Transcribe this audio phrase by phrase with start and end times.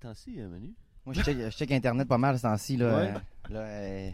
[0.00, 0.74] ces temps-ci, euh, Manu?
[1.06, 2.76] Moi, je check, je check Internet pas mal ce temps-ci.
[2.76, 3.08] Là, Ouais.
[3.50, 4.10] euh, là, euh,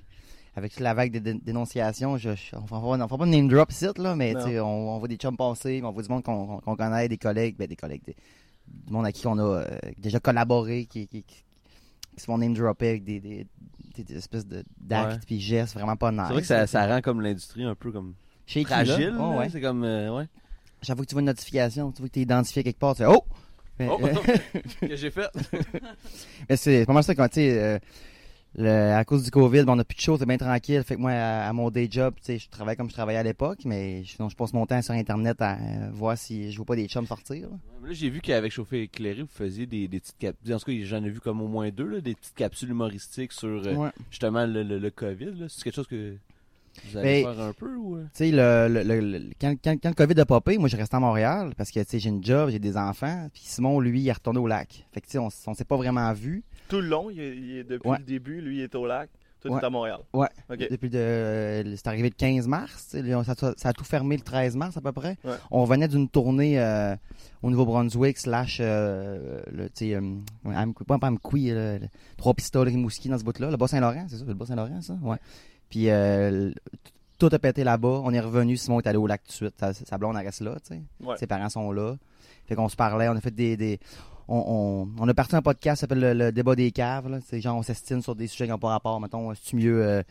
[0.57, 2.81] avec la vague de dé- dénonciations, je, je- on ne fera,
[3.19, 6.03] pas- de name drop ici, là, mais on, on voit des chums passer, on voit
[6.03, 8.17] du monde qu'on connaît, des collègues, ben, des collègues, des-
[8.69, 11.45] du monde à qui on a euh, déjà collaboré, qui, qui, qui,
[12.15, 13.47] qui se font name dropper avec des, des,
[13.97, 16.23] des- des espèces de- d'actes puis gestes vraiment pas nice.
[16.27, 18.15] C'est vrai que ça, ça rend comme l'industrie un peu comme
[18.71, 18.85] là.
[18.85, 19.09] fragile.
[19.11, 19.29] Là.
[19.39, 19.49] ouais.
[19.51, 19.83] C'est comme.
[19.85, 20.29] euh, ouais.
[20.83, 22.95] Chaque fois que tu vois une notification, tu vois que tu es identifié quelque part,
[22.95, 23.25] tu fais Oh!
[23.79, 23.99] Mais, Oh!
[24.03, 24.15] euh,
[24.89, 25.29] que j'ai fait?
[26.49, 27.81] Mais c'est pas mal ça quand tu sais,
[28.61, 30.81] euh, à cause du COVID, ben, on a plus de choses, c'est bien tranquille.
[30.85, 33.19] Fait que moi, à, à mon day job, tu sais, je travaille comme je travaillais
[33.19, 36.57] à l'époque, mais sinon, je passe mon temps sur Internet à euh, voir si je
[36.59, 37.49] vois pas des chums sortir.
[37.49, 37.49] là.
[37.49, 40.55] Ouais, mais Là, j'ai vu qu'avec Chauffé Éclairé, vous faisiez des, des petites capsules.
[40.55, 43.33] En tout cas, j'en ai vu comme au moins deux, là, des petites capsules humoristiques
[43.33, 43.91] sur euh, Ouais.
[44.11, 45.47] justement le, le- le COVID.
[45.49, 46.15] C'est quelque chose que
[46.91, 47.97] vous allez Ben, faire un peu ou.
[47.97, 48.05] euh?
[48.05, 50.77] Tu sais, le, le, le- le- quand, quand, quand le COVID a popé, moi, je
[50.77, 53.29] resté à Montréal parce que, tu sais, j'ai une job, j'ai des enfants.
[53.33, 54.87] Puis Simon, lui, il est retourné au lac.
[54.93, 56.43] Fait que, tu sais, on, on s'est pas vraiment vu.
[56.69, 57.99] Tout le long, il est, il est- depuis Ouais.
[57.99, 59.11] le début, lui, il est au lac.
[59.41, 59.59] Toi, Ouais.
[59.59, 59.99] tu es à Montréal.
[60.15, 60.29] Ouais.
[60.71, 62.97] Depuis de, euh, c'est arrivé le 15 mars.
[63.27, 65.19] Ça, ça a tout fermé le 13 mars à peu près.
[65.23, 65.35] Ouais.
[65.51, 66.97] On revenait d'une tournée euh,
[67.43, 70.01] au Nouveau-Brunswick slash euh, le, tu sais, euh,
[70.87, 71.53] pas Amqui,
[72.17, 73.51] Trois Pistoles, Rimouski dans ce bout-là.
[73.51, 74.25] Le Bas-Saint-Laurent, c'est ça?
[74.27, 74.95] Le Bas-Saint-Laurent, ça?
[75.03, 75.19] Ouais.
[75.71, 76.51] Puis euh,
[77.19, 78.01] tout a pété là-bas.
[78.05, 78.57] On est revenu.
[78.57, 79.55] Simon est allé au lac tout de suite.
[79.59, 80.83] Sa, sa blonde, elle reste là, tu sais.
[81.05, 81.17] Ouais.
[81.17, 81.97] Ses parents sont là.
[82.47, 83.57] Fait qu'on se parlait, on a fait des.
[83.57, 83.81] des-
[84.27, 87.21] on, on, on a parti un podcast qui s'appelle le, le débat des caves.
[87.29, 88.99] C'est genre on s'estime sur des sujets qui n'ont pas rapport.
[88.99, 90.03] Mettons, c'est mieux, euh,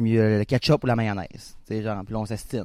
[0.00, 1.56] mieux euh, le ketchup ou la mayonnaise?
[1.70, 2.64] Genre, puis là, on s'estime.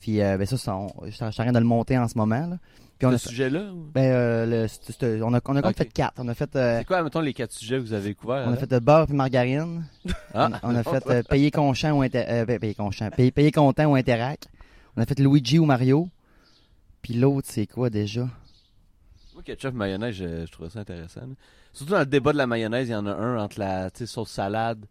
[0.00, 0.56] Puis euh, ben ça,
[1.04, 2.46] je suis en train de le monter en ce moment.
[2.48, 2.58] Là.
[2.98, 4.66] Puis on Ce sujet-là ben, euh,
[5.00, 6.14] le- on a, on a fait quatre.
[6.18, 8.50] On a fait, euh, C'est quoi, mettons, les quatre sujets que vous avez couverts on
[8.50, 8.56] a là?
[8.56, 9.84] fait euh, beurre puis margarine.
[10.32, 10.48] Ah.
[10.62, 12.74] On, on a fait euh, payer content ou payer
[13.14, 14.46] payer, payer content ou Interac.
[14.96, 16.08] On a fait Luigi ou Mario.
[17.02, 18.22] Puis l'autre, c'est quoi déjà?
[19.34, 21.20] Moi, ketchup mayonnaise, je, je trouvais ça intéressant.
[21.20, 21.34] là.
[21.74, 24.30] Surtout dans le débat de la mayonnaise, il y en a un entre la sauce
[24.30, 24.86] salade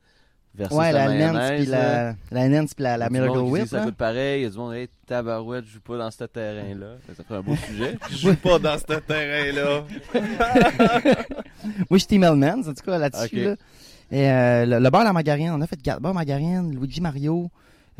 [0.55, 1.61] versus Ouais, la, la Nance mayonnaise.
[1.61, 2.03] puis là.
[2.03, 3.67] la, la Nance puis la, la Miracle dit Whip.
[3.67, 4.41] Ça coûte pareil.
[4.41, 6.87] Il y a du monde, hey, tabarouette, je joue pas dans ce terrain-là.
[7.15, 7.97] Ça ferait un beau sujet.
[8.09, 9.83] Je joue pas dans ce terrain-là.
[11.13, 13.43] Moi, je suis Team Hellman, en tout cas, là-dessus.
[13.43, 13.55] Là.
[14.11, 17.01] Et euh, le, le beurre à la margarine, on a fait quatre beurre margarine, Luigi
[17.01, 17.49] Mario.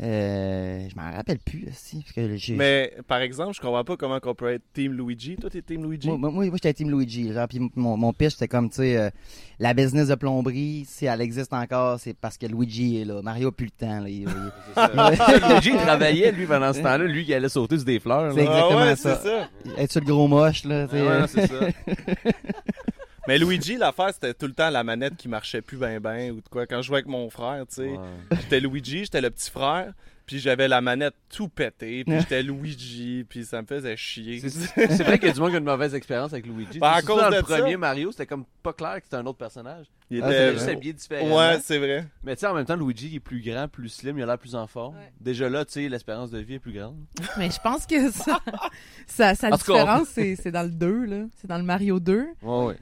[0.02, 2.04] Euh, je m'en rappelle plus, aussi.
[2.04, 5.36] Parce que Mais par exemple, je comprends pas comment on peut être Team Luigi.
[5.36, 6.10] Toi, t'es Team Luigi?
[6.10, 7.32] Moi, moi, j'étais Team Luigi.
[7.32, 9.10] Genre, puis mon, mon pitch, c'était comme, tu sais, euh,
[9.58, 13.22] la business de plomberie, si elle existe encore, c'est parce que Luigi est là.
[13.22, 14.00] Mario a plus le temps.
[14.00, 14.08] Là.
[14.08, 14.26] Il-
[15.54, 17.04] Luigi il travaillait, lui, pendant ce temps-là.
[17.04, 18.34] Lui, il allait sauter sur des fleurs.
[18.34, 19.20] C'est exactement ah ouais, ça.
[19.22, 19.82] c'est ça.
[19.82, 20.86] être sur le gros moche, là.
[20.88, 21.66] tu sais, Ah ouais, c'est ça.
[23.28, 26.36] Mais Luigi, l'affaire, c'était tout le temps la manette qui marchait plus ben ben ou
[26.40, 26.66] de quoi.
[26.66, 27.98] Quand je jouais avec mon frère, tu sais, Ouais.
[28.40, 29.92] j'étais Luigi, j'étais le petit frère,
[30.26, 34.40] puis j'avais la manette tout pétée, puis j'étais Luigi, puis ça me faisait chier.
[34.40, 36.78] C'est vrai qu'il y a du monde qui a une mauvaise expérience avec Luigi.
[36.80, 37.58] Ben, à cause dans de le ça.
[37.58, 39.86] premier Mario, c'était comme pas clair que c'était un autre personnage.
[40.10, 40.52] Il Ah, était vrai.
[40.58, 41.36] juste habillé différemment.
[41.36, 42.06] Ouais, c'est vrai.
[42.22, 44.26] Mais tu sais, en même temps, Luigi il est plus grand, plus slim, il a
[44.26, 44.96] l'air plus en forme.
[44.96, 45.12] Ouais.
[45.20, 46.96] Déjà là, tu sais, l'espérance de vie est plus grande.
[47.38, 48.40] Mais je pense que ça,
[49.06, 51.24] ça, sa différence, c'est, c'est dans le 2, là.
[51.36, 52.26] C'est dans le Mario 2.
[52.42, 52.76] Ouais, ouais.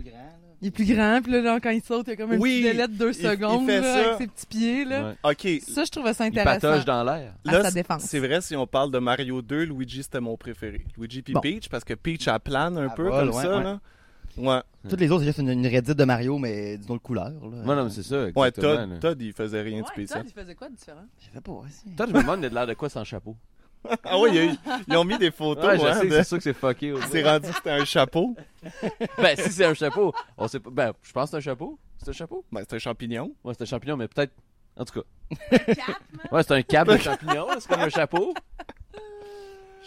[0.62, 2.38] Il est plus grand, puis là, genre, quand il saute, il y a comme un
[2.38, 4.06] Oui, petit délai de deux il- il secondes, fait là, ça.
[4.06, 5.14] avec ses petits pieds, là.
[5.24, 5.30] Ouais.
[5.32, 6.60] Ok, Ça, je trouvais ça Il intéressant.
[6.60, 7.34] patauge dans l'air.
[7.46, 8.02] à là, sa c'est- défense.
[8.02, 10.84] c'est vrai si on parle de Mario 2, Luigi c'était mon préféré.
[10.96, 11.40] Luigi puis Bon.
[11.40, 13.64] Peach, parce que Peach elle plane un Elle peu vole, comme ouais, ça, ouais.
[13.64, 13.80] là.
[14.36, 14.60] Ouais,
[14.90, 17.26] Toutes les autres, c'est juste une, une Reddit de Mario, mais d'une autre couleur.
[17.30, 17.34] Là.
[17.40, 18.16] Ouais, non, mais c'est ça.
[18.24, 18.98] ouais Exactement, Todd, là.
[18.98, 20.22] Todd, il faisait rien de Ouais, spécial.
[20.22, 21.04] Todd, il faisait quoi de différent?
[21.20, 21.90] Je sais pas, aussi.
[21.96, 23.36] Todd, je me demande, il a de l'air de quoi sans chapeau.
[24.04, 24.50] Ah eu-
[24.88, 26.92] ils ont mis des photos, Ouais, je hein, sais, de- c'est sûr que c'est fucké.
[26.92, 28.34] au c'est rendu que c'était un chapeau.
[29.18, 30.70] Ben, si c'est un chapeau, on sait pas.
[30.70, 31.78] Ben, je pense que c'est un chapeau.
[31.98, 32.44] C'est un chapeau?
[32.50, 33.34] Ben, c'est un champignon.
[33.44, 34.32] Ouais, c'est un champignon, mais peut-être.
[34.76, 35.56] En tout cas.
[35.74, 36.32] Cap.
[36.32, 38.34] Ouais, c'est un cap de champignon, c'est comme un chapeau.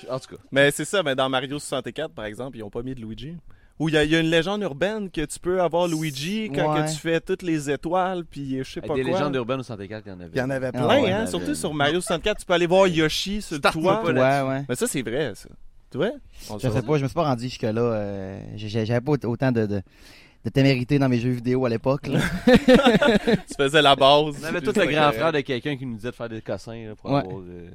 [0.09, 0.41] En tout cas.
[0.51, 3.35] Mais c'est ça, mais dans Mario 64, par exemple, ils ont pas mis de Luigi.
[3.79, 6.49] Où il y, a- il y a une légende urbaine que tu peux avoir Luigi
[6.53, 6.81] quand Ouais.
[6.83, 9.11] que tu fais toutes les étoiles, puis je sais pas des quoi.
[9.11, 10.31] légendes urbaines au 64, il y en avait.
[10.33, 11.23] Il y en avait Ah plein, ouais, hein.
[11.23, 14.01] en Surtout sur Mario 64, tu peux aller voir Yoshi sur le toit.
[14.01, 14.65] pas Ouais, ouais.
[14.67, 15.49] Mais ça, c'est vrai, ça.
[15.91, 16.09] Tu vois?
[16.49, 17.81] On Je sais pas, je me suis pas rendu jusque-là.
[17.81, 19.81] euh, j'ai- J'avais pas autant de, de,
[20.43, 22.07] de témérité dans mes jeux vidéo à l'époque.
[22.07, 22.19] là.
[23.47, 24.35] Tu faisais la base.
[24.41, 26.83] On avait tout le grand frère de quelqu'un qui nous disait de faire des cossins
[26.87, 27.19] là, pour Ouais.
[27.19, 27.39] avoir.
[27.39, 27.69] euh,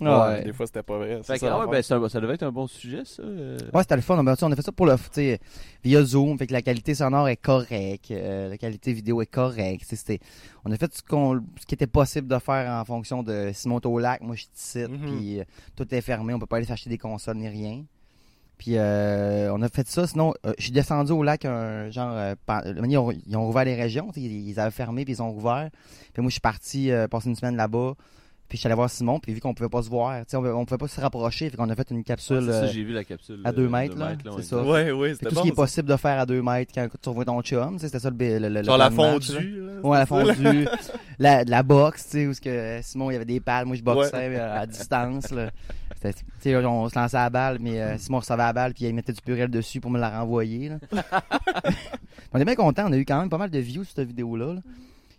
[0.00, 1.18] Ouais, des fois, c'était pas vrai.
[1.22, 3.22] c'est Fait que, ça, ah ouais, ben, ça devait être un bon sujet, ça.
[3.22, 3.58] euh.
[3.74, 4.16] Ouais, c'était le fun.
[4.18, 5.40] On a, on a fait ça pour le, tu sais,
[5.82, 6.38] via Zoom.
[6.38, 8.10] Fait que la qualité sonore est correcte.
[8.10, 9.84] euh, la qualité vidéo est correcte.
[9.88, 10.20] C'était-
[10.64, 13.80] on a fait ce, qu'on, ce qui était possible de faire en fonction de Simon
[13.84, 14.20] au lac.
[14.20, 14.78] Moi, je suis ici.
[14.90, 14.98] Mhm.
[15.16, 15.44] Puis euh,
[15.76, 16.32] tout est fermé.
[16.34, 17.82] On peut pas aller s'acheter des consoles ni rien.
[18.56, 20.06] Puis euh, on a fait ça.
[20.06, 22.12] Sinon, euh, je suis descendu au lac un genre.
[22.12, 24.10] euh, par- ils, ont, ils ont rouvert les régions.
[24.16, 25.70] Ils, ils avaient fermé puis ils ont rouvert.
[26.12, 27.94] Puis moi, je suis parti euh, passer une semaine là-bas.
[28.48, 30.36] Puis je suis allé voir Simon, puis vu qu'on pouvait pas se voir, tu sais,
[30.38, 32.68] on, on pouvait pas se rapprocher, fait qu'on a fait une capsule c'est ça, euh,
[32.72, 33.40] j'ai vu la capsule.
[33.44, 34.56] à euh, deux mètres, là, ouais, c'est ça.
[34.56, 34.70] exact.
[34.70, 35.40] Ouais, ouais, fait c'était tout bon.
[35.40, 37.98] ce qui est possible de faire à deux mètres quand tu revois ton chum, c'était
[37.98, 39.34] ça le, le, le Genre la match, là.
[39.34, 39.62] fondue.
[39.82, 40.68] Ouais, la fondue,
[41.18, 43.76] la, la boxe, tu sais, où ce que Simon, il y avait des balles, moi
[43.76, 45.50] je boxais euh, à distance, là.
[46.64, 49.12] On se lançait à la balle, mais euh, Simon recevait la balle, puis il mettait
[49.12, 50.78] du purel dessus pour me la renvoyer, là.
[52.32, 54.08] on est bien content, on a eu quand même pas mal de views sur cette
[54.08, 54.60] vidéo-là, là.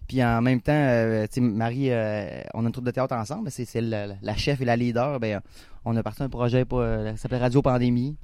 [0.09, 3.13] Puis en même temps, euh, tu sais, Marie, euh, on a une troupe de théâtre
[3.15, 5.39] ensemble, c'est c'est la, la chef et la leader, ben,
[5.85, 8.17] on a parti un projet, pour, euh, ça s'appelait Radio Pandémie.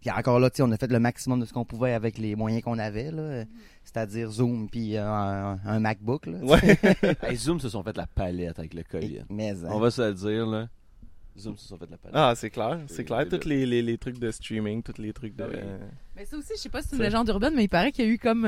[0.00, 2.18] Puis encore là, tu sais, on a fait le maximum de ce qu'on pouvait avec
[2.18, 3.44] les moyens qu'on avait, là.
[3.84, 6.38] C'est-à-dire Zoom puis euh, un, un MacBook, là.
[6.42, 6.76] Ouais.
[7.22, 9.22] Hey, Zoom se sont fait la palette avec le COVID.
[9.30, 9.68] Mais, hein.
[9.70, 10.68] On va se le dire, là.
[11.38, 12.16] Zoom se sont fait la palette.
[12.16, 13.28] Ah, c'est clair, c'est clair.
[13.28, 15.44] Tous les, les, les trucs de streaming, tous les trucs de.
[15.44, 16.11] Ah.
[16.22, 18.04] Mais ça aussi, je sais pas si c'est une légende urbaine, mais il paraît qu'il
[18.04, 18.44] y a eu comme,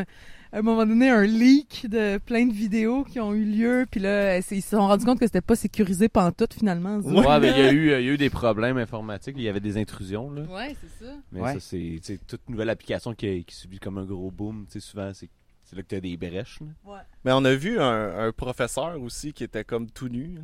[0.52, 3.84] à un moment donné, un leak de plein de vidéos qui ont eu lieu.
[3.90, 6.98] Puis là, ils se sont rendus compte que c'était pas sécurisé pantoute, finalement.
[6.98, 9.34] Ouais, mais il y, a eu, il y a eu des problèmes informatiques.
[9.36, 10.42] Il y avait des intrusions, là.
[10.42, 11.12] Ouais, c'est ça.
[11.32, 11.54] Mais Ouais.
[11.54, 14.66] ça, c'est toute nouvelle application qui, qui subit comme un gros boom.
[14.66, 15.28] Tu sais, souvent, c'est
[15.64, 16.60] c'est là que tu as des brèches.
[16.60, 16.92] là.
[16.92, 17.00] Ouais.
[17.24, 20.34] Mais on a vu un, un professeur aussi qui était comme tout nu.
[20.36, 20.42] là.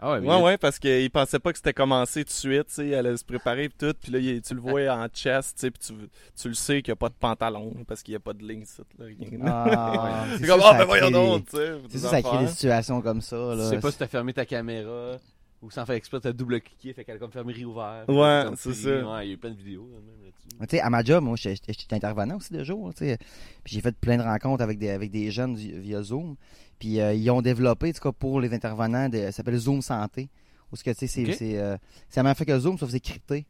[0.00, 2.68] Ah ouais, mais Ouais, ouais, parce qu'il pensait pas que c'était commencé tout de suite,
[2.68, 5.06] tu sais, il allait se préparer et tout, puis là, il- tu le vois en
[5.08, 5.92] chest, tu sais, puis tu,
[6.40, 8.46] tu le sais qu'il n'y a pas de pantalon, parce qu'il n'y a pas de
[8.46, 9.38] ligne, ça, là, rien.
[9.44, 11.72] Ah, c'est comme, ah, ben crée voyons donc, tu sais.
[11.90, 13.70] C'est ça, ça crée des situations comme ça, Tu là.
[13.70, 15.16] sais pas si t'as fermé ta caméra
[15.62, 18.04] ou sans faire exprès, t'as double-cliqué, fait qu'elle a comme fermé réouvert.
[18.08, 18.68] Ouais, c'est
[19.02, 19.12] ça.
[19.16, 20.48] Ouais, il y a eu plein de vidéos là, même là-dessus.
[20.60, 23.18] Tu sais, à ma job, moi, j'étais intervenant aussi de jour, tu sais.
[23.64, 26.36] Puis j'ai fait plein de rencontres avec des, avec des jeunes vi- via Zoom.
[26.78, 29.82] Puis euh, ils ont développé, en tout cas, pour les intervenants, de- ça s'appelle Zoom
[29.82, 30.28] Santé.
[30.70, 31.76] Où ce que, tu sais, c'est c'est euh,
[32.14, 33.46] la même fait que Zoom, sauf que c'est crypté.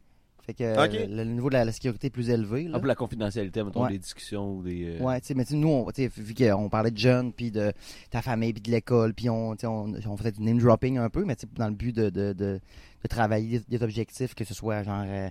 [0.49, 0.93] Fait que euh, Ok.
[0.93, 2.71] le, le niveau de la, la sécurité est plus élevé, là.
[2.73, 3.91] Ah, pour la confidentialité, mettons, Ouais.
[3.91, 4.97] des discussions ou des.
[4.99, 7.51] euh, Ouais, tu sais, mais tu sais, nous, on, vu qu'on parlait de jeunes, puis
[7.51, 7.71] de
[8.09, 11.23] ta famille, puis de l'école, puis on, on, on faisait du name dropping un peu,
[11.23, 12.59] mais dans le but de, de, de,
[13.03, 15.27] de travailler des, des objectifs, que ce soit genre euh,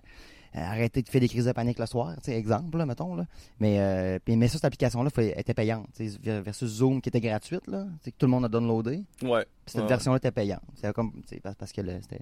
[0.55, 3.27] euh, arrêter de faire des crises de panique le soir, exemple, là, mettons, là.
[3.59, 5.89] Mais, euh, mais ça, cette application-là, était payante,
[6.25, 9.03] versus Zoom qui était gratuite, là, que tout le monde a downloadé.
[9.17, 9.45] Puis Ouais.
[9.67, 9.89] cette Ouais.
[9.89, 10.63] version-là était payante.
[10.77, 11.11] C'est comme,
[11.59, 12.21] parce, que c'était.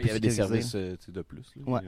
[0.00, 1.46] Il y avait des services euh, de plus.
[1.56, 1.80] Là, Ouais.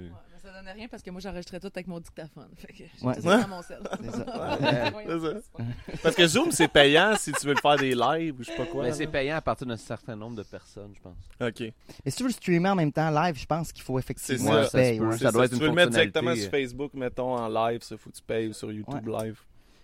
[0.42, 2.48] Ça donnait rien parce que moi, j'enregistrais tout avec mon dictaphone.
[2.56, 3.16] Fait que j'étais Ouais.
[3.16, 3.78] tout dans mon sel.
[4.02, 4.58] C'est ça.
[5.06, 5.96] C'est ça.
[6.02, 8.56] Parce que Zoom, c'est payant si tu veux le faire des lives ou je sais
[8.56, 8.82] pas quoi.
[8.82, 8.94] Mais là.
[8.94, 11.16] c'est payant à partir d'un certain nombre de personnes, je pense.
[11.40, 11.72] Ok.
[12.04, 14.52] Mais si tu veux le streamer en même temps live, je pense qu'il faut effectivement
[14.52, 14.60] ça.
[14.60, 15.18] le Ça ouais.
[15.18, 16.36] Ça doit être si une tu veux le mettre directement euh.
[16.36, 19.40] sur Facebook, mettons en live, ça faut que tu payes ou sur YouTube live.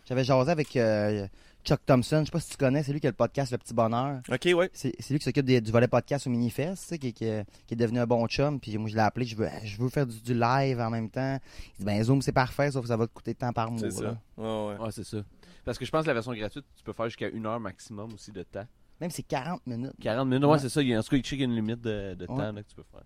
[0.06, 1.26] J'avais jasé avec euh,
[1.64, 3.56] Chuck Thompson, je sais pas si tu connais, c'est lui qui a le podcast Le
[3.58, 4.20] Petit Bonheur.
[4.30, 4.70] Ok, ouais.
[4.74, 7.24] C'est lui qui s'occupe du volet podcast au Minifest, tu sais, qui, qui,
[7.66, 8.60] qui est devenu un bon chum.
[8.60, 11.08] Puis moi, je l'ai appelé, je veux, je veux faire du, du live en même
[11.08, 11.38] temps.
[11.74, 13.70] Il dit, ben Zoom, c'est parfait, sauf que ça va te coûter de temps par
[13.70, 13.80] mois.
[13.80, 14.16] C'est ça.
[14.36, 14.76] Ouais, ouais.
[14.78, 15.18] Ouais, c'est ça.
[15.64, 18.12] Parce que je pense que la version gratuite, tu peux faire jusqu'à une heure maximum
[18.12, 18.66] aussi de temps.
[19.00, 19.92] Même c'est 40 minutes.
[20.02, 20.58] 40 minutes, ouais, Ouais.
[20.58, 20.82] c'est ça.
[20.82, 22.36] Il y a, en tout cas, il y a une limite de, de Ouais.
[22.36, 23.02] temps là, que tu peux faire.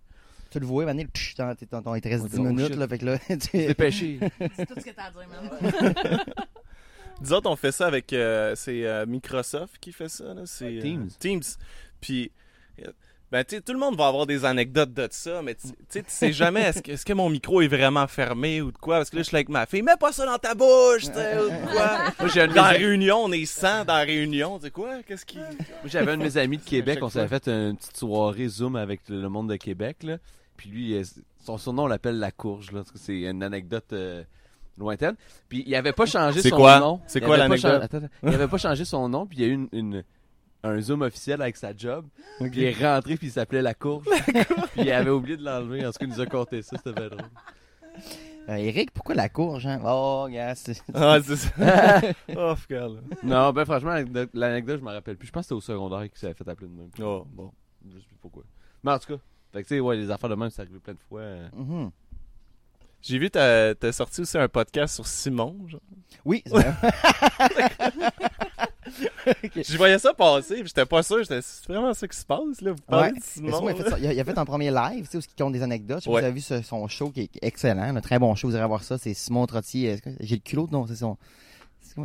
[0.51, 1.61] Tu le vois, Mané, il te reste
[2.25, 3.37] Ouais, 10 oh, minutes, là, fait que là, tu...
[3.59, 4.19] Dépêché.
[4.57, 6.25] C'est tout ce que t'as à dire, man.
[7.21, 8.13] Nous autres, on fait ça avec.
[8.13, 10.35] euh, c'est euh, Microsoft qui fait ça.
[10.35, 10.43] Là.
[10.47, 11.09] C'est, euh, Teams.
[11.19, 11.43] Teams.
[12.01, 12.31] Puis.
[13.31, 16.03] Ben, tu sais, tout le monde va avoir des anecdotes de ça, mais tu tu
[16.09, 18.97] sais, jamais est-ce que, est-ce que mon micro est vraiment fermé ou de quoi?
[18.97, 21.03] Parce que là, je suis là avec ma fille, mets pas ça dans ta bouche,
[21.09, 22.05] tu sais, ou de quoi?
[22.21, 24.59] Moi, j'ai un de Dans mes- réunion, on est 100 dans la réunion.
[24.59, 25.03] Tu sais quoi?
[25.03, 25.37] Qu'est-ce qui.
[25.37, 28.77] Moi, j'avais un de mes amis de Québec, on s'avait fait une petite soirée Zoom
[28.77, 29.99] avec le monde de Québec.
[30.05, 30.17] Là.
[30.57, 30.99] Puis lui,
[31.45, 32.73] son surnom, on l'appelle La Courge.
[32.73, 34.25] Là, parce que c'est une anecdote euh,
[34.79, 35.15] lointaine.
[35.49, 36.79] Puis il avait pas changé son quoi?
[36.81, 37.01] nom.
[37.07, 38.11] C'est Il quoi avait pas l'anecdote?
[38.23, 40.05] Il avait pas changé son nom, puis il y a eu une, une-
[40.65, 42.07] un Zoom officiel avec sa job.
[42.41, 44.07] Puis il est rentré, puis il s'appelait La Courge.
[44.73, 45.87] puis il avait oublié de l'enlever.
[45.87, 47.29] En tout cas, il nous a compté ça, c'était bien drôle.
[48.49, 49.79] Euh, Eric, pourquoi la courge, hein?
[49.85, 50.81] Oh, gars, c'est...
[50.95, 51.51] Ah, c'est ça.
[52.37, 52.55] oh.
[53.23, 53.91] Non, ben franchement,
[54.33, 55.27] l'anecdote- je me rappelle plus.
[55.27, 56.89] Je pense que c'était au secondaire qu'il s'avait fait appeler de même.
[57.03, 57.27] Oh.
[57.31, 57.53] Bon,
[57.87, 58.45] je sais plus pourquoi.
[58.83, 60.79] Mais en tout cas, fait que tu sais, ouais, les affaires de même, c'est arrivé
[60.79, 61.21] plein de fois.
[61.21, 61.49] euh.
[61.55, 61.91] Mhm.
[63.03, 65.57] J'ai vu, t'as t'as sorti aussi un podcast sur Simon.
[65.69, 65.81] Genre.
[66.25, 66.73] Oui, c'est vrai.
[69.57, 71.19] Je voyais ça passer, j'étais pas sûr.
[71.23, 72.73] J'étais, c'est vraiment ça qui se passe, là.
[72.73, 73.19] Vous parlez Ouais.
[73.19, 73.69] de Simon.
[73.69, 73.91] Il, a fait là?
[73.91, 76.03] ça- il a, fait un premier live, tu sais, où il compte des anecdotes.
[76.05, 76.21] Je Ouais.
[76.21, 78.67] vous avez vu ce- son show qui est excellent, un très bon show, vous irez
[78.67, 78.99] voir ça.
[78.99, 79.99] C'est Simon Trottier.
[80.21, 81.17] J'ai le culot, non, c'est son.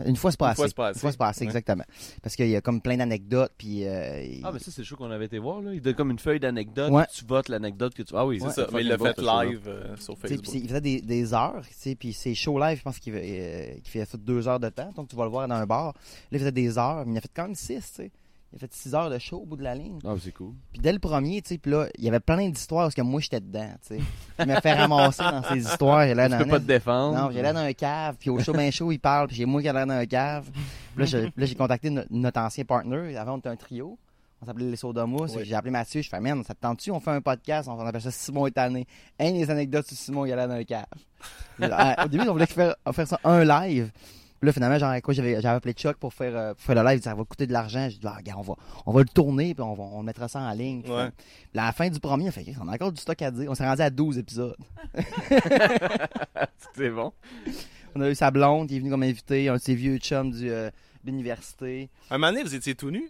[0.02, 0.62] C'est Une fois, c'est pas Une assez.
[0.62, 0.98] fois, c'est pas assez.
[0.98, 1.48] Une fois, c'est pas assez, Ouais.
[1.48, 1.84] exactement.
[2.22, 3.86] Parce qu'il y a comme plein d'anecdotes, puis.
[3.86, 5.74] euh, il- Ah, mais ça, c'est le show qu'on avait été voir, là.
[5.74, 7.06] Il donne comme une feuille d'anecdotes, Ouais.
[7.14, 8.14] tu votes l'anecdote que tu.
[8.16, 8.52] Ah oui, C'est Ouais.
[8.54, 10.48] ça, c'est mais il l'a fait live euh, sur Facebook.
[10.54, 13.74] il faisait des, des heures, tu sais, puis ses shows live, je pense qu'il euh,
[13.84, 15.88] qu'il fait deux heures de temps, donc tu vas le voir dans un bar.
[15.88, 15.94] Là,
[16.32, 18.12] il faisait des heures, mais il a fait quand même six, tu sais.
[18.54, 19.98] Il a fait six heures de show au bout de la ligne.
[20.06, 20.54] Ah, c'est cool.
[20.72, 23.02] Puis dès le premier, tu sais, puis là, il y avait plein d'histoires parce que
[23.02, 24.04] moi, j'étais dedans, tu sais.
[24.40, 26.06] Il m'a fait ramasser dans ces histoires.
[26.06, 27.18] J'ai l'air Tu d'un peux pas te défendre.
[27.18, 29.60] Non, j'ai l'air d'un cave, puis au show ben show, il parle, puis j'ai moi
[29.60, 30.52] qui ai l'air d'un cave.
[30.96, 33.18] Puis là, j'ai- contacté no- notre ancien partner.
[33.18, 33.98] Avant, on était un trio.
[34.40, 35.36] On s'appelait les Sodamus.
[35.36, 35.46] Oui.
[35.46, 36.02] J'ai appelé Mathieu.
[36.04, 36.92] Je fais, man, ça te tente-tu?
[36.92, 37.68] On fait un podcast.
[37.70, 38.86] On appelle ça Simon est tanné.
[39.20, 40.86] Un des anecdotes sur Simon, il allait dans un cave.
[42.06, 43.90] Au début, on voulait faire, faire ça un live.
[44.44, 47.02] Là, finalement, genre, quoi, j'avais, j'avais appelé Chuck pour faire, euh, pour faire le live.
[47.02, 47.88] Ça va coûter de l'argent.
[47.90, 50.28] J'ai dit, ah, regarde, on va, on va le tourner, puis on, va, on mettra
[50.28, 50.82] ça en ligne.
[50.84, 51.10] Puis, Ouais.
[51.52, 53.50] puis à la fin du premier, on fait, on a encore du stock à dire.
[53.50, 54.58] On s'est rendu à 12 épisodes.
[56.76, 57.14] C'est bon.
[57.96, 60.32] On a eu sa blonde qui est venue comme invité, un de ses vieux chums
[60.32, 60.70] du, euh,
[61.04, 61.90] de l'université.
[62.10, 63.10] Un moment donné, vous étiez tout nu?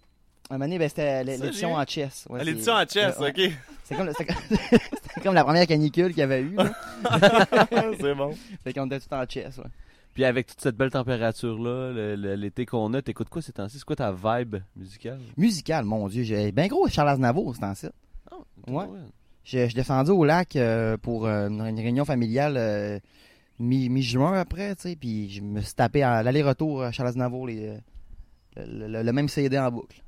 [0.49, 2.25] Un moment donné, ben, c'était l'édition en chess.
[2.29, 3.29] Ouais, c'est- l'édition en chess, ouais.
[3.29, 3.51] ok.
[3.85, 4.15] C'est comme, comme-
[4.49, 6.55] c'était comme la première canicule qu'il y avait eu.
[7.99, 8.35] c'est bon.
[8.63, 9.57] Fait qu'on était tout en chess.
[9.57, 9.63] Ouais.
[10.13, 13.79] Puis avec toute cette belle température-là, l'été qu'on a, t'écoutes quoi ces temps-ci?
[13.79, 15.19] C'est quoi ta vibe musicale?
[15.37, 16.23] Musical, mon Dieu.
[16.23, 17.91] J'ai ben gros Charles Aznavour, c'est en ça.
[18.67, 18.85] Ouais.
[19.43, 22.99] Je, je descendu au lac euh, pour euh, une, réunion familiale euh,
[23.59, 27.47] mi- mi-juin après, tu sais, puis je me suis tapé à l'aller-retour à Charles Aznavour
[27.47, 27.77] les,
[28.55, 30.01] le, le- le même CD en boucle.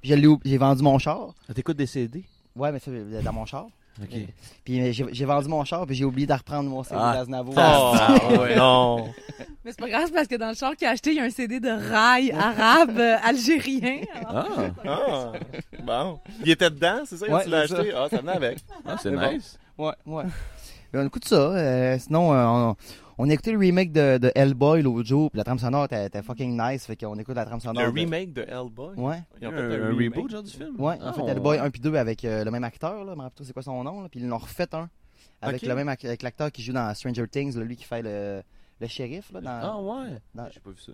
[0.00, 0.10] Puis
[0.44, 1.34] j'ai vendu mon char.
[1.48, 2.24] Ah, T'écoutes des CD?
[2.56, 2.90] Ouais, mais ça,
[3.22, 3.68] dans mon char.
[4.02, 4.18] Ok.
[4.64, 7.14] Puis j'ai vendu mon char, puis j'ai oublié de reprendre mon CD Ah.
[7.14, 7.54] d'Aznavour.
[7.58, 9.08] Oh, non.
[9.64, 11.24] Mais c'est pas grave parce que dans le char qu'il a acheté, il y a
[11.24, 14.00] un CD de rail arabe euh, algérien.
[14.26, 14.48] Alors,
[14.86, 15.32] Ah, Ah,
[15.84, 16.20] bon.
[16.44, 17.26] Il était dedans, c'est ça?
[17.28, 17.92] Ouais, tu l'as acheté?
[17.94, 18.58] Ah, ça venait avec.
[18.86, 19.32] ah, c'est C'est bon.
[19.32, 19.58] nice.
[19.76, 20.24] Ouais, ouais.
[20.92, 21.36] Mais on écoute ça.
[21.36, 22.76] euh, sinon, euh, on,
[23.20, 26.06] on a écouté le remake de, de Hellboy l'autre jour, puis la trame sonore était,
[26.06, 27.84] était fucking nice, fait qu'on écoute la trame sonore.
[27.84, 28.94] Le de- remake de Hellboy?
[28.96, 30.14] Ouais, Ils ont un, fait un remake?
[30.16, 30.80] reboot genre du film?
[30.80, 30.96] ouais.
[31.00, 33.16] Ah, en fait, on- Hellboy 1 puis 2 avec euh, le même acteur, là, je
[33.18, 34.88] me rappelle pas c'est quoi son nom, là, puis ils l'ont refait un.
[35.42, 35.68] Avec Ok.
[35.68, 38.42] le même ac- avec l'acteur qui joue dans Stranger Things, là, lui qui fait le,
[38.80, 40.18] le shérif, là, dans, Ah ouais?
[40.34, 40.92] dans- J'ai pas vu ça.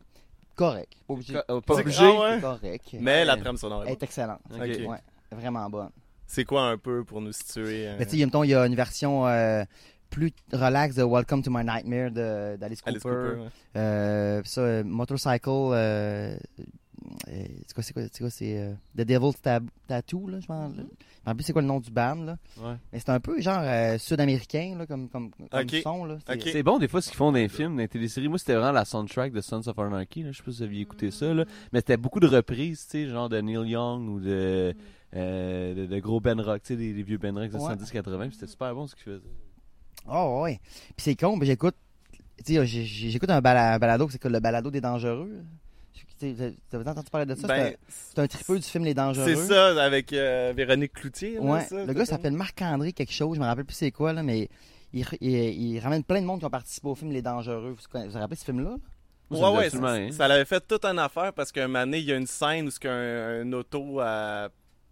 [0.55, 0.93] correct.
[1.07, 1.35] Pas obligé.
[1.49, 1.99] Co- Pas obligé.
[2.05, 2.41] Ah ouais?
[2.41, 2.97] Correct.
[3.01, 4.41] Mais la trame sonore est est excellente.
[4.51, 4.61] Ok.
[4.61, 4.89] Ok.
[4.89, 4.99] Ouais,
[5.33, 5.91] vraiment bonne.
[6.29, 7.87] C'est quoi un peu pour nous situer?
[7.87, 9.63] euh, Mais tu sais, mettons, il y a une version euh,
[10.11, 12.91] plus relax de Welcome to My Nightmare de- d'Alice Cooper.
[12.91, 13.49] Alice Cooper, ouais.
[13.77, 16.37] Euh, ça, euh, Motorcycle, euh,
[17.29, 20.47] euh, c'est quoi, c'est quoi, c'est quoi, c'est euh, The Devil's Tab- Tattoo, là, je
[20.51, 20.83] m'en je m'en
[21.27, 22.37] rappelle plus c'est quoi le nom du band, là.
[22.59, 22.75] Ouais.
[22.93, 26.19] Mais c'est un peu genre euh, sud-américain, là, comme, comme, comme son, là.
[26.41, 28.29] C'est- bon des fois ce qu'ils font dans les films, dans les téléséries.
[28.29, 30.23] Moi, c'était vraiment la soundtrack de Sons of Anarchy.
[30.23, 30.33] Là.
[30.33, 31.33] Je sais pas si vous aviez écouté ça.
[31.35, 31.45] Là.
[31.73, 34.73] Mais c'était beaucoup de reprises, tu sais, genre de Neil Young ou de,
[35.15, 37.75] euh, de, de gros Ben Rock, tu sais, des, des vieux Ben Rock de Ouais.
[37.75, 38.19] 110-80.
[38.29, 39.23] puis C'était super bon ce qu'ils faisaient.
[40.09, 40.61] Oh, ouais.
[40.97, 41.75] Puis c'est con, mais j'écoute,
[42.47, 45.43] j'écoute un, bala- un balado, c'est que le balado des dangereux.
[46.19, 47.47] T'as entendu parler de ça?
[47.47, 49.27] Ben, C'est un- c'est un tripeux du film Les Dangereux.
[49.35, 51.35] c'est ça, avec euh, Véronique Cloutier.
[51.35, 54.15] là, Ouais, ça, le gars s'appelle Marc-André quelque chose, je me rappelle plus c'est quoi,
[54.15, 54.49] là, mais
[54.95, 57.77] il, il, il ramène plein de monde qui ont participé au film Les Dangereux.
[57.77, 58.77] Vous vous vous rappelez ce film-là?
[59.29, 62.13] Ouais, ouais, ça, ça l'avait fait toute une affaire parce qu'un moment donné, il y
[62.13, 64.49] a une scène où qu'un un auto euh,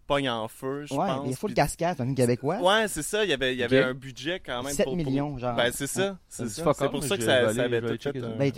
[0.07, 1.33] pogne en feu, je ouais, pense.
[1.33, 2.59] a full puis- cascade, c'est un film québécois.
[2.61, 4.97] Ouais, c'est ça, il y avait, il y avait un budget quand même 7 pour,
[4.97, 5.55] pour- millions, genre.
[5.57, 8.19] Ben, c'est ça, c'est Ça C'est pour ça que ça, avait tout fait.
[8.19, 8.53] un- Ben,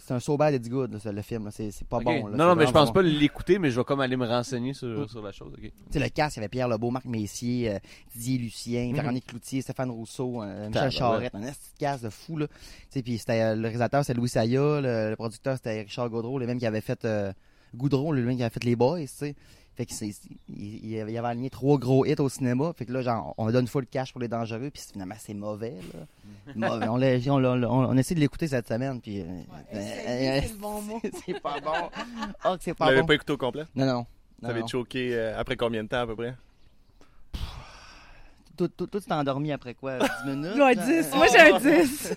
[0.00, 1.48] c'est un so bad it's good, là, le film.
[1.50, 2.26] C'est pas bon.
[2.28, 2.36] là.
[2.36, 2.94] non, non, mais je pense bon.
[2.94, 5.08] pas l'écouter, mais je vais comme aller me renseigner sur, Mm.
[5.08, 5.52] sur la chose.
[5.54, 5.60] ok.
[5.62, 7.78] Tu sais, le cast, il y avait Pierre Lebeau, Marc Messier, euh,
[8.14, 8.94] Didier Lucien, Mhm.
[8.94, 10.90] Véronique Cloutier, Stéphane Rousseau, euh, Michel.
[10.90, 12.46] Charette, un petit cast de fou, là.
[12.48, 12.54] Tu
[12.90, 16.46] sais, puis c'était, euh, le réalisateur, c'était Louis Saya, le, producteur, c'était Richard Gaudreau, le
[16.46, 17.06] même qui avait fait
[17.74, 19.34] Goudreau, le même qui avait fait Les Boys, tu sais.
[19.76, 20.08] Fait que c'est,
[20.48, 22.72] il, il avait avait aligné trois gros hits au cinéma.
[22.74, 25.74] Fait que là, genre, on donne full cash pour les dangereux, puis finalement, c'est mauvais,
[25.92, 26.00] là.
[26.54, 26.88] Mauvais.
[26.88, 29.20] On, l'a- on, l'a- on, on essaie de l'écouter cette semaine, puis...
[29.20, 29.24] euh,
[29.74, 31.00] euh, c'est le bon mot.
[31.26, 31.90] c'est pas bon.
[32.46, 33.06] Oh, c'est Vous pas l'avez bon.
[33.08, 33.64] pas écouté au complet?
[33.74, 34.06] Non, non.
[34.48, 34.66] avez non.
[34.66, 36.34] choqué euh, après combien de temps à peu près?
[38.56, 39.98] Tout, tout, tout s'est endormi après quoi?
[39.98, 40.56] 10 minutes?
[40.56, 41.10] Ouais, 10.
[41.14, 42.14] Moi, j'ai un 10.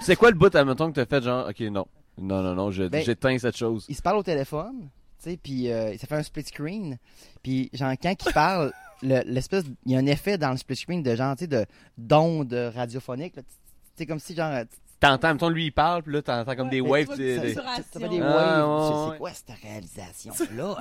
[0.00, 1.86] C'est quoi le bout, admettons, que t'as fait genre, ok, non.
[2.18, 3.86] Non, non, non, je- Ben, j'éteins cette chose.
[3.88, 4.88] il se parle au téléphone,
[5.22, 6.98] tu sais, puis euh, ça fait un split screen.
[7.42, 10.76] Puis genre quand il parle, le- l'espèce, il y a un effet dans le split
[10.76, 11.64] screen de genre, tu sais, de
[11.98, 13.34] d'ondes radiophoniques.
[13.96, 16.80] sais comme si genre, tu T'entends, mettons, lui il parle, puis là, t'entends comme des
[16.80, 17.08] waves.
[17.08, 17.62] tu des- des- ça-
[17.92, 18.86] ça fait des waves.
[18.88, 19.10] C'est- ouais.
[19.10, 20.76] C'est quoi cette réalisation là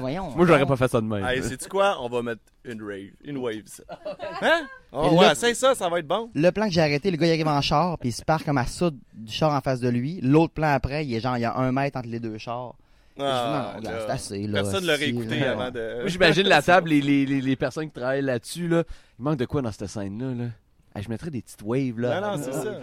[0.00, 0.30] Voyons.
[0.36, 1.24] Moi, j'aurais pas fait ça de même.
[1.24, 1.96] Hey, sais-tu quoi?
[2.02, 3.12] On va mettre une rave.
[3.24, 3.82] Une wave, ça.
[4.42, 4.66] Hein?
[4.92, 6.30] Oh, ouais, essaye ça, ça va être bon.
[6.34, 8.44] Le plan que j'ai arrêté, le gars il arrive en char, puis il se part
[8.44, 10.20] comme à ça du char en face de lui.
[10.20, 12.74] L'autre plan après, il est genre, il y a un mètre entre les deux chars.
[13.18, 14.00] Ah, Je dis, non, là.
[14.06, 14.62] c'est assez, là.
[14.62, 15.52] Personne l'aurait Si, écouté là.
[15.52, 15.96] avant de.
[16.00, 18.82] Moi, j'imagine la table, les, les, les, les personnes qui travaillent là-dessus, là.
[19.18, 20.50] Il manque de quoi dans cette scène-là, là?
[20.96, 22.20] Hey, je mettrais des petites waves, là.
[22.20, 22.80] Non, non, c'est ça.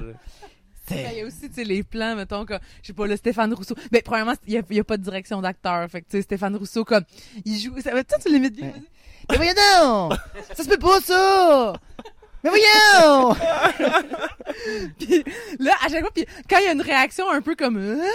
[0.89, 3.15] Ben, Il y a aussi, tu sais, les plans, mettons, comme, je sais pas, le
[3.15, 3.75] Stéphane Rousseau.
[3.91, 5.89] Ben, premièrement, il y a, pas de direction d'acteur.
[5.89, 7.03] Fait que, tu sais, Stéphane Rousseau, comme,
[7.45, 8.73] il joue, ça toi, tu l'imites bien.
[9.29, 10.17] Mais voyons donc!
[10.55, 11.73] Ça se peut pas, ça!
[12.43, 13.35] Mais voyons!
[14.99, 15.23] Puis
[15.59, 18.05] là, à chaque fois, puis quand il y a une réaction un peu comme, Ah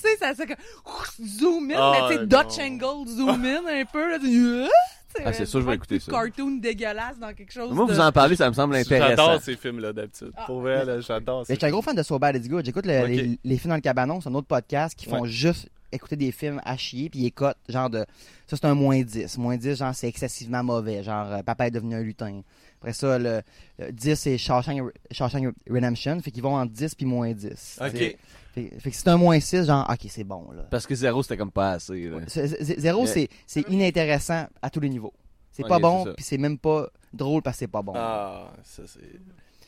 [0.00, 2.26] tu sais, ça, ça, comme, ouf, zoom in, Ah, mais tu sais, non.
[2.42, 4.26] Dutch angle, zoom in un peu, là, tu
[4.64, 4.68] Ah
[5.14, 6.10] Tu sais, Ah, c'est sûr, je vais écouter ça.
[6.12, 7.72] cartoon dégueulasse dans quelque chose.
[7.72, 7.92] Moi, de...
[7.92, 9.08] vous en parlez, ça me semble intéressant.
[9.08, 10.32] J'adore ces films-là d'habitude.
[10.36, 10.44] Ah.
[10.46, 12.64] Pour vrai, là, j'adore Mais je suis un gros fan de So Bad It's Good.
[12.64, 15.28] J'écoute le- les, les films dans le cabanon, c'est un autre podcast qui font Ouais.
[15.28, 18.04] juste écouter des films à chier, puis il écoute, genre de.
[18.48, 19.38] Ça, c'est un moins 10.
[19.38, 21.02] Moins 10, genre, c'est excessivement mauvais.
[21.02, 22.42] Genre, euh, papa est devenu un lutin.
[22.86, 23.42] Après ça, le,
[23.80, 26.20] le 10, c'est Shawshank, Shawshank Redemption.
[26.20, 27.80] Fait qu'ils vont entre 10 puis moins 10.
[27.82, 27.90] Ok.
[27.90, 28.16] Fait,
[28.54, 30.62] fait que si c'est un moins 6, genre, ok, c'est bon, là.
[30.70, 32.08] Parce que zéro, c'était comme pas assez.
[32.08, 32.18] là.
[32.28, 35.12] C'est- c'est- Zéro, Euh, c'est c'est inintéressant à tous les niveaux.
[35.50, 37.92] C'est Ok, pas bon, puis c'est même pas drôle parce que c'est pas bon.
[37.96, 39.00] Ah, ça c'est.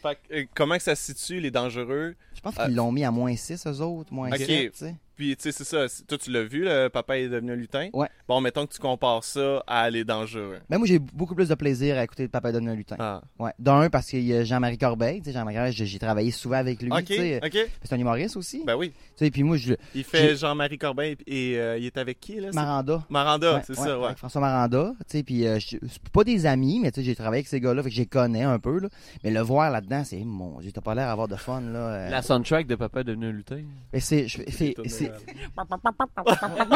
[0.01, 2.15] Fait que, euh, comment que ça se situe, les dangereux?
[2.37, 2.67] Je pense Ah.
[2.67, 4.37] qu'ils l'ont mis à moins 6, eux autres, moins Ok.
[4.39, 4.95] 7, tu sais.
[5.19, 5.87] Puis, tu sais, c'est ça.
[6.07, 7.89] Toi, tu l'as vu, le papa est devenu un lutin?
[7.93, 8.09] Ouais.
[8.29, 10.59] Bon, mettons que tu compares ça à les dangereux.
[10.71, 12.95] Ben, moi, j'ai beaucoup plus de plaisir à écouter Papa donne un lutin.
[13.01, 13.21] Ah.
[13.39, 13.51] Ouais.
[13.59, 15.19] D'un, parce qu'il y a Jean-Marie Corbeil.
[15.21, 16.91] Tu sais, Jean-Marie Corbeil, j'ai j'ai travaillé souvent avec lui.
[16.93, 17.07] Ok.
[17.09, 18.63] C'est un humoriste aussi.
[18.65, 18.93] Ben oui.
[19.17, 19.75] Tu sais, puis moi, je.
[19.95, 22.51] Il fait J'ai- Jean-Marie Corbeil et euh, il est avec qui, là?
[22.53, 23.03] Maranda.
[23.11, 24.05] Maranda, Ouais, c'est ouais, ça, ouais.
[24.07, 27.05] avec François Maranda, tu sais, puis euh, je- c'est pas des amis, mais tu sais,
[27.07, 28.89] j'ai travaillé avec ces gars-là, fait que je les connais un peu, là.
[29.25, 31.79] Mais le voir là-dedans, c'est, mon Dieu, t'as pas l'air d'avoir de fun, là.
[31.79, 32.11] euh.
[32.11, 33.63] La soundtrack de Papa est devenu un lutin.
[33.93, 34.27] Mais c'est,
[35.19, 35.49] c'est, c'est.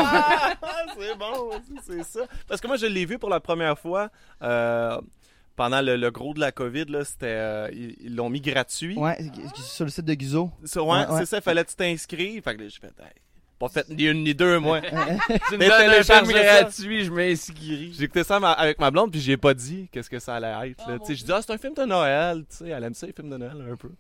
[0.01, 0.51] Ah,
[0.99, 1.51] c'est bon,
[1.85, 2.21] c'est ça.
[2.49, 4.11] Parce que moi, je l'ai vu pour la première fois
[4.43, 5.01] euh,
[5.57, 6.87] pendant le, le gros de la COVID.
[6.87, 8.97] Là, c'était, euh, ils l'ont mis gratuit.
[8.97, 9.19] ouais,
[9.55, 10.51] sur le site de Guzo.
[10.65, 11.19] Ça, ouais, Ouais, ouais.
[11.21, 12.43] c'est ça, fallait que tu t'inscrives.
[12.43, 13.13] Fait que là, j'ai fait, hey,
[13.59, 14.81] pas fait ni une ni deux, moi.
[14.91, 17.93] Tu me Mais donnes un télécharge gratuit, je m'inscris.
[17.97, 20.71] J'ai écouté ça ma- avec ma blonde, puis j'ai pas dit qu'est-ce que ça allait
[20.71, 20.83] être.
[20.87, 20.99] Oh, Là.
[21.05, 22.45] sais, j'ai dit, ah, c'est un film de Noël.
[22.51, 23.91] Tu sais, elle aime ça, les films de Noël, un peu.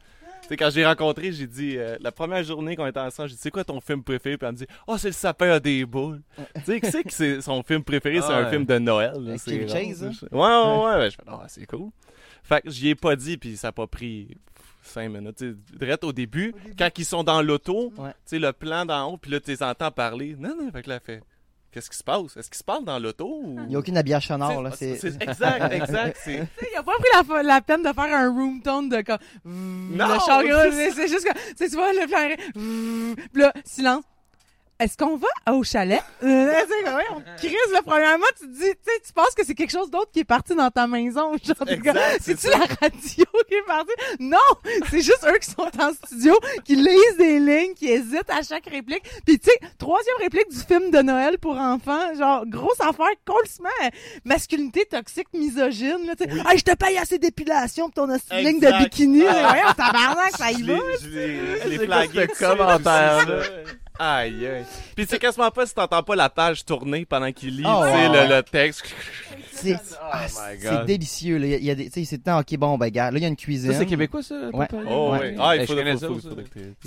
[0.49, 3.41] Sais, quand j'ai rencontré, j'ai dit, euh, la première journée qu'on était ensemble, j'ai dit,
[3.41, 4.37] c'est quoi ton film préféré?
[4.37, 6.21] Puis elle me dit, oh, c'est Le sapin a des boules.
[6.57, 8.51] tu sais, qui c'est que c'est son film préféré, c'est un ouais.
[8.51, 9.15] film de Noël.
[9.19, 10.11] là, c'est Chase, hein?
[10.33, 10.99] Ouais, ouais, ouais.
[10.99, 11.91] Ben, je fais, ah, c'est cool.
[12.43, 14.37] Fait que j'y ai pas dit, puis ça a pas pris
[14.83, 15.37] cinq minutes.
[15.37, 18.11] Tu sais, direct au début, quand ils sont dans l'auto, Ouais.
[18.11, 20.35] tu sais, le plan d'en haut, puis là, tu les entends parler.
[20.39, 21.23] Non, non, fait que là, fait,
[21.73, 22.37] qu'est-ce qui se passe?
[22.37, 23.41] Est-ce qu'ils se parlent dans l'auto?
[23.43, 24.71] ou- Il n'y a aucun habillage sonore, là.
[24.71, 26.19] c'est C'est, c'est exact, exact.
[26.23, 26.37] C'est
[26.73, 29.19] Il a pas pris la, peine de faire un room tone de comme.
[29.45, 30.43] Non, le char
[30.95, 31.33] c'est juste que.
[31.33, 33.17] Tu sais, tu vois, le.
[33.33, 34.05] Puis là, silence.
[34.81, 36.02] Est-ce qu'on va au chalet?
[36.25, 39.35] Euh, tu sais, ouais, on crise, là, premièrement, tu te dis, tu sais, tu penses
[39.37, 41.33] que c'est quelque chose d'autre qui est parti dans ta maison.
[42.21, 43.93] C'est-tu la radio qui est partie?
[44.21, 44.39] Non!
[44.89, 48.67] C'est juste eux qui sont en studio, qui lisent des lignes, qui hésitent à chaque
[48.67, 49.02] réplique.
[49.26, 53.91] Puis tu sais, troisième réplique du film de Noël pour enfants, genre, grosse affaire, complètement
[54.25, 56.30] masculinité toxique, misogyne, là, tu sais.
[56.49, 59.23] Hey, je te paye assez d'épilation pour ton ligne de bikini.
[59.23, 60.73] Ouais, on tabarnak, ça y je va.
[60.75, 60.99] l'ai-
[61.65, 64.65] je l'ai- flagué ce Aïe, aïe.
[64.97, 67.91] Puis c'est quasiment pas si t'entends pas la page tourner pendant qu'il lit, Oh, tu
[67.93, 68.28] sais, ouais.
[68.28, 68.84] le, le texte.
[69.52, 71.47] c'est, Oh ah, délicieux, là.
[71.47, 73.10] Il y a, il y a des, tu sais, c'est temps, ok, bon, ben, gars,
[73.12, 73.73] là, il y a une cuisine.
[73.73, 74.67] C'est québécois, ça, Ouais.
[74.91, 75.19] Oh, Ouais.
[75.21, 75.36] ouais.
[75.38, 75.82] Ah, il Eh, faut, ça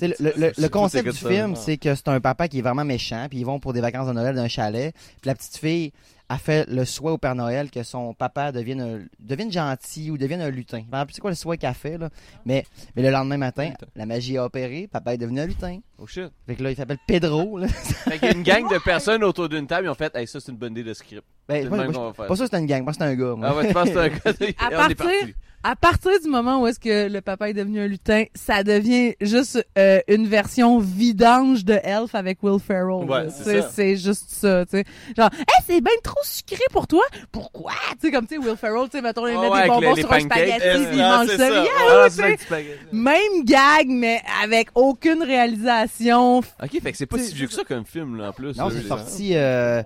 [0.08, 2.84] le, le- le- le concept du film, c'est que c'est un papa qui est vraiment
[2.86, 4.94] méchant, puis ils vont pour des vacances de Noël d'un chalet.
[4.94, 5.94] Puis la petite fille
[6.28, 10.18] a fait le souhait au Père Noël que son papa devienne, un- devienne gentil ou
[10.18, 10.80] devienne un lutin.
[10.80, 12.10] Je me rappelle plus c'est quoi le souhait qu'elle a fait, là.
[12.46, 13.86] Mais, mais le lendemain matin, Lutin.
[13.96, 15.80] la magie a opéré, papa est devenu un lutin.
[16.00, 16.30] Oh shit.
[16.48, 17.68] Fait que là, il s'appelle Pedro, là.
[17.70, 20.28] Fait qu'il y a une gang de personnes autour d'une table, ils ont fait, hey,
[20.28, 21.24] ça, c'est une bonne idée de script.
[21.48, 22.26] Ben, C'est moi, le même qu'on va faire.
[22.28, 23.36] pas ça, c'est une gang, moi, c'est un gars.
[23.36, 23.48] moi.
[23.52, 24.18] Ah ouais, tu penses que c'est un gars.
[24.60, 25.36] À partir- parti.
[25.68, 29.16] À partir du moment où est-ce que le papa est devenu un lutin, ça devient
[29.20, 33.10] juste euh, une version vidange de Elf avec Will Ferrell.
[33.10, 33.30] Ouais,
[33.74, 34.84] c'est juste ça, tu sais.
[35.18, 37.02] Genre, hey, c'est bien trop sucré pour toi.
[37.32, 37.72] Pourquoi?
[38.00, 39.68] Tu sais, comme, tu sais, Will Ferrell, tu sais, mettons, il Ouais, met ouais, des
[39.70, 41.48] bonbons les- sur les un spaghetti, Euh, il ah, mange c'est ça.
[41.48, 41.64] ça.
[41.64, 42.56] Yeah, Ah.
[42.92, 46.38] Même gag, mais avec aucune réalisation.
[46.40, 48.56] Ok, fait que c'est pas si vieux que ça comme film, là, en plus.
[48.58, 49.32] Non, c'est sorti.
[49.36, 49.82] euh,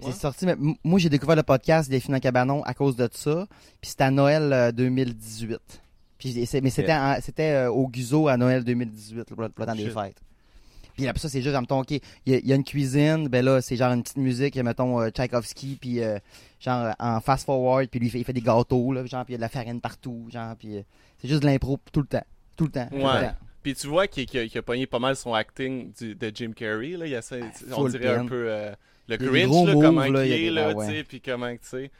[0.00, 0.46] c'est sorti.
[0.46, 3.46] mais moi, j'ai découvert le podcast des en cabanon à cause de ça.
[3.80, 5.58] Puis c'était à Noël euh, 2018.
[6.18, 6.92] Puis c'est- mais c'était
[7.52, 10.20] euh, au Guzo à Noël 2018, là, pour le, temps des fêtes.
[10.96, 13.28] Puis après ça, c'est juste, mettons, OK, il y, a- il y a une cuisine,
[13.28, 16.18] ben là, c'est genre une petite musique, mettons, euh, Tchaïkovski, puis euh,
[16.58, 19.34] genre euh, en fast-forward, puis lui, il fait, il fait des gâteaux, là, genre, puis
[19.34, 20.82] il y a de la farine partout, genre, puis euh,
[21.22, 22.24] c'est juste de l'impro tout le temps.
[22.56, 22.88] Tout le temps.
[22.90, 23.30] Ouais.
[23.62, 26.96] Puis tu vois qu'il a, a pogné pas mal son acting du- de Jim Carrey.
[26.96, 27.06] Là.
[27.06, 27.36] Il y a ça,
[27.76, 28.72] on dirait un peu euh,
[29.08, 31.90] le gros là, comment là, il est, là, ah tu sais, puis comment, tu sais.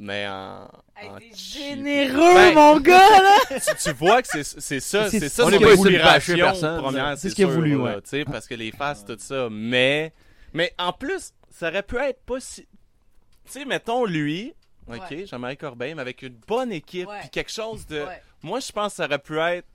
[0.00, 0.68] Mais en.
[0.96, 1.62] Hey, en t'es cheap.
[1.76, 3.36] généreux, Ben- mon gars, là!
[3.50, 5.76] tu, tu vois que c'est c'est ça, C'est- c'est ça on son est pas ici
[5.76, 7.10] pour bâcher inspiration personne, première.
[7.16, 7.94] C'est c'est ce qu'il a voulu, ouais.
[8.02, 9.48] tu sais, parce que les faces, tout ça.
[9.50, 10.12] Mais,
[10.52, 12.62] mais en plus, ça aurait pu être pas si.
[12.62, 12.68] Tu
[13.46, 14.52] sais, mettons lui,
[14.86, 15.26] ok, Ouais.
[15.26, 18.02] Jean-Marie Corbeil, mais avec une bonne équipe, puis quelque chose de.
[18.02, 18.22] Ouais.
[18.42, 19.66] Moi, je pense que ça aurait pu être.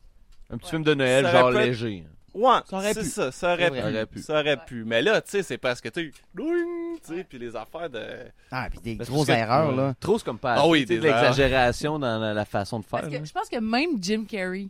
[0.49, 2.05] Un petit film de Noël, Ça genre être- léger.
[2.33, 3.09] Ouais, Ça aurait c'est pu.
[3.09, 3.77] ça, ça aurait pu.
[3.77, 4.19] Ça aurait pu.
[4.21, 4.65] ça aurait Ouais.
[4.65, 4.83] pu.
[4.85, 7.89] Mais là, tu sais, c'est parce que tu sais, doing, tu sais, puis les affaires
[7.89, 8.03] de.
[8.51, 9.93] Ah, puis des Parce grosses erreurs, là.
[9.99, 13.01] Trop, c'est comme pas Ah oui, des de l'exagération dans la, la façon de faire.
[13.01, 13.19] Parce là.
[13.19, 14.69] que je pense que même Jim Carrey,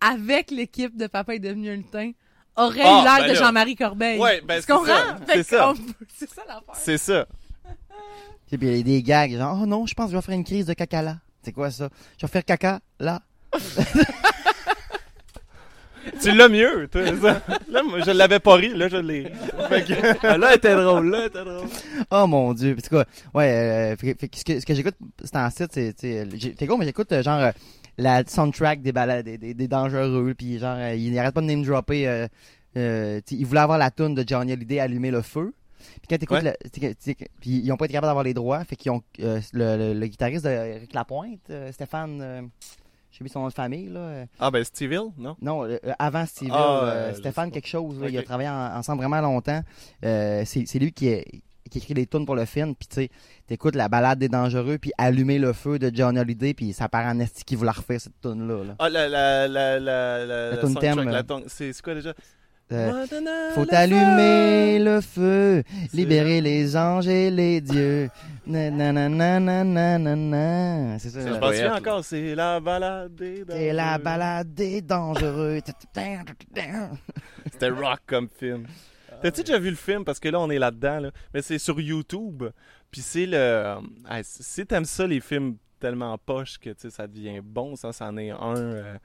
[0.00, 2.12] avec l'équipe de Papa est devenu un lutin,
[2.56, 3.34] aurait Ah, eu l'air ben de.
[3.34, 4.20] Jean-Marie Corbeil.
[4.20, 4.86] Ouais, ben tu c'est comprends?
[4.86, 5.74] ça, c'est ça.
[6.14, 6.74] C'est ça l'affaire.
[6.74, 7.26] C'est ça.
[8.52, 10.22] Et puis il y a des gags, genre, oh non, je pense que je vais
[10.22, 11.16] faire une crise de caca là.
[11.42, 11.88] C'est quoi ça?
[12.18, 13.22] Je vais faire caca là.
[16.20, 17.02] Tu l'as mieux, toi.
[17.20, 17.42] ça.
[17.70, 19.32] Là, moi, je l'avais pas ri, là, je l'ai ri.
[19.68, 21.68] Fait que- Ah, là, elle était drôle, là, elle était drôle.
[22.10, 22.74] Oh mon dieu.
[22.74, 25.36] Puis, en tout cas, ouais, euh, fait, fait que ce que, ce que j'écoute, c'est
[25.36, 25.94] en site, c'est,
[26.36, 27.50] j'ai- t'es gros, mais j'écoute, euh, genre, euh,
[27.98, 31.46] la soundtrack des balades, des, des, des dangereux, puis genre, euh, il arrête pas de
[31.46, 32.26] name dropper, euh,
[32.76, 35.52] euh, tu sais, il voulait avoir la tune de Johnny Hallyday, Allumer le feu.
[35.78, 38.24] Puis quand t'écoutes, le- tu sais, tu sais, puis ils ont pas été capables d'avoir
[38.24, 42.20] les droits, fait qu'ils ont, euh, le, le, le guitariste de Eric Lapointe, euh, Stéphane,
[42.22, 42.42] euh,
[43.18, 44.00] sais plus son nom de famille, là.
[44.00, 45.36] euh, Ah, ben, Steve Hill, non?
[45.40, 48.22] non, euh, euh, avant Steve Hill, Ah, euh, euh, Stéphane quelque chose, là, il a
[48.22, 49.60] travaillé en- ensemble vraiment longtemps.
[50.04, 53.10] Euh, c'est lui qui, est- qui écrit les tunes pour le film, puis tu sais,
[53.46, 57.06] t'écoutes la balade des dangereux, puis Allumer le feu de John Holiday, puis ça part
[57.06, 58.74] en esti qui voulait refaire cette tune là.
[58.78, 62.12] Ah, la, la, la, la, la, La la thème, c'est quoi déjà?
[62.72, 63.06] Euh,
[63.54, 64.84] faut le allumer feu.
[64.84, 68.08] le feu, libérer les anges et les dieux.
[70.98, 71.20] C'est ça.
[71.20, 71.76] Je là.
[71.76, 75.60] encore, c'est la balade des C'est la balade des dangereux.
[77.50, 78.66] C'était rock comme film.
[79.22, 80.04] T'as-tu déjà vu le film?
[80.04, 80.98] Parce que là, on est là-dedans.
[80.98, 81.10] Là.
[81.32, 82.44] Mais c'est sur YouTube.
[82.90, 83.76] Puis c'est le...
[84.04, 87.92] Ah, si t'aimes ça, les films tellement poches que tu sais, ça devient bon, ça,
[87.92, 88.56] c'en est un.
[88.56, 88.96] euh.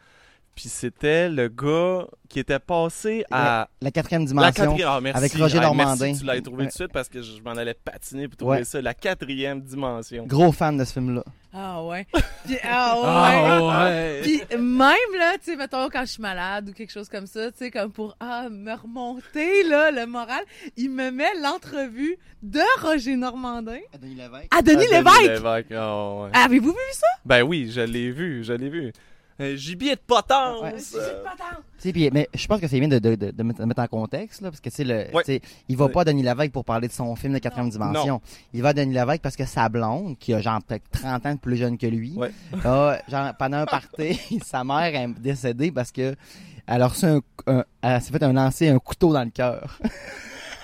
[0.57, 3.69] Puis c'était le gars qui était passé à...
[3.79, 4.51] La quatrième La dimension.
[4.65, 4.89] quatrième...
[4.89, 5.17] ah, merci.
[5.19, 6.05] avec Roger Ah, Normandin.
[6.07, 6.63] Merci, tu l'as trouvé Ouais.
[6.63, 8.63] tout de suite parce que je, je m'en allais patiner pour trouver Ouais.
[8.63, 8.81] ça.
[8.81, 10.25] La quatrième dimension.
[10.25, 11.23] Gros fan de ce film-là.
[11.53, 12.07] Ah ouais.
[12.45, 13.03] Puis, ah ouais.
[13.05, 14.19] Ah, ouais.
[14.23, 17.51] Puis même là, tu sais, mettons quand je suis malade ou quelque chose comme ça,
[17.51, 20.41] tu sais, comme pour ah me remonter là le moral,
[20.75, 24.47] il me met l'entrevue de Roger Normandin Denis Lévesque.
[24.57, 25.21] à Denis Lévesque.
[25.21, 26.29] Lévesque, ah, ouais.
[26.33, 27.07] Avez-vous vu ça?
[27.25, 28.91] Ben oui, je l'ai vu, je l'ai vu.
[29.39, 30.61] Euh, gibier de potence!
[30.63, 30.73] Ouais.
[30.95, 31.23] euh,
[31.77, 33.65] Tu sais, puis, mais je pense que c'est bien de, de, de, de mettre, de
[33.65, 35.41] mettre en contexte, là, parce que, tu sais, le, Ouais.
[35.69, 35.91] il va Ouais.
[35.91, 38.19] pas à Denis Lévesque pour parler de son film de quatrième dimension.
[38.53, 41.33] Il va à Denis Lévesque parce que sa blonde, qui a genre peut-être 30 ans
[41.35, 42.31] de plus jeune que lui, Ouais.
[42.65, 46.15] a, genre, pendant un party, sa mère est décédée parce que
[46.65, 49.79] elle a reçu un, un- elle s'est fait un lancer un couteau dans le cœur.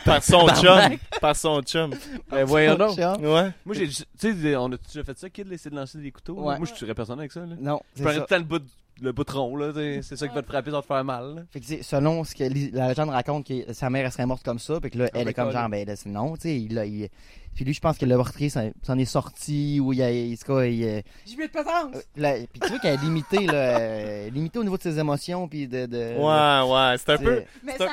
[0.05, 0.79] Par son chum.
[1.21, 1.91] Par son chum.
[2.29, 2.97] Ben, voyons donc.
[2.97, 3.51] Ouais.
[3.65, 6.33] Moi, j'ai, tu sais, on a déjà fait ça, Kid, essayer de lancer des couteaux.
[6.35, 6.57] Ouais.
[6.57, 7.55] Moi, je tuerais personne avec ça, là.
[7.59, 8.25] Non, Je prendrais ça.
[8.25, 8.65] tout le temps le bout,
[9.01, 9.71] le bout de rond, là.
[9.71, 11.41] t'sais, C'est ça qui va te frapper sans te faire mal, là.
[11.51, 12.43] Fait que, tu sais, selon ce que
[12.75, 15.25] la légende raconte, que sa mère elle serait morte comme ça, puis que là, elle
[15.25, 15.53] ben, est comme colle.
[15.53, 17.09] genre, ben là, c'est non, tu sais, il, a- il-
[17.55, 20.31] puis lui, je pense que le meurtrier s'en s'en est sorti, ou il a, il,
[20.33, 21.95] il, euh, J'ai vu de potence.
[22.15, 25.47] là, puis tu vois qu'elle est limitée, là, euh, limitée au niveau de ses émotions,
[25.47, 26.95] puis de, de Ouais, ouais.
[26.97, 27.43] C'est un peu.
[27.63, 27.91] Mais C'est ça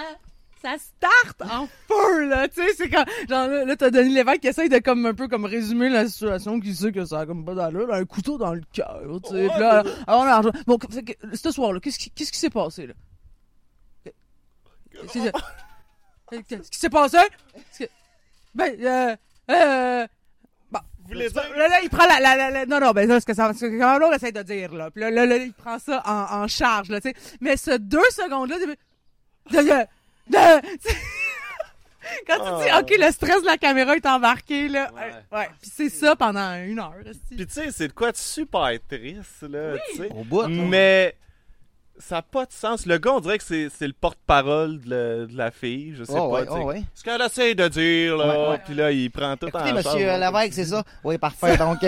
[0.63, 4.41] ça start en feu là, tu sais, c'est quand genre là, là, t'as Denis Lévesque
[4.41, 7.27] qui essaye de comme un peu comme résumer la situation, qui sait que ça a
[7.27, 9.49] comme pas d'allure, un couteau dans le cœur, tu sais.
[9.49, 9.91] Ouais, là, ouais.
[10.07, 12.95] alors bon, fait que, ce soir là, qu'est-ce qui qu'est-ce qui s'est passé là?
[14.93, 17.19] Qu'est-ce qui- s'est passé?
[17.79, 17.85] Que-
[18.55, 19.17] Ben euh
[19.51, 20.07] euh
[20.73, 21.43] Vous voulez dire?
[21.57, 23.53] Là, là, il prend la, la, la, la- non, non, ben, là, ce que ça,
[23.53, 24.91] ce que Carlo essaie de dire, là.
[24.91, 27.17] Puis là, là, là, il prend ça en, en charge, là, tu sais.
[27.41, 28.67] Mais ce deux secondes-là, de,
[29.57, 29.87] de,
[30.31, 30.37] tu
[32.27, 32.81] quand tu dis, Ah.
[32.81, 34.91] OK, le stress de la caméra est embarqué, là.
[35.33, 35.49] Ouais.
[35.61, 36.95] Puis c'est ça pendant une heure.
[37.29, 40.09] Puis tu sais, c'est de quoi de super triste, là, tu sais.
[40.13, 40.43] au bout.
[40.43, 40.49] là.
[40.49, 41.17] Mais
[41.99, 42.87] ça n'a pas de sens.
[42.87, 46.05] Le gars, on dirait que c'est c'est le porte-parole de, la- de la fille, je
[46.05, 46.41] sais Oh, pas.
[46.41, 46.83] ouais, oh, ouais.
[46.95, 48.59] Ce qu'elle essaie de dire, là, Ouais, ouais.
[48.65, 50.83] puis là, il prend tout Écoutez, en monsieur charge, là, Lévesque, c'est ça?
[51.05, 51.79] Oui, parfait, donc...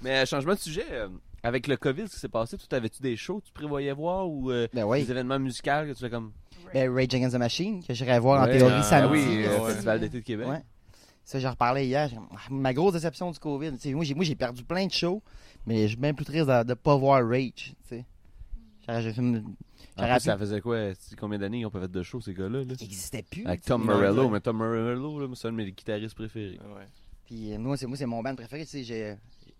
[0.00, 1.08] Mais euh, changement de sujet, euh,
[1.42, 4.28] avec le COVID, ce qui s'est passé, tout avais-tu des shows que tu prévoyais voir
[4.28, 5.04] ou euh, ben oui.
[5.04, 6.32] des événements musicaux que tu fais comme?
[6.74, 9.12] Ben, Rage Against the Machine, que j'irais voir en théorie ah, samedi.
[9.26, 9.70] oui, euh, euh, ouais.
[9.70, 10.48] Festival d'été de Québec.
[10.48, 10.62] Ouais.
[11.24, 12.08] Ça, j'en reparlais hier.
[12.08, 12.16] J'ai-
[12.50, 13.72] Ma grosse déception du COVID.
[13.72, 15.22] tu sais, moi, j'ai, moi, j'ai perdu plein de shows,
[15.66, 17.52] mais je suis bien plus triste de ne pas voir Rage.
[17.54, 18.04] tu sais.
[18.86, 21.66] J'aurais, j'ai fait une- En j'aurais plus, pu- ça faisait quoi tu Combien d'années ils
[21.66, 22.64] ont pas fait de shows, ces gars-là là?
[22.64, 23.46] Il n'existait plus.
[23.46, 23.68] Avec tu.
[23.68, 24.30] Tom Morello, ouais.
[24.30, 26.58] mais Tom Morello, c'est un de mes guitaristes préférés.
[26.74, 26.86] Ouais.
[27.26, 28.64] Puis euh, moi, c'est, moi, c'est mon band préféré.
[28.64, 29.16] tu sais, J'ai,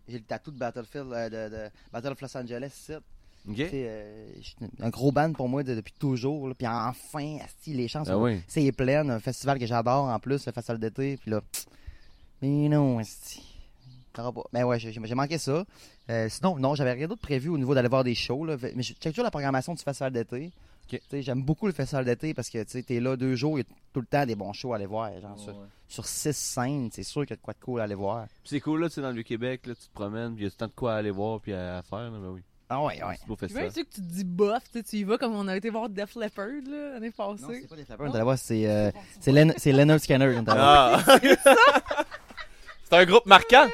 [0.09, 2.73] j'ai le tatou de Battlefield, euh, de, de Battle of Los Angeles.
[2.75, 2.92] ici.
[3.49, 3.55] Ok?
[3.55, 6.49] Tu sais, euh, c'est un gros band pour moi de- depuis toujours.
[6.49, 6.55] là.
[6.55, 8.40] Puis enfin, asti, les chances Ah oui.
[8.49, 11.16] C'est plein, un festival que j'adore en plus, le festival d'été.
[11.16, 11.40] Puis là,
[12.42, 13.01] mais non,
[14.12, 14.33] pas.
[14.53, 15.64] Mais ouais, j'ai j'ai manqué ça.
[16.11, 18.44] Euh, sinon, non, j'avais rien d'autre prévu au niveau d'aller voir des shows.
[18.44, 18.57] Là.
[18.75, 20.51] Mais je check toujours la programmation du festival d'été.
[21.12, 23.74] J'aime beaucoup le festival d'été parce que tu es là deux jours, il y a
[23.92, 25.11] tout le temps des bons shows à aller voir.
[25.20, 25.55] Genre, sur,
[25.88, 28.27] sur six scènes, c'est sûr qu'il y a de quoi de cool à aller voir.
[28.27, 30.44] Puis c'est cool, là, tu sais, dans le Vieux-Québec, là, tu te promènes, puis il
[30.44, 32.31] y a tout le temps de quoi aller voir, puis à, à faire, là, ben
[32.31, 32.40] oui.
[32.70, 33.14] Ah ouais, ouais.
[33.18, 33.68] C'est beau Puis même festival.
[33.68, 35.88] tu sais que tu te dis bof, tu y vas comme on a été voir
[35.88, 37.61] Def Leppard, là, l'année Non, passée.
[37.62, 40.38] c'est pas des flappers, on est allé voir, c'est euh, c'est Len- Leonard Scanner.
[40.48, 41.03] Ah.
[42.88, 43.66] c'est un groupe marquant.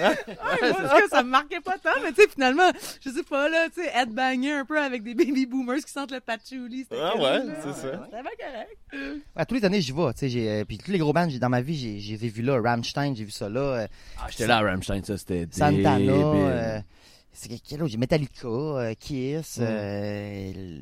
[0.00, 2.70] Ouais, moi, que ça me marquait pas tant, mais tu sais, finalement,
[3.04, 6.12] je sais pas, là, tu sais, headbanger un peu avec des baby boomers qui sentent
[6.12, 6.82] le patchouli.
[6.84, 8.00] c'était Ah ouais, c'est ça.
[8.04, 9.22] C'était bien correct.
[9.34, 10.12] À tous les années, j'y vais.
[10.12, 12.60] tu sais, j'ai, euh, Puis tous les gros bands, dans ma vie, j'ai vu là.
[12.60, 13.60] Rammstein, j'ai vu ça là.
[13.60, 13.86] euh,
[14.20, 16.12] Ah, j'étais là à Rammstein, ça, c'était Santana.
[16.12, 16.80] euh,
[17.32, 17.90] C'est quel autre?
[17.90, 19.62] J'ai Metallica, euh, Kiss, Mm.
[19.66, 20.78] euh,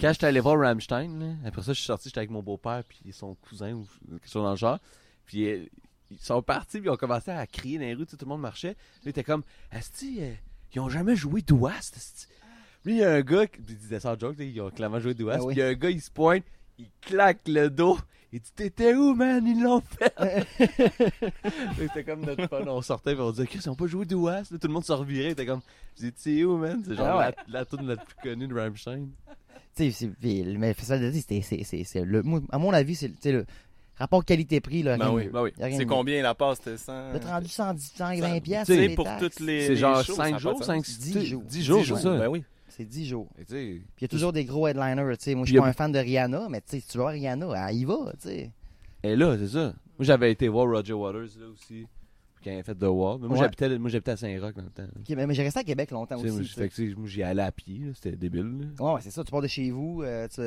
[0.00, 2.82] Quand j'étais allé voir Rammstein, là, après ça, je suis sorti, j'étais avec mon beau-père
[2.88, 4.78] puis son cousin ou quelque chose dans le genre.
[5.26, 5.64] Puis euh,
[6.20, 8.40] ils sont partis, puis ils ont commencé à crier dans les rues, tout le monde
[8.40, 8.76] marchait.
[9.04, 10.32] Là, était comme, Asti, euh,
[10.74, 12.26] ils ont jamais joué d'Ouest, Asti.
[12.82, 15.00] Puis il y a un gars, qui- il disait ça en joke, ils ont clairement
[15.00, 15.40] joué d'Ouest.
[15.42, 15.46] Ah.
[15.46, 16.44] Puis il y a un gars, il se pointe,
[16.78, 17.98] il claque le dos.
[18.32, 19.46] Il dit, t'étais où, man?
[19.46, 20.12] Ils l'ont fait.
[21.78, 22.64] C'était comme notre fun.
[22.66, 24.50] On sortait, puis on disait, Chris, ils ont pas joué d'Ouest.
[24.50, 25.30] Là, Tout le monde se revirait.
[25.30, 25.60] C'était comme,
[25.96, 26.82] je dis, t'es où, man?
[26.84, 27.34] C'est genre Ah ouais.
[27.48, 29.06] la, la tune la plus connue de Rammstein.
[29.76, 33.46] tu sais, mais le festival de c'est, c'est, c'est le, à mon avis, c'est, le
[33.96, 34.96] rapport qualité-prix, là.
[34.96, 35.52] Ben rien de oui, ben oui.
[35.58, 36.58] C'est de combien la passe?
[36.58, 36.76] C'était mieux.
[36.78, 37.10] 100?
[37.10, 39.22] Vous êtes rendu 110, 120 piastres, Tu sais, c'est pour taxes.
[39.22, 39.62] toutes les.
[39.62, 40.98] C'est les genre shows, 5 ça a pas jours, de 5, sens.
[40.98, 41.42] 10 jours.
[41.42, 42.16] 10 jours, 10 c'est ça.
[42.18, 42.44] Ben oui.
[42.68, 43.28] C'est 10 jours.
[43.38, 45.34] Et tu sais, Puis il y a toujours des gros headliners, tu sais.
[45.36, 47.12] Moi, je suis pas un fan de Rihanna, mais tu sais, si tu veux voir
[47.12, 48.50] Rihanna, elle y va, tu sais.
[49.04, 49.74] Et là, c'est ça.
[49.96, 51.86] Moi, j'avais été voir Roger Waters là aussi.
[52.42, 53.18] Quand il a fait The Wall.
[53.22, 53.42] Mais moi, Ouais.
[53.44, 54.82] j'habitais, moi, j'habitais à Saint-Roch dans le temps.
[55.08, 56.30] Mais, mais j'ai resté à Québec longtemps aussi.
[56.30, 57.80] moi, fait moi, j'y allais à pied.
[57.94, 58.42] C'était débile.
[58.78, 58.84] là.
[58.84, 59.22] Ouais, ouais, c'est ça.
[59.24, 60.02] Tu pars de chez vous.
[60.02, 60.40] euh, tu-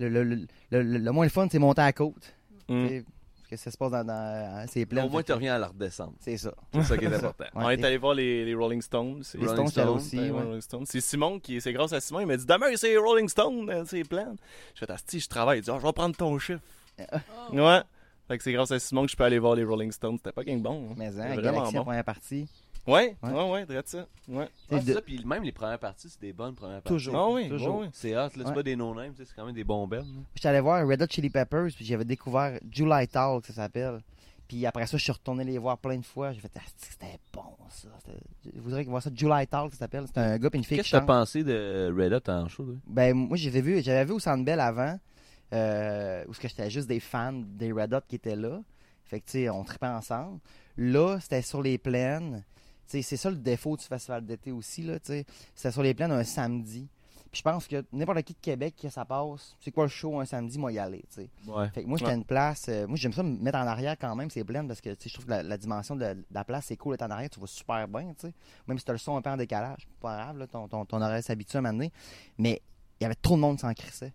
[0.00, 2.34] le, le, le, le, le moins le fun, c'est monter à la côte.
[2.68, 2.86] Mm.
[2.86, 3.04] tu sais,
[3.34, 5.04] Parce que ça se passe dans, dans c'est plein.
[5.04, 6.12] Au moins, tu reviens à la redescendre.
[6.20, 6.52] C'est ça.
[6.74, 7.44] C'est ça qui est important.
[7.54, 9.20] Ouais, On est allé voir les, les Rolling Stones.
[9.22, 10.18] C'est Les Rolling Stones, Stones, aussi.
[10.18, 10.42] Ouais, ouais.
[10.42, 10.84] Rolling Stones.
[10.86, 13.84] C'est Simon qui, c'est grâce à Simon, il m'a dit demain c'est Rolling Stone, euh,
[13.86, 14.34] c'est plein.
[14.74, 15.60] Je fais Asti, je travaille.
[15.60, 16.60] Il dit Ah, je vais prendre ton chiffre.
[17.52, 17.80] Ouais.
[18.26, 20.18] Fait que c'est grâce à Simon que je peux aller voir les Rolling Stones.
[20.18, 20.88] C'était pas gang bon.
[20.90, 20.94] hein.
[20.98, 21.84] Mais hein, vraiment Galaxy en bon.
[21.84, 22.46] première partie.
[22.88, 23.30] Ouais, Ouais.
[23.32, 24.06] ouais, ouais, drette ça.
[24.28, 24.36] Ouais.
[24.38, 25.02] Ouais, C'est de- ça.
[25.02, 26.88] Puis même les premières parties, c'est des bonnes premières parties.
[26.94, 27.16] Toujours.
[27.16, 27.78] Ah oui, Toujours.
[27.80, 27.88] ouais.
[27.92, 28.28] C'est hot, là.
[28.34, 28.54] C'est Ouais.
[28.54, 30.02] pas des no-names, c'est quand même des bons là.
[30.34, 34.00] J'étais allé voir Red Hot Chili Peppers, puis j'avais découvert July Talk, ça s'appelle.
[34.48, 36.32] Puis après ça, je suis retourné les voir plein de fois.
[36.32, 37.88] J'ai fait, ah, c'était bon, ça?
[37.98, 40.04] C'était- Vous voudrez voir ça, July Talk, ça s'appelle.
[40.06, 42.64] C'est un gars et une fille Qu'est-ce que t'as pensé de Red Hot en show,
[42.64, 42.72] là?
[42.86, 44.98] Ben, moi, j'avais vu, j'avais vu au Sandbell avant,
[45.52, 48.60] euh, où ce que j'étais juste des fans des Red Hot qui étaient là.
[49.04, 50.38] Fait que, tu sais, on tripait ensemble.
[50.78, 52.42] Là, c'était sur les plaines.
[52.88, 54.88] C'est ça le défaut du festival d'été aussi.
[55.02, 56.88] C'était sur les plaines un samedi.
[57.30, 60.18] Puis je pense que n'importe qui de Québec que ça passe, c'est quoi le show
[60.18, 61.04] un samedi, moi y aller.
[61.46, 61.68] Ouais.
[61.68, 62.16] Fait que moi, j'étais Ouais.
[62.16, 62.64] une place.
[62.70, 65.12] euh, moi, j'aime ça me mettre en arrière quand même, c'est plein parce que je
[65.12, 67.38] trouve que la, la dimension de, de la place, c'est cool d'être en arrière, tu
[67.38, 68.34] vas super bien, tu sais.
[68.66, 70.86] Même si tu as le son un peu en décalage, pas grave, là, ton, ton,
[70.86, 71.92] ton oreille s'habitue à m'amener.
[72.38, 72.62] Mais
[72.98, 74.14] il y avait trop de monde qui s'en crissait.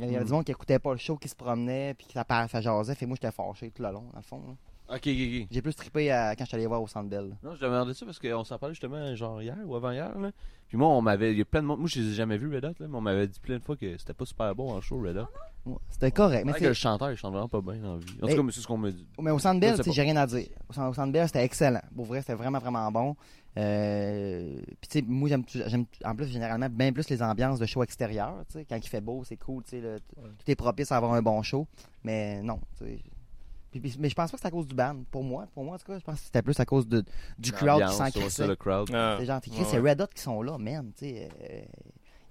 [0.00, 0.26] Il y avait Mm.
[0.28, 2.94] du monde qui écoutait pas le show, qui se promenait, puis qui ça, ça jasait.
[2.94, 4.42] Fait que moi, j'étais fâché tout le long, dans le fond.
[4.46, 4.54] là.
[4.88, 5.46] Ok, ok, ok.
[5.50, 7.36] J'ai plus trippé quand je suis allé voir au Centre Bell.
[7.42, 10.16] Non, je demandais ça parce qu'on s'en parlait justement genre hier ou avant-hier.
[10.18, 10.30] Là.
[10.68, 11.32] Puis moi, on m'avait.
[11.32, 11.80] Il y a plein de monde.
[11.80, 13.62] Moi, je les ai jamais vus, Red Hot, là, mais on m'avait dit plein de
[13.62, 15.28] fois que c'était pas super bon en show, Red Hot.
[15.66, 16.44] Ouais, C'était correct.
[16.44, 18.06] Mais que le chanteur, il chante vraiment pas bien en vie.
[18.22, 19.06] En tout cas, c'est ce qu'on me dit.
[19.20, 20.46] Mais au Centre Je Bell, j'ai rien à dire.
[20.68, 21.82] Au Centre, Bell, c'était excellent.
[21.94, 23.16] Pour vrai, c'était vraiment, vraiment bon.
[23.58, 27.66] Euh, Puis, tu sais, moi, j'aime, j'aime en plus, généralement, bien plus les ambiances de
[27.66, 28.34] show extérieur.
[28.48, 29.62] Tu sais, quand il fait beau, c'est cool.
[29.64, 31.66] Tu sais, tout est propice à avoir un bon show.
[32.04, 32.98] Mais non, tu sais.
[33.80, 35.02] Puis- puis- mais je pense pas que c'est à cause du band.
[35.10, 37.04] Pour moi, pour moi, en tout cas, je pense que c'était plus à cause de,
[37.38, 38.46] du crowd qui s'en crissait.
[38.46, 38.88] le crowd.
[38.94, 39.78] Ah, C'est genre, t'es ouais, Chris, c'est.
[39.78, 40.92] Red Hot qui sont là, man.
[41.02, 41.28] Euh,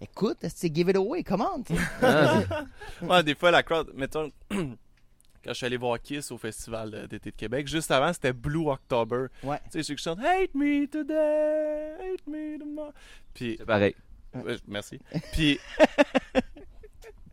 [0.02, 1.62] écoute, c'est give it away, come on.
[1.64, 1.82] tu sais.
[2.02, 2.42] Ah,
[3.02, 7.08] Ouais, des fois, la crowd, mettons, quand je suis allé voir Kiss au Festival euh,
[7.08, 9.28] d'été de Québec, juste avant, c'était Blue October.
[9.44, 9.58] Ouais.
[9.66, 12.92] Tu sais, ceux qui chantent Hate me today, hate me tomorrow.
[13.34, 13.96] Puis, c'est pareil.
[14.34, 15.00] ouais, merci.
[15.34, 15.60] Puis,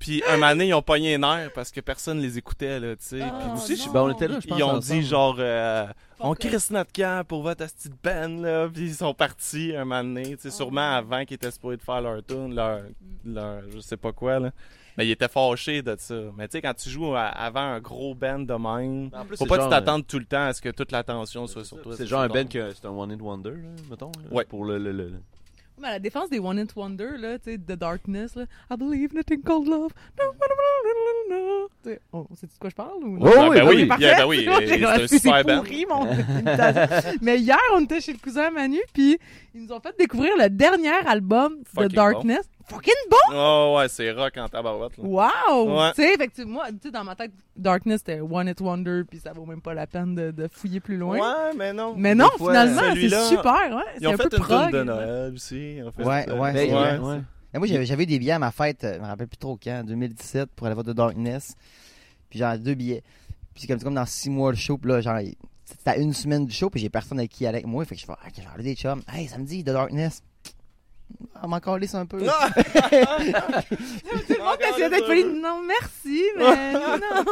[0.03, 2.97] puis un moment donné, ils ont pogné les nerfs parce que personne les écoutait, là,
[2.97, 3.21] tu sais.
[3.23, 3.93] Ah, Puis, aussi, je- non.
[3.93, 4.59] ben, on était là, je pense.
[4.59, 4.83] ils ont ensemble.
[4.83, 5.87] dit genre euh,
[6.19, 10.05] on crisse notre camp pour votre petite band là puis ils sont partis un moment
[10.05, 12.81] donné tu sais sûrement avant qu'ils étaient supposés de faire leur tune leur,
[13.25, 14.53] leur je sais pas quoi là
[14.97, 17.81] mais ils étaient fâchés de ça mais tu sais quand tu joues à- avant un
[17.81, 20.53] gros band de même En plus, faut pas que tu t'attendes tout le temps à
[20.53, 22.91] ce que toute l'attention soit sur toi C'est genre un band qui a- c'est un
[22.91, 23.57] one hit wonder, là,
[23.91, 24.12] mettons.
[24.23, 24.45] là, Ouais.
[24.45, 24.79] Pour le.
[24.79, 25.23] le, le- le-
[25.81, 28.77] Mais à la défense des One Hit Wonder, là, tu sais, The Darkness, là, I
[28.77, 29.91] believe nothing called love.
[30.19, 30.55] No, no, no,
[30.85, 31.69] no, no, no.
[31.83, 33.25] Tu sais, Oh, sais-tu de quoi je parle ou non?
[33.25, 33.97] Ouais, Ah, ben oui, oui.
[33.99, 35.57] Yeah, ben oui, J'ai c'est comme, un c'est super band.
[35.63, 36.07] pourri, mon.
[37.23, 39.19] Mais hier, on était chez le cousin Manu, puis
[39.55, 42.49] ils nous ont fait découvrir le dernier album de Fucking Darkness.
[42.68, 43.16] Fucking bon!
[43.35, 45.05] oh ouais c'est rock en tabarouette là.
[45.05, 45.79] Wow!
[45.81, 45.92] Ouais.
[45.94, 49.03] Tu sais, fait que moi, tu sais, dans ma tête, Darkness, c'était One Hit Wonder,
[49.09, 51.18] puis ça vaut même pas la peine de, de fouiller plus loin.
[51.18, 53.83] ouais mais non Mais non, fois, finalement, c'est super, ouais.
[53.96, 54.72] ils C'est ont un fait peu une prog.
[54.72, 56.98] de Noël aussi fait, Ouais, ouais, c'est ouais, vrai.
[56.98, 57.20] ouais.
[57.55, 59.85] Et moi, j'avais des billets à ma fête, euh, je me rappelle plus trop quand,
[59.85, 61.55] 2017, pour aller voir The Darkness.
[62.31, 63.03] Puis genre deux billets.
[63.55, 65.18] Puis c'est comme, comme dans six mois le show, puis là, genre,
[65.64, 67.85] c'était à une semaine du show, puis j'ai personne avec qui aller avec moi.
[67.85, 69.03] Fait que je fais, ah, j'ai parlé des chums.
[69.12, 70.22] Hey, samedi, The Darkness.
[71.43, 72.19] On m'en calisse un peu.
[72.21, 72.25] Tout
[74.29, 75.25] le monde essayait d'être poli.
[75.25, 77.25] Non, merci, mais non.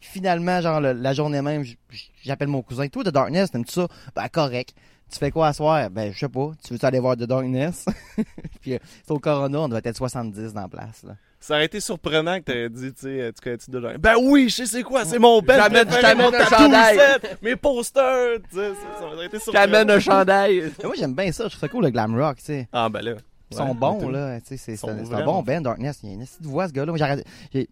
[0.00, 2.88] Finalement, genre, le- la journée même, j- j- j'appelle mon cousin.
[2.88, 3.88] Toi, The Darkness, t'aimes-tu ça?
[4.14, 4.74] Ben, correct.
[5.10, 5.90] Tu fais quoi à soir?
[5.90, 6.50] Ben, je sais pas.
[6.64, 7.86] Tu veux aller voir The Darkness?
[8.60, 11.16] puis euh, c'est au Corona, on doit être 70 dans la place, là.
[11.40, 14.56] Ça aurait été surprenant que t'aies dit, tu sais, tu connais-tu de Ben oui, je
[14.56, 15.54] sais c'est quoi, c'est mon band.
[15.56, 16.98] J'amène- j'amène un chandail.
[17.42, 19.64] mes posters, tu sais, ça, aurait été surprenant.
[19.66, 20.72] T'amènes un chandail.
[20.84, 21.44] Moi, j'aime bien ça.
[21.44, 22.68] Je trouve ça cool, le glam rock, tu sais.
[22.72, 23.12] Ah, ben là.
[23.50, 24.40] Ils sont Ouais, bons, là.
[24.40, 26.00] Tu sais, c'est Ils c'est sont un, bon band, Darkness.
[26.02, 26.90] Il y a une petite voix, ce gars-là.
[26.92, 27.68] Moi, j'arrête- j'ai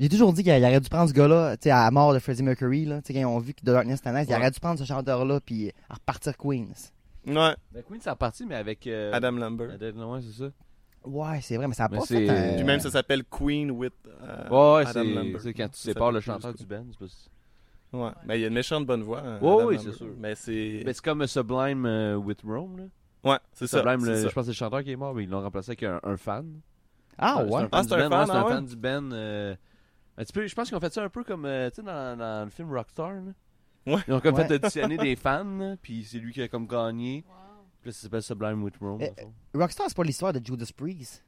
[0.00, 2.18] j'ai toujours dit qu'il aurait dû prendre ce gars-là, tu sais, à la mort de
[2.18, 2.96] Freddie Mercury, là.
[3.02, 4.78] Tu sais, quand ils ont vu que The Darkness était nice, il aurait dû prendre
[4.78, 6.66] ce chanteur-là, puis repartir Queens.
[7.26, 8.86] Ouais, Ben, Queen, c'est reparti, mais avec.
[8.86, 9.70] euh, Adam Lambert.
[9.74, 10.50] Adam, ouais, c'est ça.
[11.04, 12.54] Ouais, c'est vrai, mais ça a Mais pas fait un...
[12.54, 15.40] Puis même, ça s'appelle Queen with euh, Ouais, ouais, Adam c'est Lambert.
[15.42, 16.84] c'est quand tu Ça sépares le s'appelle chanteur du band.
[16.92, 19.20] c'est pas- Ouais, mais il y a une méchante bonne voix.
[19.20, 19.92] hein, Ouais, Adam oui, Lambert.
[19.92, 20.14] c'est sûr.
[20.18, 20.82] Mais c'est.
[20.84, 22.78] C'est comme Sublime euh, with Rome.
[22.78, 23.30] Là.
[23.32, 23.78] Ouais, c'est ça.
[23.78, 24.28] Sublime, c'est le- ça.
[24.28, 26.00] je pense que c'est le chanteur qui est mort, mais ils l'ont remplacé avec un,
[26.02, 26.60] un fan.
[27.18, 27.56] Ah, C'est ouais.
[27.56, 28.52] un fan Ah, du c'est un band, fan, ouais, c'est ah un ouais?
[28.52, 29.10] fan du band.
[29.12, 29.54] euh,
[30.16, 31.82] un petit peu, je pense qu'ils ont fait ça un peu comme euh, tu sais,
[31.82, 33.12] dans, dans le film Rockstar.
[33.12, 33.20] Là.
[33.94, 34.00] Ouais.
[34.08, 34.46] Ils ont comme Ouais.
[34.48, 37.24] fait auditionner des fans, là, puis c'est lui qui a comme gagné.
[37.84, 38.98] Puis ça s'appelle Sublime with Rome.
[39.00, 39.32] Eh, dans le fond.
[39.60, 41.22] Rockstar, c'est pas l'histoire de Judas Priest?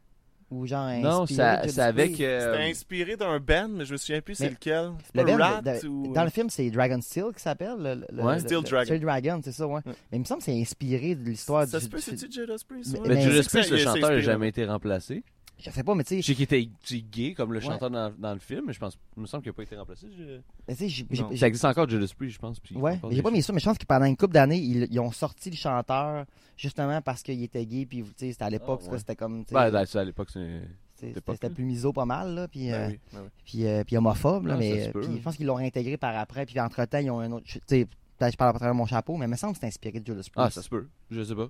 [0.48, 2.20] Ou genre non, ça- c'est avec.
[2.20, 4.92] Euh, C'était inspiré d'un band, mais je me souviens plus c'est lequel.
[5.12, 6.12] Le band, Rat de- ou...
[6.14, 7.74] Dans le film, c'est Dragon Steel qui s'appelle.
[7.78, 8.34] le- le- Ouais.
[8.34, 8.84] le- Steel le- Dragon.
[8.84, 9.74] Steel Dragon, c'est ça, ouais.
[9.74, 9.80] Ouais.
[10.12, 11.84] Mais il me semble que c'est inspiré de l'histoire Ça du...
[11.86, 12.92] se peut, c'est-tu Judas Priest?
[12.92, 13.08] Mais- ouais?
[13.08, 15.24] Mais mais- Judas Priest, le chanteur n'a jamais été remplacé.
[15.58, 16.68] Je sais pas, mais tu sais, Je sais qu'il était
[17.10, 17.64] gay comme le Ouais.
[17.64, 19.74] chanteur dans, dans le film, mais je pense, il me semble qu'il n'a pas été
[19.76, 20.06] remplacé.
[20.14, 22.58] je- mais Ça existe encore Judas Priest, je pense.
[22.74, 25.00] Ouais, j'ai pas mis ça, mais je pense que pendant une couple d'années, ils, ils
[25.00, 26.26] ont sorti le chanteur
[26.58, 28.98] justement parce qu'il était gay, puis tu sais, c'était à l'époque, Ah, ouais.
[28.98, 30.60] c'était comme, Ben, ben, ça, à l'époque, c'est.
[30.94, 31.50] c'était là.
[31.50, 33.28] plus miso pas mal, là, puis, Ben euh, oui, ben oui.
[33.44, 35.14] puis, euh, puis homophobe, là, Ah, mais puis hein.
[35.16, 37.86] je pense qu'ils l'ont réintégré par après, puis entre-temps, ils ont un autre, tu sais,
[38.18, 40.06] peut-être je parle à travers mon chapeau, mais il me semble que c'est inspiré de
[40.06, 40.32] Judas Priest.
[40.36, 40.86] Ah, ça se peut.
[41.10, 41.48] Je sais pas.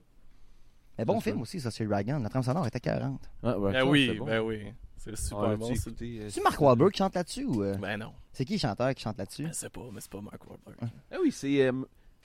[0.99, 3.21] Mais bon film aussi, ça, sur Dragon, la trame sonore était 40.
[3.43, 4.25] Ah, ouais, Ben ça, oui, c'est bon.
[4.27, 4.73] ben oui.
[4.97, 5.67] C'est super bon.
[5.75, 8.13] c'est- écouté, euh, C'est Mark Wahlberg qui chante là-dessus ou euh, Ben non.
[8.33, 9.47] c'est qui le chanteur qui chante là-dessus?
[9.49, 10.91] Je sais pas, mais c'est pas Mark Wahlberg.
[11.13, 11.73] Ah oui, c'est euh,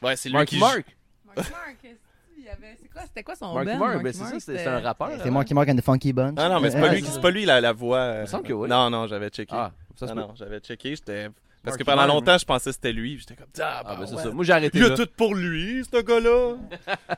[0.01, 0.97] Ouais, c'est lui Mark qui Mark.
[1.25, 3.77] Mark Mark, est-ce qu'il y avait- c'est quoi, c'était quoi son Mark band?
[3.77, 5.12] Mark, ben c'est ça, c'est c'est un rappeur.
[5.19, 5.31] C'est là.
[5.31, 6.36] Marky Mark and the Funky Bunch.
[6.38, 7.97] Ah non, mais c'est Euh, pas euh, lui, qui- c'est pas lui la, la voix.
[7.99, 8.67] euh, Il me semble que oui.
[8.67, 9.53] Non, non, j'avais checké.
[9.55, 11.25] Ah, ça Ah non, j'avais checké, j'étais.
[11.63, 13.19] Parce Marky que pendant Mark, longtemps, je pensais que c'était lui.
[13.19, 14.23] J'étais comme, ah, Ah, ben c'est ouais.
[14.23, 14.31] ça.
[14.31, 14.95] Moi, j'ai arrêté Il y a là.
[14.97, 16.55] tout pour lui, ce gars-là.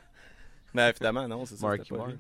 [0.74, 1.68] Mais évidemment, non, c'est ça.
[1.68, 2.12] Marky Mark.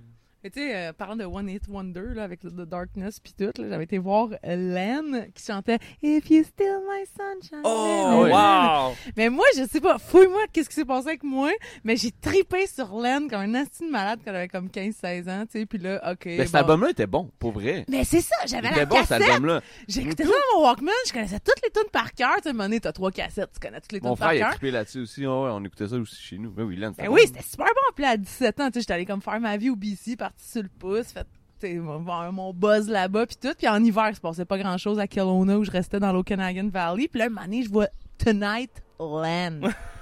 [0.43, 3.33] Mais tu sais, euh, parlant de One Hit Wonder, là, avec le The Darkness pis
[3.33, 7.61] tout, là, j'avais été voir euh, Len qui chantait If You Still My Sunshine.
[7.63, 8.29] Oh, oui.
[8.31, 8.93] wow!
[9.15, 11.49] Mais moi, je sais pas, fouille-moi qu'est-ce qui s'est passé avec moi,
[11.85, 15.59] mais j'ai tripé sur Len comme un astine malade quand j'avais comme 15-16 ans, tu
[15.59, 16.25] sais, puis là, ok.
[16.25, 16.57] Mais cet bon.
[16.57, 17.85] album-là était bon, pour vrai.
[17.87, 19.29] Mais c'est ça, j'avais la bon, cet cassette.
[19.29, 19.61] album-là.
[19.87, 22.35] J'écoutais ça dans mon Walkman, je connaissais toutes les tunes par cœur.
[22.37, 24.17] Tu sais, à un moment donné, t'as trois cassettes, tu connais toutes les Mon tunes
[24.19, 24.51] par frère, il a cœur.
[24.55, 25.21] trippé là-dessus aussi.
[25.25, 26.51] Ouais, ouais, on écoutait ça aussi chez nous.
[26.51, 27.93] Ben oui, Len, Ben oui, c'était super bon.
[27.95, 30.17] Puis là, à 17 ans, tu sais, j'étais allée comme faire ma vie au BC,
[30.33, 31.27] partie sur le pouce, fait
[31.71, 33.53] mon, buzz là-bas, puis tout.
[33.57, 36.69] Puis en hiver, il se passait pas grand-chose à Kelowna où je restais dans l'Okanagan
[36.69, 37.07] Valley.
[37.07, 39.61] Puis là, un moment donné, je vois Tonight Land.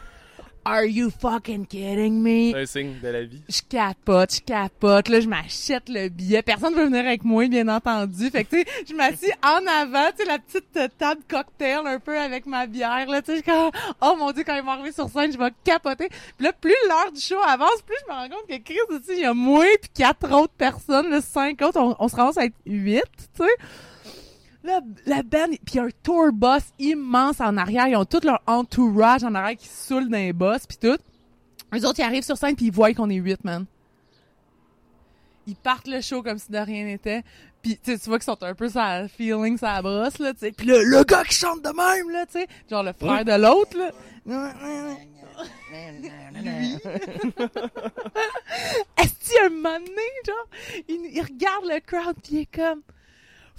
[0.63, 2.51] Are you fucking kidding me?
[2.51, 3.41] C'est un signe de la vie.
[3.49, 5.09] Je capote, je capote.
[5.09, 6.43] Là, je m'achète le billet.
[6.43, 8.29] Personne veut venir avec moi, bien entendu.
[8.29, 11.99] Fait que, tu sais, je m'assis en avant, tu sais, la petite table cocktail un
[11.99, 13.71] peu avec ma bière, là, tu sais, comme,
[14.01, 16.09] oh mon dieu, quand il va arriver sur scène, je vais capoter.
[16.37, 19.13] Puis là, plus l'heure du show avance, plus je me rends compte que Chris, tu
[19.13, 22.29] il y a moi puis quatre autres personnes, là, cinq autres, on, on se rend
[22.37, 23.03] à être huit,
[23.35, 23.51] tu sais.
[24.63, 27.87] La, la band, puis un tour bus immense en arrière.
[27.87, 30.97] Ils ont tout leur entourage en arrière qui saoule dans les bus, puis tout.
[31.71, 33.65] Les autres, ils arrivent sur scène, puis ils voient qu'on est huit, man.
[35.47, 37.23] Ils partent le show comme si de rien n'était.
[37.63, 40.51] Puis tu vois qu'ils sont un peu ça feeling, ça brosse, là, tu sais.
[40.51, 42.47] Puis le, le gars qui chante de même, là, tu sais.
[42.69, 43.91] Genre le frère de l'autre, là.
[48.97, 50.47] Est-ce qu'il y a un moment donné, genre,
[50.87, 52.81] il, il regarde le crowd, puis il est comme...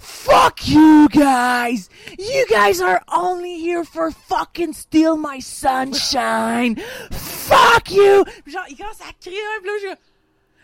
[0.03, 1.89] Fuck you guys!
[2.19, 6.75] You guys are only here for fucking steal my sunshine!
[7.11, 8.25] Fuck you!
[8.45, 9.95] Genre, il commence à crier un peu, là, je...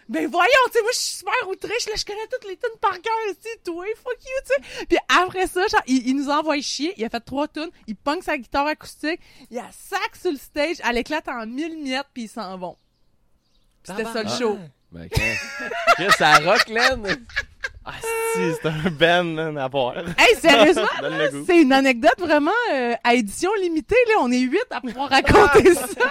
[0.10, 2.80] Ben voyons, tu sais, moi je suis super outrée, là, je connais toutes les tunes
[2.82, 4.86] par cœur, tu sais, toi, fuck you, tu sais.
[4.88, 7.95] Puis après ça, genre, il, il nous envoie chier, il a fait trois tunes, il
[7.95, 9.21] punk sa guitare acoustique,
[9.52, 12.75] il a sac sur le stage, elle éclate en mille miettes, puis ils s'en vont.
[13.84, 14.58] C'était ça le show.
[14.91, 15.08] Ben.
[15.10, 17.25] Chris, ça rock, Len.
[17.86, 17.94] Ah,
[18.34, 19.98] si, c'est un man, à voir.
[19.98, 24.60] Hey, sérieusement, là, c'est une anecdote vraiment euh, à édition limitée, là, on est huit
[24.70, 26.06] à pouvoir raconter ça.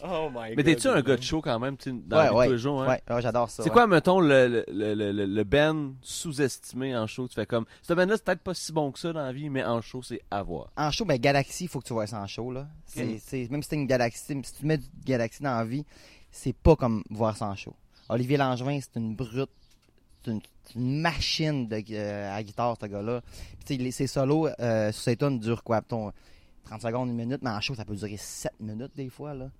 [0.00, 0.56] Oh my god.
[0.56, 2.48] Mais t'es-tu un gars de show quand même, tu dans Ouais, ouais.
[2.50, 2.88] les jours, hein?
[3.08, 3.64] Ouais, ouais, j'adore ça.
[3.64, 3.72] C'est ouais.
[3.72, 7.26] quoi, mettons, le, le, le, le, le band sous-estimé en show?
[7.26, 9.50] Tu fais comme, ce band-là, c'est peut-être pas si bon que ça dans la vie,
[9.50, 10.70] mais en show, c'est à voir.
[10.76, 12.68] En show, ben Galaxy, il faut que tu vois ça en show, là.
[12.86, 15.84] C'est- même si t'es une Galaxy, si tu mets du Galaxy dans la vie,
[16.30, 17.74] c'est pas comme voir ça en show.
[18.08, 19.50] Olivier Langevin, c'est une brute,
[20.28, 20.40] une,
[20.76, 23.20] machine de, euh, à guitare, ce gars-là.
[23.66, 26.12] Ses solos euh, sur ses tunes durent quoi, mettons,
[26.64, 29.50] 30 secondes, une minute, mais en show, ça peut durer 7 minutes des fois, là.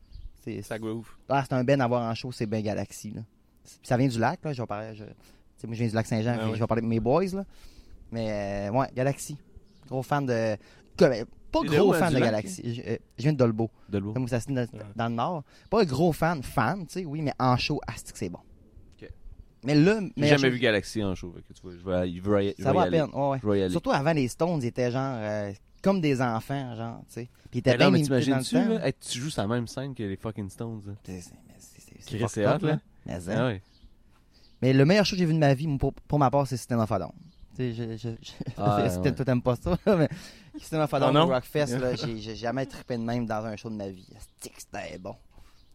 [0.45, 1.09] C'est, Ça groove.
[1.29, 3.23] ah, c'est un ben à voir en show, c'est ben Galaxy, là.
[3.83, 5.05] Ça vient du lac, là, je vais parler, je-
[5.67, 6.55] moi, je viens du Lac-Saint-Jean, Ah puis ouais.
[6.57, 7.45] je vais parler de mes boys, là.
[8.13, 9.37] Mais, euh, ouais, Galaxy.
[9.89, 10.57] Gros fan de.
[10.97, 12.19] Pas gros à fan de?
[12.21, 12.75] Galaxy.
[12.75, 13.39] Je, euh, je viens de.
[13.39, 14.13] De l'eau.
[14.13, 14.67] Comme ça se dans,
[14.97, 15.45] dans le Nord.
[15.71, 18.39] Pas un gros fan, fan, tu sais, oui, mais en show, asti que c'est bon.
[19.65, 21.31] Mais là, J'ai jamais vu Galaxy en show.
[21.31, 23.39] que tu vois, je vais, je vais y- je Ça va à peine, ouais, ouais.
[23.43, 23.73] Je vais y aller.
[23.73, 25.53] Surtout avant, les Stones, ils étaient genre euh,
[25.83, 27.29] comme des enfants, genre, tu sais.
[27.51, 28.75] Puis ils étaient Mais non, bien mais limités dans le t'imagines-tu, temps.
[28.75, 30.83] là, hey, tu joues sur la même scène que les fucking Stones.
[30.87, 30.93] là?
[31.05, 32.81] C'est- c'est- mais c'est- c'est- c'est Chris, fucked c'est up, hot, là.
[33.07, 33.19] Mais.
[33.31, 33.63] Ah ouais.
[34.63, 36.57] Mais le meilleur show que j'ai vu de ma vie, pour, pour ma part, c'est
[36.57, 37.13] System of a Down.
[37.57, 39.15] Tu sais, je, je, je, Ah, c'était- ouais.
[39.15, 40.09] toi, t'aimes pas ça, mais
[40.59, 41.27] System of a Down Ah, non?
[41.27, 44.07] au Rockfest, là, j'ai j'ai jamais trippé de même dans un show de ma vie.
[44.17, 45.15] Asti que C'était bon?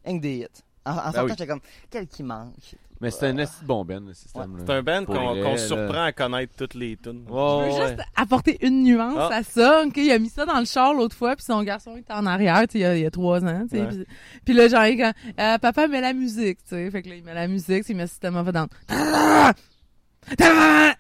[0.06, 0.64] Rien que des hits.
[0.86, 1.30] En, en sortant, oui.
[1.30, 2.54] j'étais comme, quel qui manque?
[3.02, 4.56] Mais c'est un esti bon Ben, le système.
[4.66, 7.26] C'est un band qu'on surprend à connaître toutes les tunes.
[7.28, 7.88] Je Oh, veux ouais.
[7.90, 9.30] juste apporter une nuance Ah.
[9.36, 9.84] à ça.
[9.86, 9.98] ok?
[9.98, 12.64] Il a mis ça dans le char l'autre fois, puis son garçon était en arrière,
[12.74, 13.66] il y a, il y a trois ans.
[13.72, 13.86] Ouais.
[13.88, 14.06] Puis,
[14.46, 16.92] puis là, genre, il comme, Euh, papa met la musique, tu sais.
[16.92, 18.68] Fait que là, il met la musique, il met System of a Down.
[18.88, 20.94] Puis là,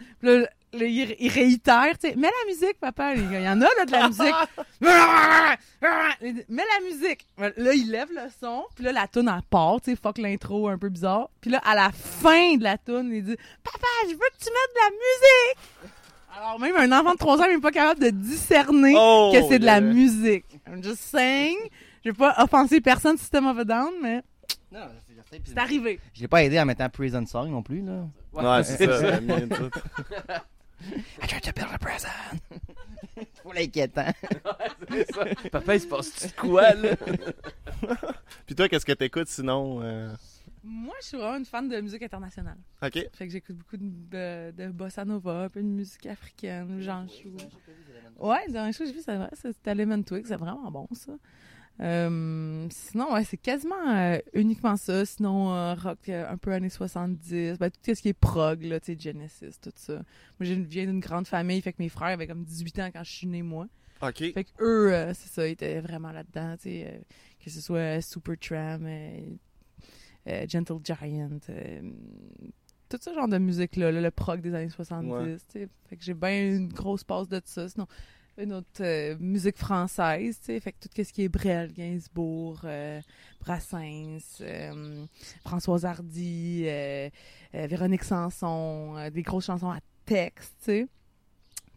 [0.74, 3.14] là, il, il réitère, tu sais, mets la musique, papa.
[3.16, 4.36] Il y en a, là, de la musique.
[6.26, 7.28] Il dit, mets la musique.
[7.38, 10.70] Là, il lève le son, puis là, la toune, elle part, tu sais, fuck l'intro
[10.70, 11.30] un peu bizarre.
[11.42, 14.50] Puis là, à la fin de la toune, il dit, papa, je veux que tu
[14.50, 15.92] mettes de la musique.
[16.36, 19.60] Alors, même un enfant de 3 ans n'est pas capable de discerner Oh, que c'est
[19.60, 19.82] de la yeah.
[19.82, 20.46] musique.
[20.68, 21.58] I'm just saying.
[22.04, 24.24] Je vais pas offenser personne System of a Down, mais
[24.72, 24.88] Non,
[25.46, 26.00] c'est arrivé.
[26.14, 28.08] Je l'ai pas aidé en mettant Prison Song non plus, là.
[28.34, 29.20] Ouais, c'est ça.
[29.20, 29.70] tout.
[31.22, 32.10] I tried to build a prison.
[33.36, 34.12] Trop l'inquiétant.
[34.90, 35.26] C'est ça.
[35.52, 36.96] Papa, il se passe-tu de quoi, là?
[38.46, 39.82] Puis toi, qu'est-ce que t'écoutes sinon?
[39.82, 40.14] euh?
[40.64, 42.58] Moi, je suis vraiment une fan de musique internationale.
[42.82, 42.94] Ok.
[43.14, 47.36] Fait que j'écoute beaucoup de, de bossa nova, un peu de musique africaine, Jean Chou.
[48.18, 50.88] Ouais, dans les shows que j'ai vu, c'est vrai, c'était Lemon Twig, c'est vraiment bon,
[50.94, 51.12] ça.
[51.80, 55.06] Euh, sinon, ouais, c'est quasiment euh, uniquement ça.
[55.06, 57.58] Sinon, euh, rock un peu années 70.
[57.58, 59.94] Ben, tout ce qui est prog, là, Genesis, tout ça.
[59.94, 60.04] Moi,
[60.42, 63.12] je viens d'une grande famille, fait que mes frères avaient comme 18 ans quand je
[63.12, 63.68] suis née, moi.
[64.02, 64.18] Ok.
[64.34, 68.82] Fait que eux, c'est ça, ils étaient vraiment là-dedans, que ce soit Supertramp,
[70.48, 71.40] Gentle Giant,
[72.90, 75.36] tout ce genre de musique-là, là, le prog des années 70, Ouais.
[75.36, 75.68] tu sais.
[75.90, 77.68] Fait que j'ai bien une grosse passe de ça.
[77.68, 77.88] Sinon,
[78.38, 82.62] une autre euh, musique française, tu sais, fait que tout ce qui est Brel, Gainsbourg,
[82.64, 83.00] euh,
[83.40, 85.06] Brassens, euh,
[85.44, 86.66] Françoise Hardy,
[87.54, 90.88] Véronique Sanson, des grosses chansons à texte, tu sais.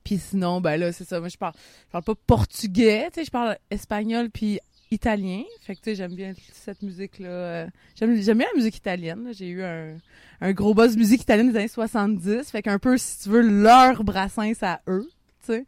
[0.02, 1.54] Puis sinon, ben là, c'est ça, moi je parle,
[1.90, 5.42] parle pas portugais, tu sais, je parle espagnol puis italien.
[5.62, 7.66] Fait que tu sais, j'aime bien cette musique-là.
[7.96, 9.30] j'aime, bien la musique italienne.
[9.32, 9.96] J'ai eu un,
[10.40, 12.48] un gros buzz musique italienne des années 70.
[12.50, 15.08] Fait qu'un peu, si tu veux, leur brassens à eux,
[15.44, 15.66] tu sais.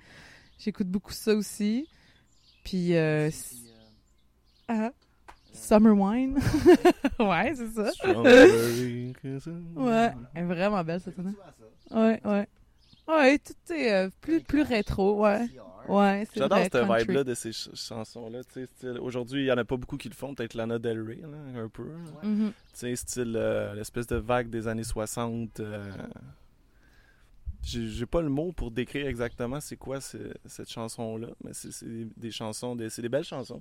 [0.59, 1.89] J'écoute beaucoup ça aussi.
[2.65, 3.55] Puis, euh, s-
[4.69, 4.91] ah,
[5.53, 6.39] Summer Wine.
[7.19, 7.91] ouais, c'est ça.
[9.77, 11.35] Ouais, elle est vraiment belle cette tune.
[11.91, 12.47] Ouais, ouais.
[13.07, 15.47] Ouais, tout est euh, plus, plus rétro, ouais.
[15.89, 16.75] Ouais, c'est J'adore cette
[17.07, 18.45] vibe-là de ces ch- chansons-là.
[18.45, 20.35] tu sais, style- Aujourd'hui, il y en a pas beaucoup qui le font.
[20.35, 21.85] Peut-être Lana Del Rey, là, un peu.
[22.23, 22.53] Mhm.
[22.53, 25.61] Tu sais, style euh, l'espèce de vague des années 60.
[25.61, 25.91] euh,
[27.63, 32.07] J'ai pas le mot pour décrire exactement c'est quoi ce- cette chanson-là, mais c'est des,
[32.17, 33.61] des chansons, des- c'est des belles chansons.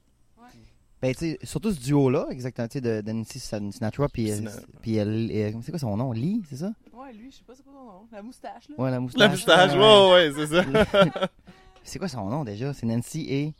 [1.02, 4.36] Ben, tu sais, surtout ce duo-là, exactement, tu sais, de, de Nancy Sinatra, puis, euh,
[4.45, 6.12] euh, euh, c'est quoi son nom?
[6.12, 6.72] Lee, c'est ça?
[6.91, 8.08] Ouais, lui, je sais pas c'est quoi son nom.
[8.12, 8.76] La moustache, là.
[8.80, 9.20] Ouais, la moustache.
[9.22, 10.48] La moustache, Ouais, ouais, ouais, c'est
[11.14, 11.30] ça.
[11.84, 12.74] C'est quoi son nom déjà?
[12.74, 13.54] C'est Nancy et.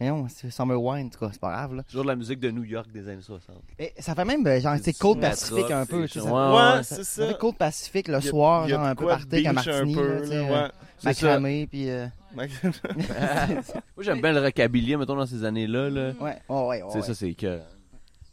[0.00, 1.82] Voyons, c'est Summer Wine, en tout cas, c'est pas grave, là.
[1.82, 3.56] Toujours de la musique de New York des années 60.
[3.78, 6.20] Et ça fait même, euh, genre, C'est c'est Côte Sinatra, Pacifique un peu, c'est- tu
[6.20, 6.24] sais.
[6.26, 7.26] ça- ouais, Ouais, ouais, c'est Ça ça.
[7.28, 9.98] fait Côte Pacifique le soir, genre un peu party de avec un beach martini, un
[9.98, 10.70] peu, là, là, euh, ouais.
[10.98, 11.90] C'est macramé, puis...
[11.90, 12.46] euh, Moi,
[14.00, 15.90] j'aime bien le rockabilly, mettons, dans ces années-là.
[15.90, 16.12] Là.
[16.20, 16.88] Ouais, oh, ouais, ouais.
[16.92, 17.58] Tu sais, ça, c'est que.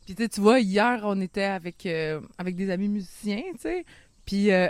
[0.06, 3.62] Puis tu sais, tu vois, hier, on était avec, euh, avec des amis musiciens, tu
[3.62, 3.86] sais.
[4.26, 4.68] Puis euh,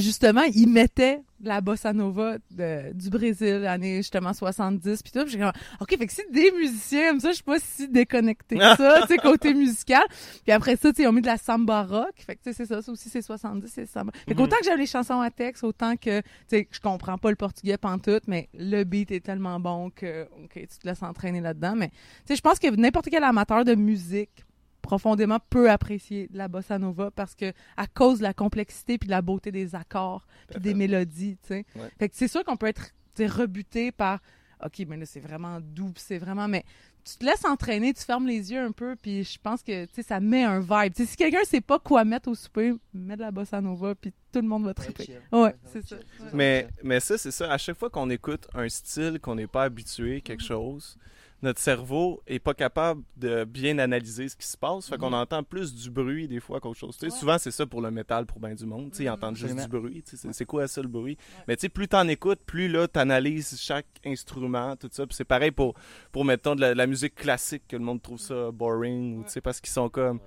[0.00, 5.02] justement, ils mettaient de la bossa nova de- du Brésil, années justement 70.
[5.02, 7.58] Puis tout, j'ai comme, OK, fait que si des musiciens aiment ça, je suis pas
[7.58, 10.04] si déconnectée que ça, tu sais, côté musical.
[10.44, 12.12] Puis après ça, tu sais, ils ont mis de la samba rock.
[12.24, 14.12] Fait que tu sais, c'est ça, ça aussi, c'est 70, c'est samba.
[14.26, 14.36] Fait Mhm.
[14.36, 17.36] qu'autant que j'aime les chansons à texte, autant que, tu sais, je comprends pas le
[17.36, 21.74] portugais pantoute, mais le beat est tellement bon que, OK, tu te laisses entraîner là-dedans.
[21.76, 21.94] Mais, tu
[22.28, 24.44] sais, je pense que n'importe quel amateur de musique
[24.82, 29.12] profondément peut apprécier la bossa nova parce que à cause de la complexité puis de
[29.12, 31.64] la beauté des accords puis des mélodies, tu sais.
[31.76, 31.90] Ouais.
[31.98, 34.20] Fait que c'est sûr qu'on peut être rebuté par
[34.64, 36.64] OK, mais là c'est vraiment doux, c'est vraiment mais
[37.04, 39.94] tu te laisses entraîner, tu fermes les yeux un peu puis je pense que tu
[39.94, 40.92] sais ça met un vibe.
[40.94, 44.40] Si quelqu'un sait pas quoi mettre au souper, mets de la bossa nova puis tout
[44.40, 45.18] le monde va triper.
[45.30, 45.96] Ouais, c'est ça.
[46.32, 47.52] Mais, mais ça, c'est ça.
[47.52, 50.96] À chaque fois qu'on écoute un style qu'on n'est pas habitué, quelque chose,
[51.42, 54.88] notre cerveau est pas capable de bien analyser ce qui se passe.
[54.88, 55.14] Fait qu'on Mhm.
[55.14, 56.96] entend plus du bruit des fois qu'autre chose.
[56.96, 57.18] Tu sais, Ouais.
[57.18, 58.90] Souvent, c'est ça pour le métal, pour bien du monde.
[58.90, 59.12] Tu sais, ils Mhm.
[59.14, 60.02] entendent juste du bruit.
[60.02, 61.16] Tu sais, C'est quoi ça, le bruit?
[61.48, 65.06] Mais tu sais, plus t'en écoutes, plus là, t'analyses chaque instrument, tout ça.
[65.06, 65.74] Puis c'est pareil pour,
[66.12, 69.30] pour mettons, de la, la musique classique, que le monde trouve ça boring, ou tu
[69.30, 70.20] sais, parce qu'ils sont comme...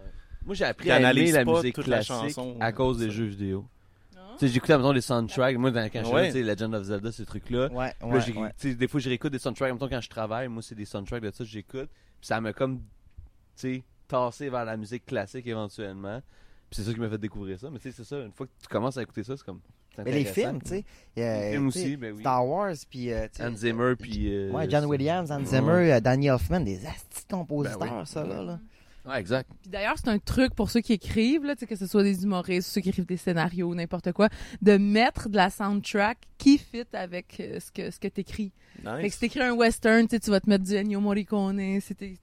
[0.46, 2.58] Moi, j'ai appris à aimer la musique toute la classique chanson.
[2.60, 3.12] à cause des Ça.
[3.12, 3.66] jeux vidéo.
[4.26, 4.38] Non?
[4.38, 5.58] Tu sais, j'écoutais, mettons, des soundtracks.
[5.58, 6.28] Moi, dans, quand je Ouais.
[6.28, 7.70] tu sais, Legend of Zelda, ces trucs-là.
[7.72, 8.50] Ouais, Puis ouais, là, j'ai- ouais.
[8.60, 9.72] tu sais, des fois, je réécoute des soundtracks.
[9.74, 11.90] Mettons, quand je travaille, moi, c'est des soundtracks de ça que j'écoute.
[12.20, 12.84] Puis ça m'a comme, tu
[13.56, 16.22] sais, tassé vers la musique classique éventuellement.
[16.70, 17.70] Puis c'est ça qui m'a fait découvrir ça.
[17.70, 18.20] Mais tu sais, c'est ça.
[18.22, 19.62] Une fois que tu commences à écouter ça, c'est comme.
[19.98, 20.86] Mais les films, tu sais.
[21.18, 22.20] euh, Les films aussi, ben oui.
[22.20, 23.14] Star Wars, puis.
[23.14, 24.28] euh, Hans Zimmer, puis.
[24.30, 25.46] euh, Ouais, John Williams, Hans Ouais.
[25.46, 28.06] Zimmer, euh, Danny Elfman, des astis compositeurs, Ben oui.
[28.06, 28.42] ça, là.
[28.44, 28.60] là.
[29.08, 29.50] Ouais, exact.
[29.62, 32.02] Puis d'ailleurs, c'est un truc pour ceux qui écrivent, là, tu sais, que ce soit
[32.02, 34.30] des humoristes, ceux qui écrivent des scénarios, n'importe quoi,
[34.64, 38.52] de mettre de la soundtrack qui fit avec euh, ce que, ce que t'écris.
[38.84, 39.14] Fait que Nice.
[39.14, 42.18] si t'écris un western, tu vas te mettre du Ennio Morricone, si tu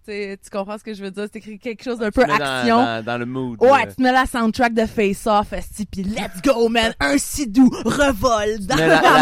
[0.51, 1.25] comprends ce que je veux dire?
[1.25, 3.63] Si t'écris quelque chose d'un peu Tu mets dans- action, Dans, dans le mood.
[3.63, 5.55] Ouais, euh, tu te mets la soundtrack de Face Off,
[5.91, 6.93] pis let's go, man!
[7.01, 9.19] Un sidou revole dans mets la, la- la-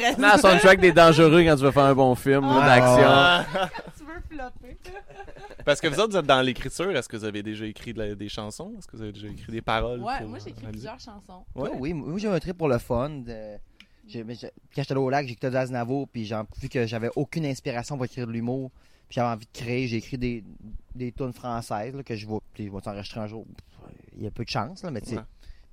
[0.00, 0.14] mer!
[0.14, 3.04] Tu mets la soundtrack des dangereux quand tu veux faire un bon film Ouais, d'action.
[3.06, 3.44] Ah!
[5.64, 6.90] Parce que vous autres, vous êtes dans l'écriture.
[6.96, 8.72] Est-ce que vous avez déjà écrit de la- des chansons?
[8.78, 10.00] Est-ce que vous avez déjà écrit des paroles?
[10.00, 10.90] Ouais, pour, moi euh, j'ai écrit la musique?
[10.90, 11.44] plusieurs chansons.
[11.54, 11.70] Ouais.
[11.72, 13.10] Ah oui, moi j'ai un trip pour le fun.
[13.10, 13.56] de-
[14.06, 17.10] j'ai- mais j'ai- Quand j'étais allé au lac, j'écoutais Aznavour, puis j'ai- vu que j'avais
[17.16, 18.70] aucune inspiration pour écrire de l'humour,
[19.08, 20.44] puis j'avais envie de créer, j'ai écrit des,
[20.94, 23.46] des tunes françaises là, que je vais, puis je vais t'enregistrer un jour.
[24.16, 25.22] Il y a peu de chance, là, mais tu sais, Ouais.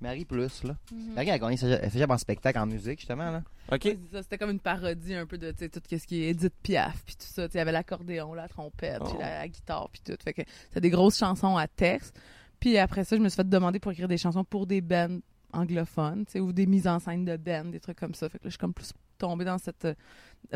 [0.00, 0.76] Marie plus, là.
[0.92, 1.14] Mhm.
[1.14, 3.42] Marie a gagné sa cégep en spectacle, en musique, justement, là.
[3.70, 3.96] OK.
[4.22, 7.02] C'était comme une parodie un peu de tu sais, tout ce qui est Edith Piaf
[7.04, 7.46] puis tout ça.
[7.46, 9.18] Tu sais, Il y avait l'accordéon, la trompette, puis Oh.
[9.20, 10.16] la, la guitare puis tout.
[10.24, 10.42] Fait que
[10.72, 12.18] c'est des grosses chansons à texte.
[12.58, 15.18] Puis après ça, je me suis fait demander pour écrire des chansons pour des bands
[15.52, 18.28] anglophones, tu sais, ou des mises en scène de bands, des trucs comme ça.
[18.28, 19.84] Fait que là, je suis comme plus tombée dans cette.
[19.84, 19.94] euh,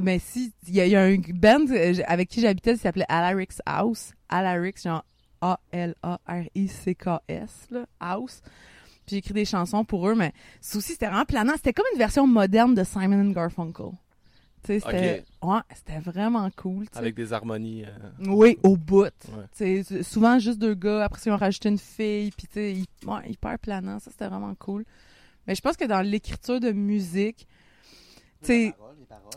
[0.01, 2.79] Mais si, il y, a- il y a un band euh, avec qui j'habitais, qui
[2.81, 4.13] s'appelait Alarix House.
[4.29, 5.05] Alarix, genre
[6.45, 8.41] A-L-A-R-I-C-K-S, là, House.
[9.07, 11.53] Puis j'ai écrit des chansons pour eux, mais c'est aussi, c'était vraiment planant.
[11.57, 13.91] C'était comme une version moderne de Simon and Garfunkel.
[14.63, 16.87] Tu sais, c'était ouais, c'était vraiment cool.
[16.95, 17.85] Avec des harmonies.
[17.85, 17.89] euh,
[18.29, 19.11] Oui, au bout.
[19.61, 19.83] Ouais.
[20.03, 22.59] Souvent juste deux gars, après ça, ils ont rajouté une fille, puis tu
[23.07, 23.99] ouais, hyper planant.
[23.99, 24.85] Ça, c'était vraiment cool.
[25.47, 27.47] Mais je pense que dans l'écriture de musique,
[28.41, 28.75] tu sais,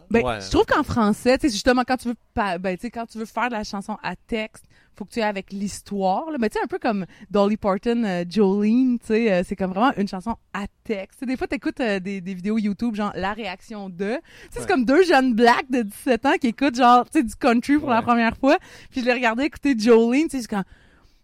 [0.10, 0.40] ben, Ouais.
[0.40, 3.18] je trouve qu'en français, tu sais, justement, quand tu veux, ben, tu sais, quand tu
[3.18, 4.64] veux faire de la chanson à texte,
[4.98, 6.38] faut que tu aies avec l'histoire, là.
[6.40, 9.72] Mais tu sais, un peu comme Dolly Parton, euh, Jolene, tu sais, euh, c'est comme
[9.72, 11.24] vraiment une chanson à texte.
[11.24, 13.96] Des fois, t'écoutes euh, des, des vidéos YouTube, genre la réaction de.
[13.96, 14.20] Tu sais,
[14.52, 14.66] c'est Ouais.
[14.68, 17.90] comme deux jeunes blacks de 17 ans qui écoutent, genre, tu sais, du country pour
[17.90, 18.04] la Ouais.
[18.04, 18.58] première fois.
[18.90, 20.64] Puis je les regardais écouter Jolene, tu sais, c'est comme.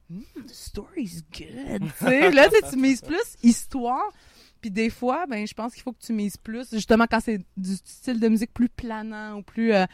[0.10, 1.82] Hmm, the story's good.
[2.00, 4.12] tu sais, là, tu mises plus histoire.
[4.62, 7.42] Puis des fois, ben, je pense qu'il faut que tu mises plus, justement quand c'est
[7.58, 9.86] du style de musique plus planant ou plus euh,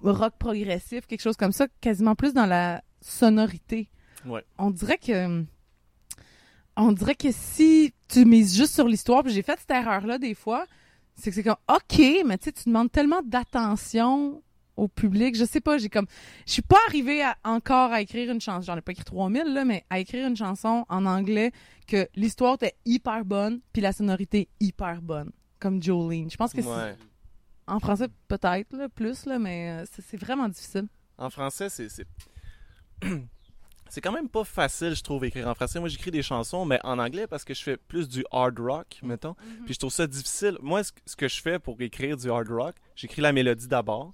[0.00, 3.88] rock progressif, quelque chose comme ça, quasiment plus dans la sonorité.
[4.24, 4.44] Ouais.
[4.58, 5.44] On dirait que
[6.76, 10.34] on dirait que si tu mises juste sur l'histoire, puis j'ai fait cette erreur-là des
[10.34, 10.66] fois,
[11.14, 14.42] c'est que c'est comme OK, mais tu sais, tu demandes tellement d'attention
[14.76, 15.34] au public.
[15.36, 16.06] Je sais pas, j'ai comme.
[16.46, 18.66] Je suis pas arrivée à- encore à écrire une chanson.
[18.66, 21.52] J'en ai pas écrit 3000, là, mais à écrire une chanson en anglais
[21.86, 25.30] que l'histoire était hyper bonne, puis la sonorité hyper bonne.
[25.58, 26.30] Comme Jolene.
[26.30, 26.68] Je pense que c'est.
[26.68, 26.94] ouais.
[27.66, 30.86] En français, peut-être, là, plus, là, mais euh, c'est vraiment difficile.
[31.16, 31.88] En français, c'est.
[33.88, 35.78] c'est- quand même pas facile, je trouve, écrire en français.
[35.80, 38.98] Moi, j'écris des chansons, mais en anglais parce que je fais plus du hard rock,
[39.02, 39.34] mettons.
[39.64, 40.58] Puis je trouve ça difficile.
[40.60, 44.12] Moi, ce que- je fais pour écrire du hard rock, j'écris la mélodie d'abord.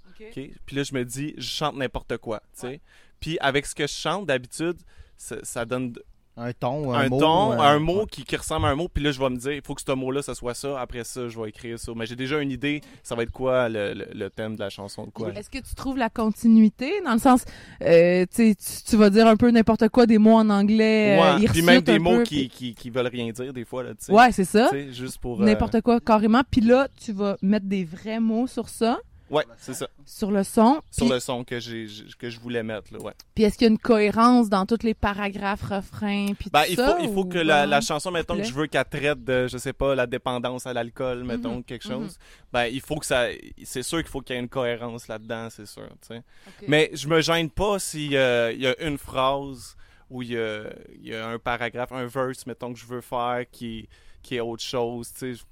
[0.66, 2.66] Puis là, je me dis, je chante n'importe quoi, tu sais.
[2.66, 2.80] Ouais.
[3.20, 4.76] Puis avec ce que je chante, d'habitude,
[5.16, 5.95] ça, ça donne
[6.35, 7.20] Un ton, un, un, mot.
[7.20, 8.07] ton, euh, un mot ouais.
[8.11, 8.89] qui, qui ressemble à un mot.
[8.89, 10.80] Puis là, je vais me dire, il faut que ce mot-là, ça soit ça.
[10.80, 11.93] Après ça, je vais écrire ça.
[11.95, 14.70] Mais j'ai déjà une idée, ça va être quoi le, le- le thème de la
[14.70, 15.28] chanson, de quoi.
[15.35, 17.45] Est-ce que tu trouves la continuité dans le sens,
[17.83, 21.43] euh, tu, tu vas dire un peu n'importe quoi, des mots en anglais, euh, Ouais,
[21.43, 23.64] ils puis même des un mots peu, qui, puis- qui, qui veulent rien dire, des
[23.66, 23.91] fois, là.
[24.09, 24.70] Ouais, c'est ça.
[24.91, 25.43] Juste pour.
[25.43, 26.43] euh, N'importe quoi, carrément.
[26.51, 28.99] Puis là, tu vas mettre des vrais mots sur ça,
[29.33, 29.89] Ouais, c'est ça.
[30.05, 30.80] sur le son.
[30.91, 31.87] Sur Puis, le son que, j'ai,
[32.18, 33.12] que je voulais mettre, là, ouais.
[33.35, 36.70] puis est-ce qu'il y a une cohérence dans tous les paragraphes, refrains, puis Ben, tout
[36.70, 36.97] il ça?
[36.97, 39.57] faut, il faut ou que la, chanson, mettons que je veux qu'elle traite de, je
[39.59, 41.95] sais pas, la dépendance à l'alcool, mettons, Mhm, quelque mhm.
[42.03, 42.18] chose.
[42.53, 43.26] Ben, il faut que ça.
[43.64, 46.18] C'est sûr qu'il faut qu'il y ait une cohérence là-dedans, c'est sûr, tu sais.
[46.47, 46.68] Ok.
[46.68, 48.51] Mais je me gêne pas s'il y a
[48.87, 49.76] une phrase
[50.11, 50.64] ou il y a,
[51.01, 53.89] il y a un paragraphe, un verse, mettons, que je veux faire qui,
[54.22, 55.43] qui est autre chose, tu sais.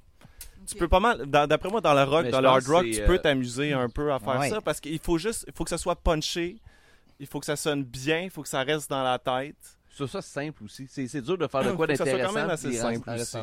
[0.66, 3.02] Tu peux pas mal, d'après moi, dans le rock, Mais dans le hard rock, tu
[3.02, 4.50] peux euh, t'amuser un peu à faire Ouais.
[4.50, 6.58] ça parce qu'il faut juste, il faut que ça soit punché,
[7.18, 9.56] il faut que ça sonne bien, il faut que ça reste dans la tête.
[9.90, 10.86] C'est ça simple aussi.
[10.88, 13.36] C'est c'est dur de faire de quoi soit quand d'intéressant même assez simple aussi.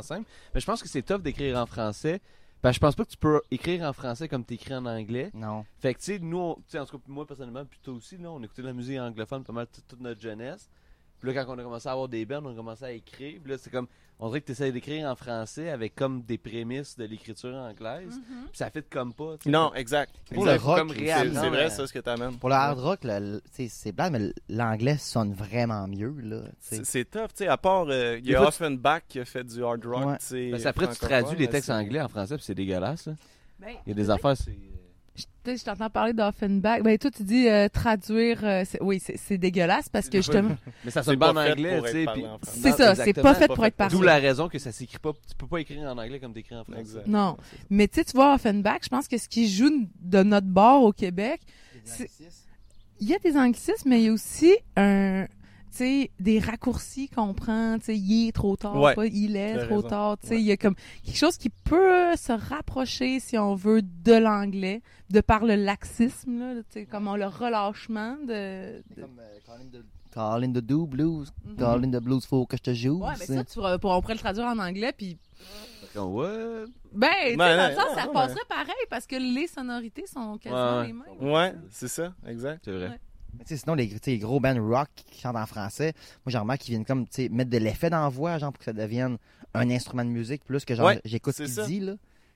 [0.54, 2.22] Mais je pense que c'est tough d'écrire en français
[2.62, 5.30] Parce que je pense pas que tu peux écrire en français comme t'écris en anglais.
[5.34, 5.66] Non.
[5.80, 7.94] Fait que, tu sais, nous, on- tu sais, en tout cas, moi, personnellement, puis toi
[7.94, 10.70] aussi, là, on écoutait de la musique anglophone pas mal toute, toute notre jeunesse.
[11.20, 13.40] Puis là, quand on a commencé à avoir des bands, on a commencé à écrire.
[13.44, 13.88] Puis là, c'est comme,
[14.20, 18.16] on dirait que tu essaies d'écrire en français avec comme des prémices de l'écriture anglaise.
[18.16, 18.46] Mhm.
[18.50, 19.36] Puis ça fait comme pas.
[19.46, 20.16] Non, exact.
[20.34, 20.64] Pour exact.
[20.66, 22.38] le rock, c'est- vrai, ça, ce que t'amènes.
[22.38, 23.00] Pour le hard rock,
[23.70, 26.16] c'est blanc, mais l'anglais sonne vraiment mieux.
[26.60, 29.64] C'est tough, tu sais, à part, euh, il y a Offenbach qui a fait du
[29.64, 30.50] hard rock, Ouais.
[30.52, 33.10] Parce qu'après, tu traduis les textes anglais en français, puis c'est dégueulasse.
[33.60, 34.56] Ben, Il y a des affaires, c'est.
[35.18, 36.82] Je, tu sais, je t'entends parler d'Offenbach.
[36.84, 38.40] Ben, toi, tu dis euh, traduire.
[38.44, 40.56] euh, c'est- oui, c'est c'est dégueulasse parce que justement.
[40.86, 42.06] Mais ça C'est sonne pas en anglais, tu sais.
[42.44, 43.96] C'est ça, c'est pas fait pour être parfait.
[43.96, 45.14] D'où la raison que ça s'écrit pas.
[45.28, 46.80] Tu peux pas écrire en anglais comme t'écris en français.
[46.82, 47.08] Exact.
[47.08, 47.38] Non.
[47.70, 50.84] Mais tu sais, tu vois, Offenbach, je pense que ce qui joue de notre bord
[50.84, 51.42] au Québec,
[51.84, 52.10] C'est-
[53.00, 55.26] il y a des anglicismes, mais il y a aussi un.
[55.72, 58.96] Tu sais, des raccourcis qu'on prend, tu sais, il est trop tard, Ouais.
[58.96, 59.88] pas il est trop raison.
[59.88, 60.42] tard, tu sais, Ouais.
[60.42, 64.82] il y a comme quelque chose qui peut se rapprocher, si on veut, de l'anglais,
[65.10, 68.82] de par le laxisme, là, tu sais, comme le relâchement de...
[68.96, 69.38] Comme euh,
[70.14, 71.32] Calling the- Do Blues.
[71.46, 71.56] Mhm.
[71.58, 73.04] Calling the Blues, faut que je te joue.
[73.04, 75.18] Ouais, mais ça, tu pourrais- on pourrait le traduire en anglais, puis
[75.96, 76.66] what?
[76.94, 79.48] Ben, tu sais, Ben, dans le ouais, sens, ouais, ça passerait pareil parce que les
[79.48, 80.88] sonorités sont quasiment Ouais.
[80.88, 81.32] les mêmes.
[81.34, 82.62] Ouais, c'est ça, exact.
[82.66, 82.90] C'est vrai.
[82.90, 83.00] Ouais.
[83.38, 85.94] Mais sinon, les, gros bands rock qui chantent en français,
[86.26, 88.66] moi, j'en remarque qu'ils viennent comme, mettre de l'effet dans la voix, genre, pour que
[88.66, 89.18] ça devienne
[89.54, 91.94] un instrument de musique, plus que, genre, Ouais, j'écoute ce qu'il dit, là.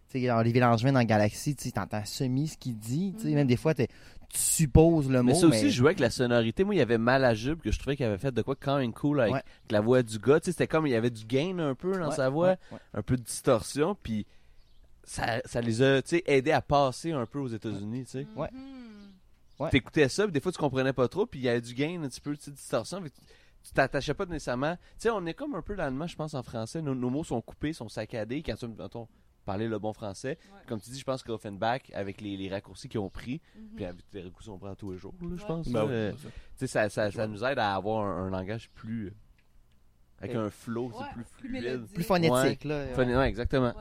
[0.10, 3.24] Tu sais, genre, Olivier Langevin dans Galaxy, tu sais, t'entends semi ce qu'il dit, tu
[3.24, 3.36] sais, Mhm.
[3.36, 3.86] même des fois, tu
[4.34, 5.70] supposes le Mais mot, ça aussi, mais...
[5.70, 6.64] je jouais avec la sonorité.
[6.64, 8.94] Moi, il y avait Malajube que je trouvais qu'il avait fait de quoi quand même
[8.94, 9.40] cool avec, Ouais.
[9.40, 10.40] avec la voix du gars.
[10.40, 12.50] Tu sais, c'était comme il y avait du gain un peu dans Ouais, sa voix,
[12.50, 12.78] ouais, ouais.
[12.94, 14.26] un peu de distorsion, puis
[15.04, 18.28] ça, ça les a, tu sais, aidés à passer un peu aux États-Unis, tu sais.
[18.36, 18.48] Ouais.
[18.54, 18.91] Mhm.
[19.64, 19.70] Ouais.
[19.70, 22.02] T'écoutais ça, puis des fois tu comprenais pas trop, puis il y avait du gain
[22.04, 23.02] un petit peu, tu sais, de distorsion.
[23.02, 23.10] fait
[23.64, 24.76] tu- t'attachais pas nécessairement.
[24.76, 26.82] Tu sais, on est comme un peu l'allemand, je pense, en français.
[26.82, 28.42] Nos, nos mots sont coupés, sont saccadés.
[28.42, 29.08] Quand tu mettons,
[29.46, 30.38] parler le bon français.
[30.52, 30.60] Ouais.
[30.68, 33.70] Comme tu dis, je pense qu'Offenbach, avec les, les raccourcis qu'ils ont pris, Mhm.
[33.76, 35.68] puis avec les raccourcis qu'on prend tous les jours, là, je pense.
[35.68, 38.70] Ben oui, euh, tu sais, ça, ça, ça nous aide à avoir un, un langage
[38.72, 39.08] plus.
[39.08, 39.12] euh,
[40.20, 41.86] avec un flow, Ouais, c'est plus fluide.
[41.94, 43.26] Plus phonétique, là.
[43.28, 43.74] Exactement.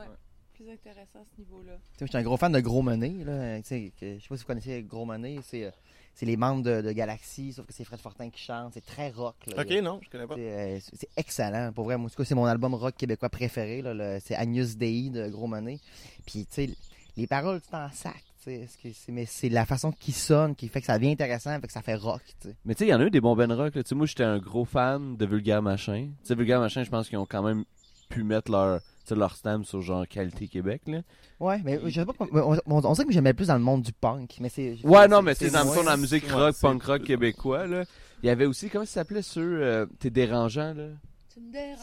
[0.61, 1.73] Plus intéressant à ce niveau-là.
[1.93, 3.23] Tu sais, Je suis un gros fan de Gros Money.
[3.23, 3.57] Là.
[3.61, 5.39] Tu sais, que- Je sais pas si vous connaissez Gros Money.
[5.43, 5.71] C'est euh,
[6.13, 8.73] c'est les membres de, de Galaxy, sauf que c'est Fred Fortin qui chante.
[8.73, 9.35] C'est très rock.
[9.47, 9.61] là.
[9.63, 10.35] Ok, non, je connais pas.
[10.35, 11.71] C'est euh, c'est excellent.
[11.73, 13.81] Pour vrai, moi, en tout cas, c'est mon album rock québécois préféré.
[13.81, 15.79] là, le- C'est Agnus Dei de Gros Money.
[16.25, 16.69] Puis, tu sais,
[17.17, 18.21] les paroles, tu t'en sac.
[18.43, 20.97] tu sais, ce que c'est- Mais c'est la façon qu'ils sonnent qui fait que ça
[20.97, 22.21] devient intéressant, fait que ça fait rock.
[22.41, 22.55] tu sais.
[22.65, 23.73] Mais tu sais, il y en a eu des bons Ben Rock.
[23.75, 23.83] là.
[23.83, 26.09] Tu sais, moi, j'étais un gros fan de Vulgaire Machin.
[26.21, 27.63] Tu sais, Vulgaire Machin, je pense qu'ils ont quand même
[28.09, 28.81] pu mettre leur,
[29.15, 30.81] leur stamp sur genre Qualité Québec.
[30.87, 31.01] Là.
[31.39, 32.13] Ouais, mais je sais pas.
[32.17, 34.37] comment- On, on, que j'aimais plus dans le monde du punk.
[34.39, 34.77] Mais c'est.
[34.83, 37.83] Ouais, non, mais c'est dans, mettons, dans la musique rock, punk rock québécois, là,
[38.23, 40.85] il y avait aussi, comment ça s'appelait ceux, euh, t'es dérangeant, là?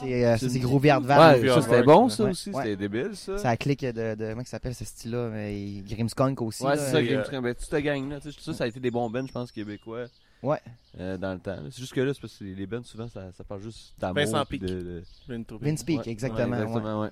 [0.01, 1.41] C'est euh, C'est c'est une- Groovy Hardval.
[1.41, 2.63] Ouais, ça c'était bon, ça Ouais, aussi, ouais.
[2.63, 3.39] c'était débile, ça.
[3.39, 4.31] Ça clique de, de.
[4.31, 6.63] Comment s'appelle ce style-là mais Grimmskunk aussi.
[6.65, 6.77] Ouais, là.
[6.77, 7.43] c'est ça, euh, Grimmskunk.
[7.43, 7.73] Ben, toute
[8.21, 10.05] tu sais, ça, ça a été des bons bands, je pense, québécois.
[10.43, 10.61] Ouais.
[11.01, 11.57] euh, dans le temps.
[11.71, 14.17] C'est juste que là, c'est parce que les bands, souvent, ça, ça parle juste d'amour.
[14.17, 14.63] Vincent Pic.
[14.63, 15.59] de- de-.
[15.61, 16.45] Vince Peak, Ouais, exactement.
[16.49, 16.63] ouais, ouais.
[16.63, 17.11] exactement, ouais.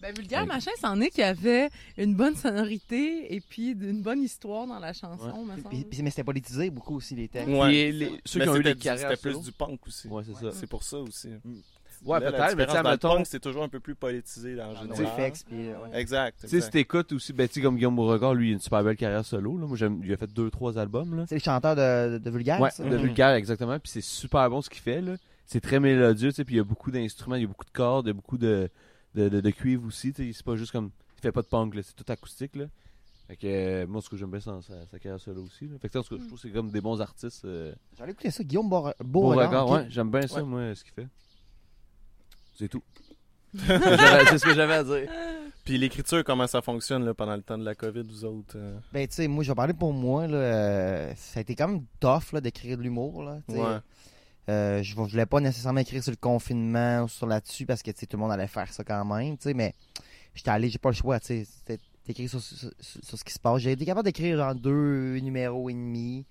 [0.00, 0.46] Ben, Vulgaire Ouais.
[0.46, 4.78] Machin, c'en est qu'il y avait une bonne sonorité et puis une bonne histoire dans
[4.78, 5.68] la chanson, me semble.
[5.68, 7.48] Puis- puis- mais c'était politisé beaucoup aussi, les textes.
[7.50, 7.68] Ouais.
[7.68, 10.08] Puis les- ceux Mais qui ont eu du- carrières C'était plus du punk aussi.
[10.08, 10.50] Ouais, c'est ça.
[10.52, 11.28] C'est pour ça aussi.
[12.04, 13.78] Ouais, Là, peut-être, mais tu sais, différence dans le mettons, punk, c'est toujours un peu
[13.80, 15.32] plus politisé en Dans général.
[15.32, 16.00] le puis, ouais.
[16.00, 16.38] Exact.
[16.40, 18.60] Tu sais, si t'écoutes aussi, ben, tu sais, comme Guillaume Beauregard, lui, il a une
[18.60, 19.56] super belle carrière solo.
[19.58, 19.66] Là.
[19.66, 21.14] Moi, j'aime, il a fait deux, trois albums.
[21.16, 21.24] Là.
[21.28, 22.82] C'est le chanteur de, de Vulgaire, Ouais, ça?
[22.82, 23.78] de vulgaire, exactement.
[23.78, 25.00] Puis c'est super bon ce qu'il fait.
[25.00, 25.14] Là.
[25.46, 27.64] C'est très mélodieux, tu sais, puis il y a beaucoup d'instruments, il y a beaucoup
[27.64, 28.68] de cordes, il y a beaucoup de,
[29.14, 30.12] de, de, de cuivre aussi.
[30.12, 30.32] tu sais.
[30.32, 30.90] C'est pas juste comme.
[31.18, 32.56] Il fait pas de punk, là, c'est tout acoustique.
[32.56, 32.64] Là.
[33.28, 35.68] Fait que, euh, moi, ce que j'aime bien, c'est sa, sa carrière solo aussi.
[35.68, 35.76] Là.
[35.80, 37.44] Fait que, en tout cas, je trouve que c'est comme des bons artistes.
[37.44, 40.42] Euh, J'allais écouter ça, Guillaume Beaure- Beauregard, ouais, j'aime bien ça, Ouais.
[40.42, 41.06] moi, ce qu'il fait.
[42.54, 42.82] C'est tout.
[43.58, 45.08] C'est ce que j'avais à dire.
[45.64, 48.78] Puis l'écriture, comment ça fonctionne là, pendant le temps de la COVID, vous autres euh?
[48.92, 50.36] Ben, tu sais, moi, je vais parler pour moi, là.
[50.36, 53.38] euh, ça a été quand même tough, d'écrire de l'humour, là.
[53.48, 53.60] tu sais.
[53.60, 53.76] Ouais.
[54.48, 58.00] Euh, je, voulais pas nécessairement écrire sur le confinement ou sur là-dessus parce que, tu
[58.00, 59.72] sais, tout le monde allait faire ça quand même, tu sais, mais
[60.34, 61.78] j'étais allé, j'ai pas le choix, tu sais.
[62.06, 63.60] D'écrire sur, sur, sur- sur ce qui se passe.
[63.60, 66.26] J'ai été capable d'écrire, genre, deux numéros et demi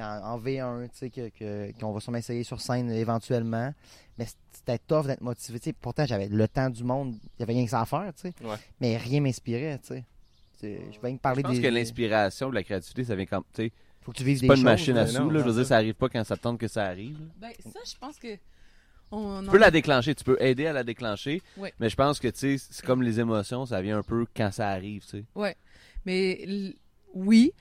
[0.00, 3.72] en V1, tu sais, que, que- qu'on va sûrement essayer sur scène éventuellement.
[4.18, 5.72] Mais c'était tough d'être motivé, tu sais.
[5.72, 8.28] Pourtant, j'avais le temps du monde, il y avait rien que ça à faire, tu
[8.28, 8.34] sais.
[8.44, 8.56] Ouais.
[8.80, 10.04] Mais rien m'inspirait, tu sais.
[10.62, 10.68] Je
[11.10, 11.62] de parler Je pense des.
[11.62, 13.40] que l'inspiration, de la créativité, ça vient quand.
[13.52, 13.72] Tu sais,
[14.02, 15.40] Faut que tu vises c'est des pas une choses, machine à mais sous, non, là.
[15.40, 15.68] Je veux dire, ça.
[15.70, 17.18] ça arrive pas quand ça tente que ça arrive.
[17.18, 17.26] là.
[17.48, 18.36] Ben, ça, je pense que.
[19.10, 21.42] On Tu en- peux la déclencher, tu peux aider à la déclencher.
[21.58, 21.74] Ouais.
[21.80, 24.50] Mais je pense que, tu sais, c'est comme les émotions, ça vient un peu quand
[24.52, 25.56] ça arrive, tu sais.
[26.06, 26.74] Mais l-
[27.14, 27.52] oui.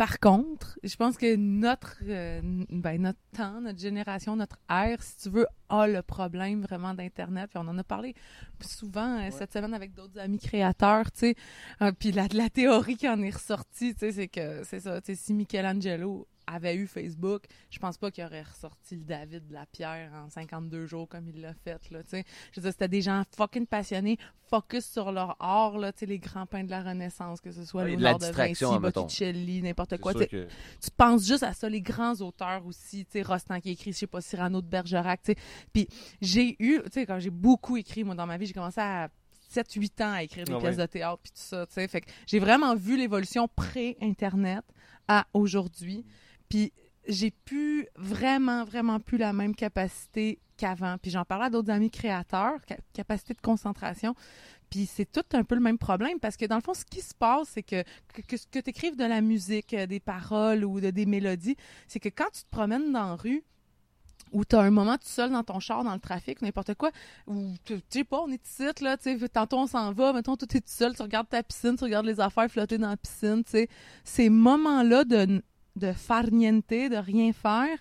[0.00, 2.40] Par contre, je pense que notre, euh,
[2.70, 7.50] ben, notre temps, notre génération, notre ère, si tu veux, a le problème vraiment d'Internet.
[7.50, 8.14] Puis on en a parlé
[8.62, 11.34] souvent euh, cette semaine avec d'autres amis créateurs, tu sais.
[11.82, 15.02] Euh, puis la, la théorie qui en est ressortie, tu sais, c'est que c'est ça,
[15.02, 19.46] tu sais, si Michelangelo avait eu Facebook, je pense pas qu'il aurait ressorti le David
[19.48, 22.24] de la pierre en 52 jours comme il l'a fait, là, tu sais.
[22.52, 26.06] Je veux dire, c'était des gens fucking passionnés, focus sur leur art, là, tu sais,
[26.06, 28.92] les grands peintres de la Renaissance, que ce soit Ouais, de Léonard de distraction, Vinci.
[28.94, 30.12] Botticelli, n'importe quoi.
[30.14, 30.48] tu que-
[30.82, 33.98] Tu penses juste à ça, les grands auteurs aussi, tu sais, Rostand qui écrit, je
[33.98, 35.38] sais pas, Cyrano de Bergerac, tu sais.
[35.72, 35.88] Puis
[36.20, 39.08] j'ai eu, tu sais, quand j'ai beaucoup écrit, moi, dans ma vie, j'ai commencé à
[39.52, 41.88] 7-8 ans à écrire des Ah pièces de théâtre, puis tout ça, tu sais.
[41.88, 44.64] Fait que j'ai vraiment vu l'évolution pré-Internet
[45.08, 46.04] à aujourd'hui.
[46.50, 46.72] Puis
[47.08, 50.98] j'ai pu vraiment, vraiment plus la même capacité qu'avant.
[50.98, 54.14] Puis j'en parlais à d'autres amis créateurs, ca- capacité de concentration.
[54.68, 57.00] Puis c'est tout un peu le même problème parce que dans le fond, ce qui
[57.00, 57.82] se passe, c'est que
[58.12, 61.56] que, que, que tu écrives de la musique, euh, des paroles ou de, des mélodies,
[61.88, 63.42] c'est que quand tu te promènes dans la rue,
[64.32, 66.90] ou tu as un moment tout seul dans ton char, dans le trafic, n'importe quoi,
[67.26, 70.12] ou tu tu sais pas, on est ici, là, tu sais, tantôt on s'en va,
[70.12, 72.90] mettons, tout est tout seul, tu regardes ta piscine, tu regardes les affaires flotter dans
[72.90, 73.68] la piscine, tu sais.
[74.04, 75.42] Ces moments-là de,
[75.76, 77.76] de farniente, de rien faire,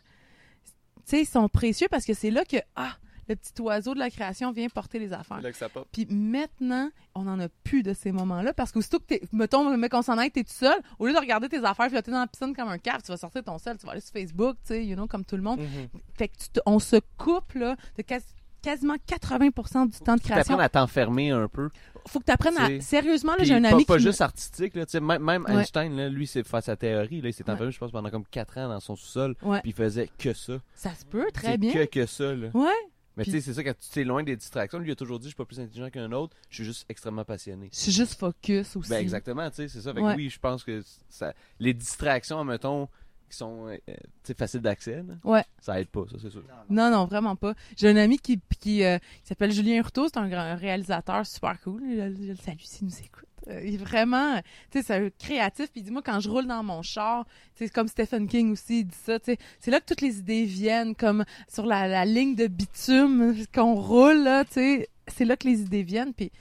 [1.06, 2.94] tu sais, ils sont précieux parce que c'est là que, ah,
[3.28, 5.40] le petit oiseau de la création vient porter les affaires.
[5.42, 5.68] Là que ça.
[5.92, 9.94] Puis maintenant, on n'en a plus de ces moments-là parce qu'aussitôt que t'es, mettons, mec,
[9.94, 12.28] on s'en aille, t'es tout seul, au lieu de regarder tes affaires flotter dans la
[12.28, 14.68] piscine comme un cave, tu vas sortir ton sel, tu vas aller sur Facebook, tu
[14.74, 15.60] sais, you know, comme tout le monde.
[15.60, 15.90] Mhm.
[16.18, 18.34] Fait que tu te- on se coupe, là, de quasi-
[18.64, 20.56] quasiment 80% du temps de Tu création.
[20.56, 21.70] apprends à t'enfermer un peu.
[22.10, 22.82] Faut que tu apprennes à.
[22.82, 24.04] Sérieusement, là, j'ai un ami pas qui.
[24.04, 25.60] juste artistique, là, tu sais, même, même Ouais.
[25.62, 27.52] Einstein, là, lui, c'est face à sa théorie, là, il s'est Ouais.
[27.54, 30.54] enfermé, je pense, pendant comme 4 ans dans son sous-sol, puis il faisait que ça.
[30.76, 31.72] Ça se peut, très bien.
[31.74, 32.50] que, que ça, là.
[32.54, 32.70] Ouais.
[33.18, 35.26] Mais tu sais, c'est ça, quand tu es loin des distractions, lui, a toujours dit,
[35.26, 37.70] je suis pas plus intelligent qu'un autre, je suis juste extrêmement passionné.
[37.74, 38.90] Je suis juste focus aussi.
[38.90, 39.94] Ben, exactement, tu sais, c'est ça.
[39.94, 40.16] Fait que Ouais.
[40.16, 42.88] oui, je pense que ça, les distractions, mettons,
[43.30, 43.78] qui sont, euh,
[44.24, 45.44] sais, faciles d'accès, Ouais.
[45.62, 46.44] ça aide pas, ça, c'est sûr.
[46.70, 47.54] Non, non, vraiment pas.
[47.78, 51.26] J'ai un ami qui, qui, euh, qui s'appelle Julien Hurtaud, c'est un, grand- un réalisateur
[51.26, 51.82] super cool.
[51.90, 53.26] Je, je le salue s'il nous écoute.
[53.48, 54.38] Euh, il est vraiment,
[54.70, 55.72] tu sais, c'est un créatif.
[55.72, 57.26] Puis dis-moi, quand je roule dans mon char,
[57.56, 60.02] tu sais, comme Stephen King aussi, il dit ça, tu sais, c'est là que toutes
[60.02, 64.90] les idées viennent, comme sur la, la ligne de bitume qu'on roule, là, tu sais,
[65.08, 66.14] c'est là que les idées viennent.
[66.14, 66.32] Puis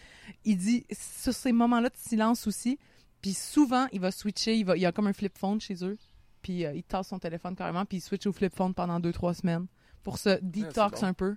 [0.44, 2.78] il dit, sur ces moments-là de silence aussi,
[3.22, 5.82] puis souvent, il va switcher, il, va, il y a comme un flip phone chez
[5.84, 5.96] eux,
[6.42, 9.12] puis euh, il tasse son téléphone carrément, puis il switch au flip phone pendant deux,
[9.12, 9.66] trois semaines
[10.02, 11.06] pour se detox bon.
[11.06, 11.36] un peu.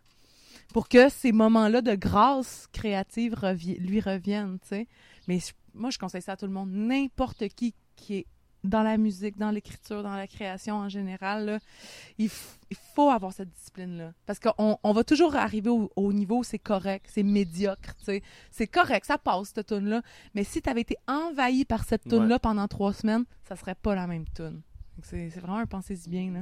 [0.74, 4.88] Pour que ces moments-là de grâce créative revi- lui reviennent, tu sais.
[5.28, 6.70] Mais je- moi, je conseille ça à tout le monde.
[6.72, 8.26] N'importe qui qui est
[8.64, 11.60] dans la musique, dans l'écriture, dans la création en général, là,
[12.20, 14.14] il, faut avoir cette discipline-là.
[14.26, 18.06] Parce qu'on on va toujours arriver au, au niveau où c'est correct, c'est médiocre, tu
[18.06, 18.22] sais.
[18.52, 20.02] C'est correct, ça passe, cette tune-là.
[20.36, 23.96] Mais si tu avais été envahi par cette tune-là pendant trois semaines, ça serait pas
[23.96, 24.62] la même tune.
[25.02, 26.42] Donc, C'est vraiment un pensez-y bien, là.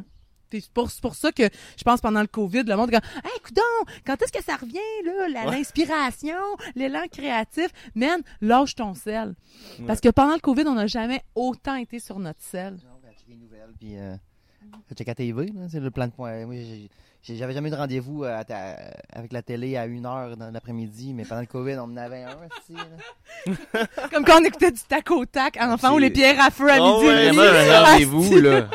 [0.52, 1.44] C'est pour, pour ça que
[1.78, 3.62] je pense pendant le COVID, le monde dit Hey, coudon,
[4.04, 6.40] quand est-ce que ça revient, là, l'inspiration,
[6.76, 7.68] l'élan créatif?
[7.94, 9.36] Man, lâche ton sel.
[9.80, 9.86] Ouais.
[9.86, 12.74] Parce que pendant le COVID, on n'a jamais autant été sur notre sel.
[12.84, 14.16] Non, ben, checker les nouvelles, puis euh,
[14.96, 16.46] checker à TV, là, c'est le plan de point.
[16.46, 16.90] Moi, j'ai-
[17.22, 18.78] j'ai- j'avais jamais eu de rendez-vous euh, à ta-
[19.14, 22.30] avec la télé à 1h dans l'après-midi, mais pendant le COVID, on en avait un,
[22.36, 22.80] aussi.
[24.12, 26.78] Comme quand on écoutait du tac au tac, enfant, ou les pierres à feu à
[26.82, 27.08] Oh midi.
[27.08, 27.32] ouais.
[27.32, 27.42] Vraiment
[27.74, 28.68] un rendez-vous, là.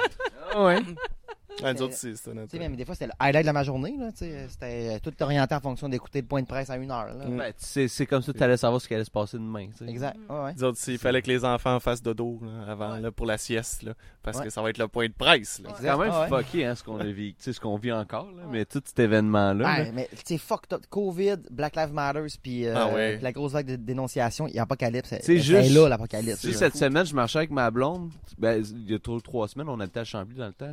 [0.54, 0.78] Ah ouais.
[1.62, 3.62] Ah, nous autres, c'est ça, Tu sais, mais des fois, c'était le highlight de ma
[3.62, 4.08] journée, là.
[4.14, 4.48] C'était
[4.94, 7.26] euh, tout orienté en fonction d'écouter le point de presse à 1h, là.
[7.26, 7.36] Mm.
[7.38, 9.68] Ben, c'est c'est comme ça que tu allais savoir ce qui allait se passer demain.
[9.86, 10.54] Exact, ouais, ouais.
[10.56, 13.82] Nous autres, il fallait que les enfants fassent dodo là, avant là, pour la sieste,
[13.84, 14.44] là, parce Ouais.
[14.44, 15.60] que ça va être le point de presse.
[15.60, 15.70] Là.
[15.78, 16.42] C'est quand même Ah ouais.
[16.42, 16.98] fucké hein, ce qu'on
[17.38, 19.64] sais, ce qu'on vit encore, là, mais tout cet événement-là.
[19.64, 20.82] Ouais, là, mais tu sais, fuck up.
[20.90, 22.90] COVID, Black Lives Matter, puis euh, Ah
[23.22, 25.14] la grosse vague de dénonciation, il y a Apocalypse.
[25.22, 26.40] C'est juste- là, l'Apocalypse.
[26.50, 28.10] Cette semaine, je marchais avec ma blonde.
[28.38, 30.72] Ben, il y a trois semaines, on habitait à Chambly dans le temps.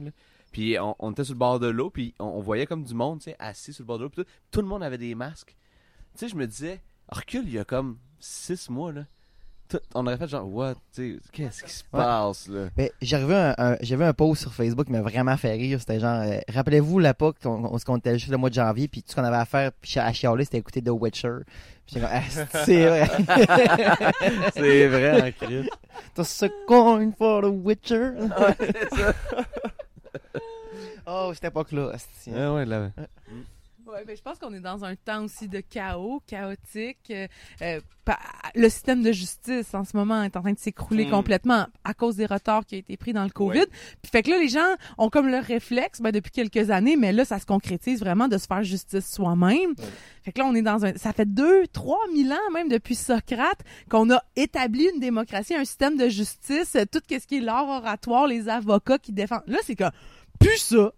[0.52, 2.93] Puis on, on était sur le bord de l'eau, puis on, on voyait comme du
[2.93, 4.10] monde, tu sais, assis sur le bord de l'eau.
[4.10, 5.56] Tout, tout le monde avait des masques.
[6.14, 9.06] Tu sais, je me disais, recule, il y a comme six mois, là.
[9.70, 11.99] Tout- on aurait fait genre, what, tu sais, qu'est-ce qui se Ouais.
[12.02, 12.68] passe, là?
[12.76, 15.54] Mais j'ai revu un, un- j'ai vu un post sur Facebook qui m'a vraiment fait
[15.54, 15.80] rire.
[15.80, 19.02] C'était genre, euh, rappelez-vous l'époque qu'on on, qu'on était juste le mois de janvier, puis
[19.02, 21.38] tout ce qu'on avait à faire puis à chialer, c'était écouter The Witcher.
[21.88, 22.22] Puis ah,
[22.66, 23.08] c'est vrai.
[24.54, 25.70] C'est vrai, en crise.
[26.14, 28.12] T'as a coin for The Witcher.
[31.07, 31.91] Oh, cette époque-là.
[31.93, 32.32] asti.
[32.32, 32.89] Ouais, ouais, là.
[33.88, 36.99] Ouais, ben, je pense qu'on est dans un temps aussi de chaos, chaotique.
[37.09, 37.27] euh,
[37.61, 38.19] euh, pa-
[38.55, 41.11] le système de justice en ce moment est en train de s'écrouler Mm.
[41.11, 43.59] complètement à cause des retards qui ont été pris dans le COVID.
[43.59, 43.67] Ouais.
[44.01, 47.11] Puis fait que là, les gens ont comme le réflexe ben, depuis quelques années, mais
[47.11, 49.71] là, ça se concrétise vraiment de se faire justice soi-même.
[49.71, 49.86] Ouais.
[50.23, 50.93] Fait que là, on est dans un...
[50.95, 53.59] Ça fait deux, trois mille ans même depuis Socrate
[53.89, 58.27] qu'on a établi une démocratie, un système de justice, tout ce qui est l'art oratoire,
[58.27, 59.43] les avocats qui défendent.
[59.47, 59.91] Là, c'est comme,
[60.42, 60.92] plus ça.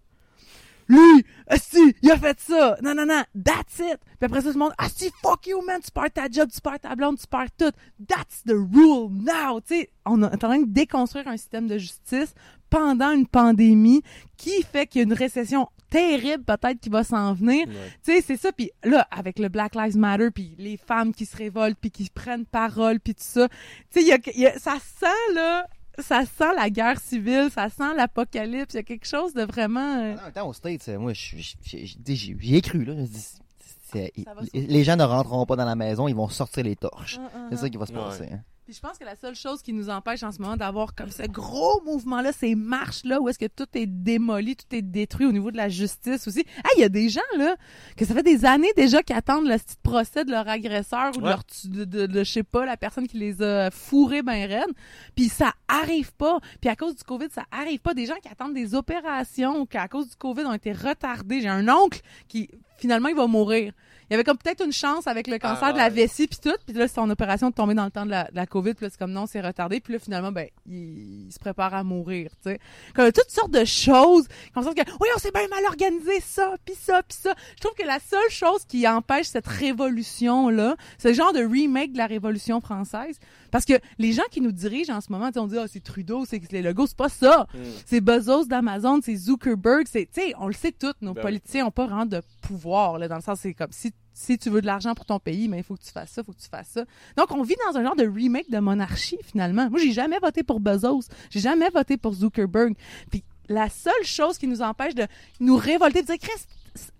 [0.86, 1.24] Lui,
[1.56, 2.76] si, il a fait ça.
[2.82, 3.98] Non, non, non, that's it.
[4.18, 6.60] Puis après ça, tout le monde, si, fuck you, man, tu perds ta job, tu
[6.60, 7.72] perds ta blonde, tu perds tout.
[8.06, 9.60] That's the rule now.
[9.60, 12.34] Tu sais, on est en train de déconstruire un système de justice
[12.68, 14.02] pendant une pandémie
[14.36, 17.66] qui fait qu'il y a une récession terrible peut-être qui va s'en venir.
[17.66, 17.74] Ouais.
[18.04, 18.52] Tu sais, c'est ça.
[18.52, 22.10] Puis là, avec le Black Lives Matter, puis les femmes qui se révoltent, puis qui
[22.10, 23.48] prennent parole, puis tout ça.
[23.90, 25.66] Tu sais, y a, il y a- ça sent, là,
[25.98, 28.74] ça sent la guerre civile, ça sent l'apocalypse.
[28.74, 29.96] Il y a quelque chose de vraiment...
[29.98, 32.94] euh, En même temps, aux States, euh, moi, j'y ai cru, là.
[32.96, 36.74] Je dis, les- les gens ne rentreront pas dans la maison, ils vont sortir les
[36.76, 37.16] torches.
[37.16, 37.98] uh, uh, C'est ça qui va se Ouais.
[37.98, 38.28] passer.
[38.32, 38.40] hein.
[38.64, 41.10] Puis je pense que la seule chose qui nous empêche en ce moment d'avoir comme
[41.10, 45.32] ce gros mouvement-là, ces marches-là, où est-ce que tout est démoli, tout est détruit au
[45.32, 46.46] niveau de la justice aussi.
[46.64, 47.56] Ah, il y a des gens, là,
[47.94, 51.18] que ça fait des années déjà qui attendent le petit procès de leur agresseur ou
[51.20, 51.28] de Ouais.
[51.30, 54.72] leur, de, de, de, je sais pas, la personne qui les a fourrés ben raides.
[55.14, 56.38] Puis ça arrive pas.
[56.62, 57.92] Puis à cause du COVID, ça arrive pas.
[57.92, 61.42] Des gens qui attendent des opérations ou qui, à cause du COVID, ont été retardés.
[61.42, 62.48] J'ai un oncle qui,
[62.78, 63.74] finalement, il va mourir.
[64.08, 65.90] Il y avait comme peut-être une chance avec le cancer Ah, de la ouais.
[65.90, 68.36] vessie puis tout, puis là son opération est tombée dans le temps de la, de
[68.36, 71.32] la Covid, puis là c'est comme non, c'est retardé, puis là finalement ben il, il
[71.32, 72.58] se prépare à mourir, tu sais.
[72.94, 76.54] Comme toutes sortes de choses, comme ça que oui, on s'est bien mal organisé ça,
[76.64, 77.34] puis ça, puis ça.
[77.56, 81.92] Je trouve que la seule chose qui empêche cette révolution là, le genre de remake
[81.92, 83.18] de la révolution française
[83.54, 86.24] parce que les gens qui nous dirigent en ce moment, on dit ah c'est Trudeau,
[86.24, 87.46] c'est les logos, c'est pas ça.
[87.54, 87.58] Mm.
[87.86, 91.66] C'est Bezos d'Amazon, c'est Zuckerberg, c'est, tu sais, on le sait tous, nos Ben politiciens
[91.66, 94.60] ont pas vraiment de pouvoir, là, dans le sens, c'est comme si, si tu veux
[94.60, 96.42] de l'argent pour ton pays, mais il faut que tu fasses ça, il faut que
[96.42, 96.84] tu fasses ça.
[97.16, 99.70] Donc, on vit dans un genre de remake de monarchie, finalement.
[99.70, 102.74] Moi, j'ai jamais voté pour Bezos, j'ai jamais voté pour Zuckerberg.
[103.08, 105.06] Puis, la seule chose qui nous empêche de
[105.38, 106.48] nous révolter, de dire, Christ,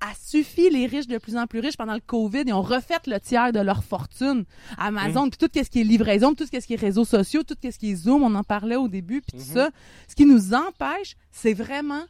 [0.01, 2.95] a suffi les riches de plus en plus riches pendant le COVID, ils ont refait
[3.07, 4.45] le tiers de leur fortune.
[4.79, 7.69] Amazon, puis tout ce qui est livraison, tout ce qui est réseaux sociaux, tout ce
[7.79, 9.55] qui est Zoom, on en parlait au début, puis tout Mhm.
[9.55, 9.71] ça.
[10.09, 12.05] Ce qui nous empêche, c'est vraiment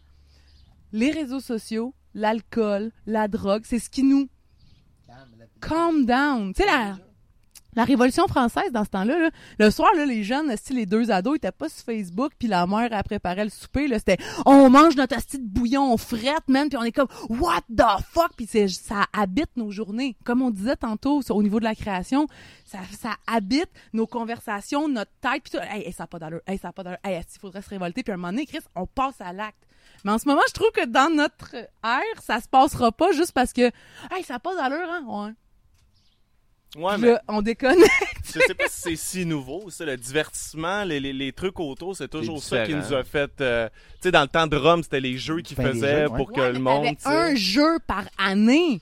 [0.93, 4.29] les réseaux sociaux, l'alcool, la drogue, c'est ce qui nous
[5.61, 6.53] calm down.
[6.55, 6.99] Tu sais, la,
[7.77, 11.11] la Révolution française, dans ce temps-là, là, le soir, là, les jeunes, style les deux
[11.11, 14.19] ados, ils étaient pas sur Facebook, puis la mère, elle préparait le souper, là, c'était
[14.47, 18.03] «On mange notre asti de bouillon, on frette, man!» Puis on est comme «What the
[18.09, 20.17] fuck?» Puis ça habite nos journées.
[20.25, 22.27] Comme on disait tantôt, au niveau de la création,
[22.65, 25.65] ça, ça habite nos conversations, notre tête, puis tout.
[25.71, 26.41] Hey, hey, ça n'a pas d'allure.
[26.47, 26.99] Hey, ça n'a pas d'allure.
[27.05, 28.03] Hey, il faudrait se révolter?
[28.03, 29.59] Puis à un moment donné, Chris, on passe à l'acte.
[30.05, 33.33] Mais en ce moment, je trouve que dans notre ère, ça se passera pas juste
[33.33, 33.63] parce que,
[34.11, 35.05] hey, ça n'a pas d'allure, hein?
[35.07, 35.33] Ouais.
[36.77, 37.79] Ouais, Puis mais là, on déconne.
[38.25, 41.95] je sais pas si c'est si nouveau, ça, le divertissement, les, les, les trucs autour,
[41.97, 43.31] c'est toujours ça qui nous a fait.
[43.41, 46.11] euh, tu sais, dans le temps de Rome, c'était les jeux qu'ils Ben, faisaient jeux,
[46.11, 46.17] ouais.
[46.17, 46.87] pour que le monde.
[47.05, 48.81] un jeu par année.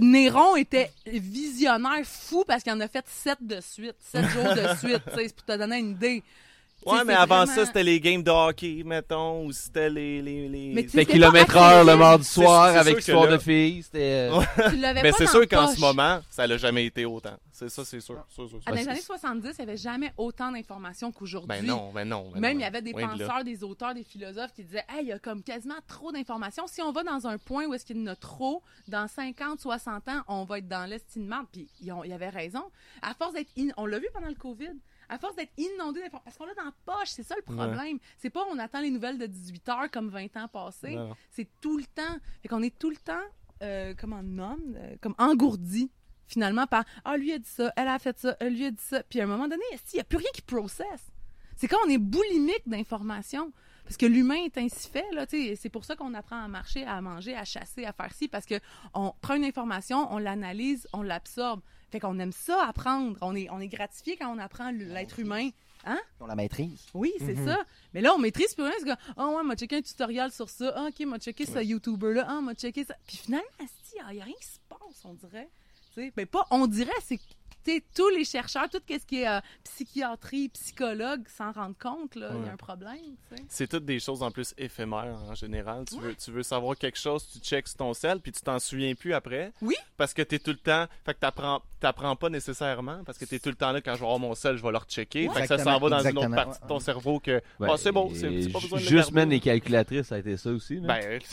[0.00, 4.76] Néron était visionnaire fou parce qu'il en a fait sept de suite, sept jours de
[4.78, 6.22] suite, tu sais, c'est pour te donner une idée.
[6.86, 10.22] Ouais, mais avant vraiment- ça, c'était les games de hockey, mettons, ou c'était les.
[10.22, 10.72] les, les...
[10.74, 13.82] Mais tu C'était C'était kilomètre heure le mardi soir avec histoire là- de filles.
[13.82, 14.30] C'était.
[14.32, 17.04] euh, Tu l'avais Mais pas c'est dans sûr qu'en ce moment, ça l'a jamais été
[17.04, 17.36] autant.
[17.52, 18.14] C'est ça, c'est sûr.
[18.30, 18.60] sûr, sûr, sûr.
[18.64, 21.48] Ah, dans les années 70, il n'y avait jamais autant d'informations qu'aujourd'hui.
[21.48, 22.30] Ben non, ben non.
[22.32, 22.60] ben Même non.
[22.60, 25.12] il y avait des de penseurs, des auteurs, des philosophes qui disaient Hey, il y
[25.12, 26.66] a comme quasiment trop d'informations.
[26.66, 29.60] Si on va dans un point où est-ce qu'il y en a trop, dans 50,
[29.60, 31.34] 60 ans, on va être dans l'estime.
[31.52, 32.62] Puis ils, ont- ils avaient raison.
[33.02, 33.50] À force d'être.
[33.58, 34.70] in- On l'a vu pendant le COVID.
[35.10, 36.24] À force d'être inondé d'informations.
[36.24, 37.98] Parce qu'on l'a dans la poche, c'est ça le problème.
[38.18, 40.96] C'est pas on attend les nouvelles de 18 heures comme 20 ans passés.
[41.30, 42.16] C'est tout le temps.
[42.42, 43.26] Fait qu'on est tout le temps,
[43.62, 45.90] euh, comme un homme, euh, comme engourdi,
[46.26, 48.82] finalement, par Ah, lui a dit ça, elle a fait ça, elle lui a dit
[48.82, 49.02] ça.
[49.02, 51.10] Puis à un moment donné, il n'y a plus rien qui processe?
[51.56, 53.52] C'est quand on est boulimique d'informations.
[53.84, 57.00] Parce que l'humain est ainsi fait, là, c'est pour ça qu'on apprend à marcher, à
[57.00, 58.54] manger, à chasser, à faire ci, parce que
[58.94, 61.60] on prend une information, on l'analyse, on l'absorbe.
[61.90, 63.16] Fait qu'on aime ça apprendre.
[63.20, 65.50] On est, on est gratifié quand on apprend l'être humain.
[66.20, 66.84] On la maîtrise.
[66.92, 67.46] Oui, c'est Mhm.
[67.46, 67.58] ça.
[67.94, 68.72] Mais là, on maîtrise plus rien.
[68.78, 70.72] C'est comme, oh ouais, m'a checké un tutoriel sur ça.
[70.76, 72.26] Ah, ok, m'a checké ce YouTuber-là.
[72.28, 72.94] Ah, m'a checké ça.
[73.06, 75.48] Puis finalement, il n'y a rien qui se passe, on dirait.
[75.94, 77.18] Tu sais, ben pas on dirait, c'est
[77.64, 82.30] sais, tous les chercheurs, tout ce qui est euh, psychiatrie, psychologue s'en rendent compte, là,
[82.38, 82.96] il y a un problème,
[83.34, 83.42] tu.
[83.48, 85.84] C'est toutes des choses en plus éphémères en général.
[85.86, 88.58] Tu, veux, tu veux savoir quelque chose, tu checks sur ton sel, puis tu t'en
[88.58, 89.52] souviens plus après.
[89.62, 89.74] Oui.
[89.96, 90.86] Parce que t'es tout le temps.
[91.04, 93.98] Fait que t'apprends, t'apprends pas nécessairement, parce que t'es tout le temps là, quand je
[94.00, 95.28] vais avoir mon sel, je vais le rechecker.
[95.28, 95.34] Ouais.
[95.34, 97.40] Fait que ça s'en va dans une autre partie de ton cerveau que.
[97.58, 100.18] Ouais, Ah, c'est bon, c'est pas besoin de le Juste, man, les calculatrices, ça a
[100.18, 100.76] été ça aussi.
[100.80, 100.88] là.
[101.00, 101.26] Ben, tu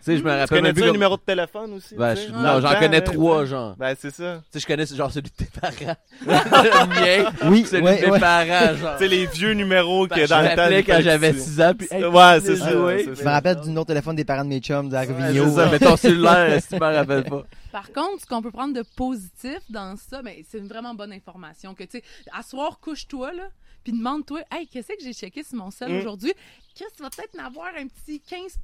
[0.00, 1.94] sais, je me tu rappelle connais même comme- numéro de téléphone aussi?
[1.94, 3.50] Ben, tu je- non, le j'en connais trois, tu sais.
[3.50, 3.76] genre.
[3.76, 4.42] Ben, c'est ça.
[4.50, 5.96] Tu sais, je connais genre celui de parents.
[6.26, 6.86] le
[7.24, 7.30] mien.
[7.44, 8.20] Oui, Celui ouais, de mes ouais.
[8.20, 8.96] parents, genre.
[8.98, 10.92] Tu sais, les vieux numéros Ben, que je dans le temps.
[10.92, 11.40] quand j'avais petit.
[11.42, 11.72] 6 ans.
[11.78, 14.44] Puis, hey, Ouais, c'est ça, c'est Je me rappelle du numéro de téléphone des parents
[14.44, 15.44] de mes chums, de Ouais, Arvigno.
[15.48, 17.42] c'est ça, mais ton cellulaire, si tu m'en rappelles pas.
[17.72, 21.12] Par contre, ce qu'on peut prendre de positif dans ça, ben, c'est une vraiment bonne
[21.12, 21.74] information.
[21.74, 22.02] Que, tu sais,
[22.32, 23.44] à soir, couche-toi, là,
[23.84, 25.98] puis demande-toi, hey, qu'est-ce que j'ai checké sur mon sel Mm.
[25.98, 26.32] aujourd'hui?
[26.76, 28.58] Chris, tu vas peut-être en avoir un petit 15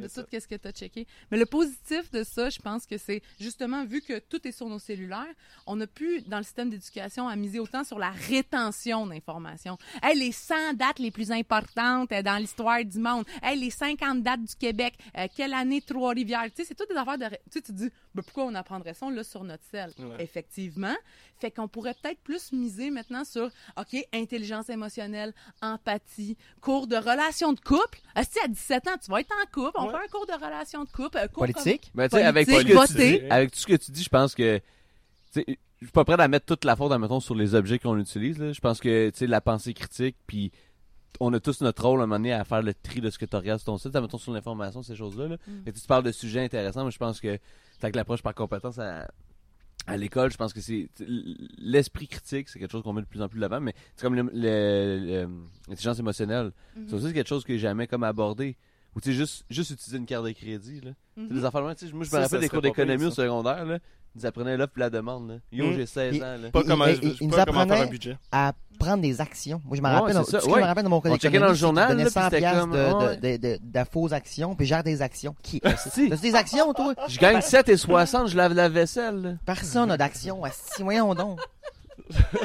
[0.00, 1.04] de tout ce que tu as checké.
[1.32, 4.68] Mais le positif de ça, je pense que c'est justement, vu que tout est sur
[4.68, 5.34] nos cellulaires,
[5.66, 9.78] on a pu, dans le système d'éducation, à miser autant sur la rétention d'informations.
[10.00, 13.24] Hey, les 100 dates les plus importantes euh, dans l'histoire du monde.
[13.42, 14.94] Hey, les 50 dates du Québec.
[15.18, 16.44] Euh, quelle année Trois-Rivières?
[16.44, 17.24] Tu sais, c'est toutes des affaires de...
[17.24, 19.92] Tu sais, tu dis, ben, pourquoi on apprendrait ça là, sur notre sel?
[19.98, 20.22] Ouais.
[20.22, 20.94] Effectivement.
[21.40, 27.55] Fait qu'on pourrait peut-être plus miser maintenant sur, OK, intelligence émotionnelle, empathie, cours de relations
[27.56, 27.98] de couple.
[28.22, 29.90] Si à 17 ans, tu vas être en couple, on Ouais.
[29.90, 31.18] fait un cours de relations de couple.
[31.18, 31.90] un cours Politique.
[31.94, 33.18] Mais avec ce Politique, que tu voter.
[33.20, 34.60] dis, avec tout ce que tu dis, je pense que,
[35.34, 38.52] je suis pas prêt à mettre toute la faute, admettons, sur les objets qu'on utilise.
[38.52, 40.52] Je pense que, tu sais, la pensée critique, puis
[41.20, 43.18] on a tous notre rôle à un moment donné à faire le tri de ce
[43.18, 45.36] que tu regardes sur ton site, admettons, sur l'information, ces choses-là, là.
[45.46, 45.52] Mm.
[45.66, 47.38] Et tu parles de sujets intéressants, mais je pense que,
[47.82, 49.08] avec l'approche par compétence à,
[49.86, 50.88] à l'école, je pense que c'est
[51.58, 54.02] l'esprit critique, c'est quelque chose qu'on met de plus en plus de l'avant, mais c'est
[54.02, 55.28] comme le- le- le-
[55.68, 56.52] l'intelligence émotionnelle.
[56.76, 56.88] Mhm.
[56.88, 58.56] Ça aussi, c'est quelque chose que j'ai jamais comme abordé.
[58.94, 60.92] Ou tu sais, juste, juste utiliser une carte de crédit, là.
[61.16, 61.28] Mhm.
[61.28, 63.78] des affaires moi, je me rappelle des cours d'économie au secondaire, là.
[64.18, 65.34] Ils apprenaient l'offre et la demande, là.
[65.52, 65.74] Yo, Mm.
[65.74, 66.50] j'ai 16 Et- ans, là.
[66.50, 67.90] Pas Il- comment, il- je- il- je sais il pas nous comment faire un apprenait
[67.90, 68.16] budget.
[68.32, 69.60] à prendre des actions.
[69.64, 70.56] Moi, je me Ouais, rappelle, c'est tout ça, ce que ouais.
[70.56, 72.04] je me rappelle de mon cours On checkait d'économie, dans le c'est journal, là, donnaient
[72.04, 75.02] puis 100 c'était piastres comme, de, de, de, de, de fausses actions, puis gère des
[75.02, 75.34] actions.
[75.42, 75.60] Qui?
[75.90, 76.08] Si.
[76.08, 76.94] T'as-tu des actions, toi?
[77.08, 79.30] Je gagne 7 et 60, je lave la vaisselle, là.
[79.44, 80.40] Personne n'a d'action.
[80.74, 81.38] Si, voyons donc.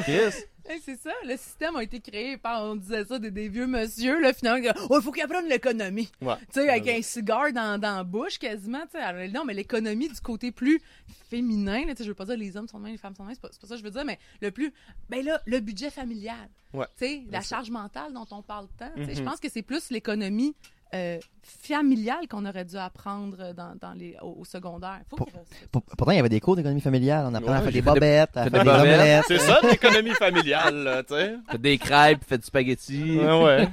[0.02, 0.32] Chris.
[0.68, 3.66] Hey, c'est ça, le système a été créé par, on disait ça, des, des vieux
[3.66, 6.08] monsieur, là, finalement, oh, il faut qu'ils apprennent l'économie.
[6.20, 6.36] Ouais.
[6.52, 9.28] Tu sais, avec un cigare dans, dans la bouche, quasiment, tu sais.
[9.28, 10.80] Non, mais l'économie du côté plus
[11.28, 13.24] féminin, tu sais, je veux pas dire les hommes sont de même, les femmes sont
[13.24, 14.72] de même, c'est pas, pas ça que je veux dire, mais le plus,
[15.08, 16.48] ben là, le budget familial.
[16.72, 16.86] Ouais.
[16.98, 17.56] Tu sais, la C'est ça.
[17.56, 18.90] charge mentale dont on parle tant.
[18.96, 19.28] tu sais, Je Mhm.
[19.28, 20.54] pense que c'est plus l'économie
[20.94, 25.00] euh, familiale qu'on aurait dû apprendre dans, dans les, au, au secondaire.
[25.08, 27.26] Faut Pour- qu'il reste- Pour- Pourtant, il y avait des cours d'économie familiale.
[27.28, 29.24] On apprenait à faire des bobettes, à faire des omelettes.
[29.28, 31.34] C'est ça, l'économie familiale, là, tu sais.
[31.50, 33.18] Faites des crêpes, faites du spaghetti.
[33.18, 33.68] Ouais, ouais.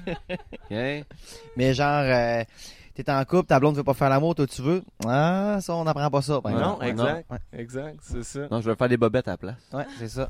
[0.72, 1.02] Hein?
[1.58, 2.44] Mais genre, euh,
[2.96, 4.84] t'es en couple, ta blonde veut pas faire l'amour, toi tu veux?
[5.06, 6.40] Ah, ça, on n'apprend pas ça.
[6.40, 6.68] Ouais, exemple.
[6.68, 7.32] Non, exact.
[7.32, 7.38] Ouais.
[7.60, 8.40] Exact, c'est ça.
[8.52, 9.56] Non, je vais faire des bobettes à la place.
[9.74, 10.30] Ouais, c'est ça.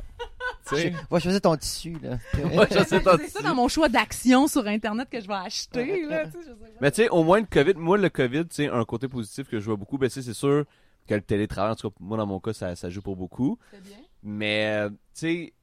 [0.76, 2.20] Sais, Va choisir ton tissu, là.
[2.86, 3.18] Sais pas.
[3.20, 6.38] C'est ça dans mon choix d'action sur Internet que je vais acheter, là, tu sais,
[6.42, 6.66] je sais pas.
[6.82, 9.48] Mais tu sais, au moins le COVID, moi le COVID, tu sais, un côté positif
[9.50, 10.66] que je vois beaucoup, ben c'est sûr
[11.08, 13.58] que le télétravail, en tout cas, moi dans mon cas, ça, ça joue pour beaucoup.
[13.72, 13.98] C'est bien.
[14.22, 15.54] Mais, tu sais,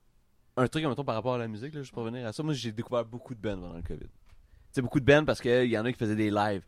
[0.56, 2.54] un truc, mettons, par rapport à la musique, là, juste pour revenir à ça, moi
[2.54, 4.00] j'ai découvert beaucoup de bands pendant le COVID.
[4.00, 4.08] Tu
[4.72, 6.62] sais, beaucoup de bands parce qu'il y en a qui faisaient des lives.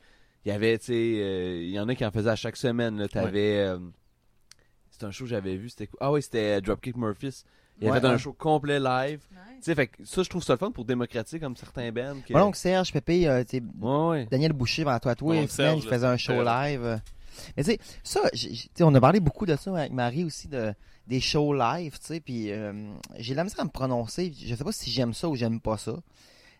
[0.45, 2.57] Il y avait, tu sais, euh, il y en a qui en faisaient à chaque
[2.57, 2.99] semaine.
[2.99, 3.09] là.
[3.09, 3.59] T'avais.
[3.59, 3.79] euh,
[4.91, 5.99] c'était un show que j'avais vu, c'était quoi?
[6.03, 7.45] Ah oui, c'était Dropkick Murphys.
[7.81, 9.21] Il Ouais, avait fait un show complet live.
[9.31, 9.65] Tu Nice.
[9.65, 12.17] sais, fait que ça, je trouve ça le fun pour démocratiser comme certains bands.
[12.27, 12.33] Que...
[12.33, 13.45] Donc, Serge, Pépé, euh,
[13.81, 14.27] Ouais, ouais.
[14.31, 16.83] Daniel Boucher, avant toi, toi, Bon, et Serge, il faisait un show live.
[16.85, 16.97] euh.
[17.57, 18.21] Mais tu sais, ça,
[18.81, 20.75] on a parlé beaucoup de ça avec Marie aussi, de,
[21.07, 22.73] des shows live, tu sais, puis euh,
[23.17, 24.33] j'ai de la misère à me prononcer.
[24.45, 25.95] Je sais pas si j'aime ça ou j'aime pas ça.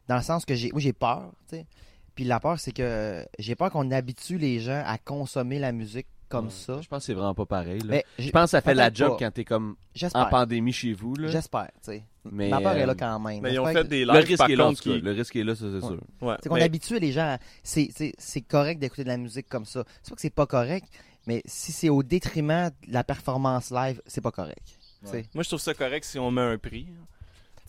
[0.07, 1.67] Dans le sens que j'ai, moi, j'ai peur, tu sais.
[2.15, 6.07] Puis la peur, c'est que j'ai peur qu'on habitue les gens à consommer la musique
[6.29, 6.51] comme Ouais.
[6.51, 6.81] ça.
[6.81, 7.81] Je pense que c'est vraiment pas pareil.
[7.81, 7.87] Là.
[7.89, 9.25] Mais je j- pense que ça fait la job pas.
[9.27, 9.77] quand t'es comme
[10.15, 11.15] en pandémie chez vous.
[11.29, 12.05] J'espère, tu sais.
[12.31, 13.41] Mais, Ma peur est là euh, quand même.
[13.41, 15.01] mais ils ont fait que- des Le risque par est là, qui...
[15.01, 15.81] Le risque est là, ça, c'est Ouais.
[15.81, 16.01] sûr.
[16.21, 17.39] Ouais, C'est qu'on mais- habitue les gens à...
[17.63, 19.85] C'est, c'est, c'est correct d'écouter de la musique comme ça.
[20.03, 20.87] C'est pas que c'est pas correct,
[21.27, 24.63] mais si c'est au détriment de la performance live, c'est pas correct.
[25.03, 26.87] Moi, je trouve ça correct si on met un prix.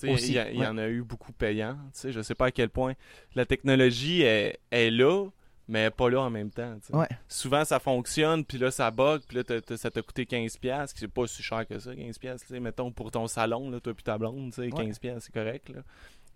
[0.01, 1.77] Il y, y en a eu beaucoup payants.
[2.05, 2.93] Je sais pas à quel point
[3.35, 5.25] la technologie est, est là,
[5.69, 6.75] mais pas là en même temps.
[6.81, 6.95] tu sais.
[6.95, 7.07] Ouais.
[7.27, 10.57] Souvent, ça fonctionne, puis là, ça bug, puis là, t'as- t'as- ça t'a coûté 15$,
[10.59, 12.19] piastres, qui c'est pas si cher que ça, 15$.
[12.19, 14.99] piastres, tu sais, Mettons, pour ton salon, là, toi puis ta blonde, tu sais, 15$,
[14.99, 15.69] piastres, c'est correct.
[15.69, 15.81] Là.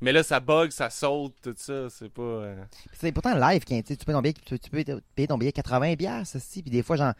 [0.02, 2.22] Mais là, ça bug, ça saute, tout ça, c'est pas...
[2.22, 4.84] euh, Puis, sais, pourtant, live, quand, tu sais, tu payes ton billet, tu, tu peux
[5.16, 7.14] payer ton billet 80 piastres, aussi, puis des fois, genre,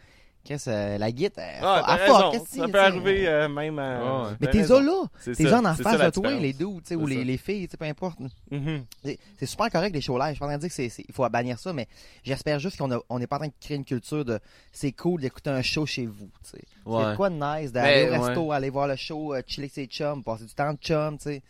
[0.44, 2.30] Qu'est-ce euh, la guite, Ah, elle t'as fuck, raison.
[2.32, 3.98] qu'est-ce que Ça peut arriver euh, euh, même à...
[3.98, 4.36] Ouais, ouais.
[4.40, 4.92] Mais t'es là.
[5.18, 7.36] C'est T'es gens en face la de toi, les dudes, tu sais, ou les, les
[7.38, 8.18] filles, tu sais, peu importe.
[8.50, 8.84] Mhm.
[9.02, 10.28] C'est c'est super correct les shows live.
[10.28, 11.88] Je suis pas en train de dire que c'est, c'est- il faut bannir ça, mais
[12.22, 14.38] j'espère juste qu'on a- on n'est pas en train de créer une culture de
[14.70, 16.28] c'est cool d'écouter un show chez vous.
[16.44, 16.62] tu sais.
[16.84, 17.02] Ouais.
[17.10, 19.72] C'est quoi de nice d'aller Ben, au resto, aller voir le show, euh, chiller avec
[19.74, 21.42] ses chums, passer du temps de chum, tu sais.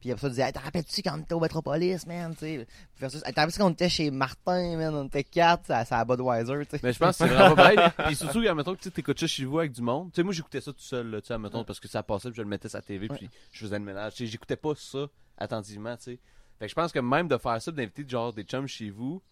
[0.00, 2.66] Puis après ça, dire, hey, t'en rappelles-tu quand on était au Metropolis, man, tu sais?
[2.98, 5.98] Versus, hey, t'en rappelles-tu quand on était chez Martin, man, on était quatre, ça, ça
[5.98, 6.80] à Budweiser, tu sais?
[6.82, 7.90] Mais je pense que c'est vraiment pas pareil.
[8.06, 10.10] Puis surtout, admettons que tu écoutes ça chez vous avec du monde.
[10.12, 12.28] Tu sais, moi, j'écoutais ça tout seul, là, tu sais, admettons, parce que ça passait,
[12.28, 14.14] puis je le mettais sur la TV, puis je faisais le ménage.
[14.14, 16.18] Tu sais, j'écoutais pas ça attentivement, tu sais.
[16.58, 19.22] Fait que je pense que même de faire ça, d'inviter genre des chums chez vous,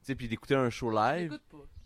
[0.00, 1.38] tu sais, puis d'écouter un show live,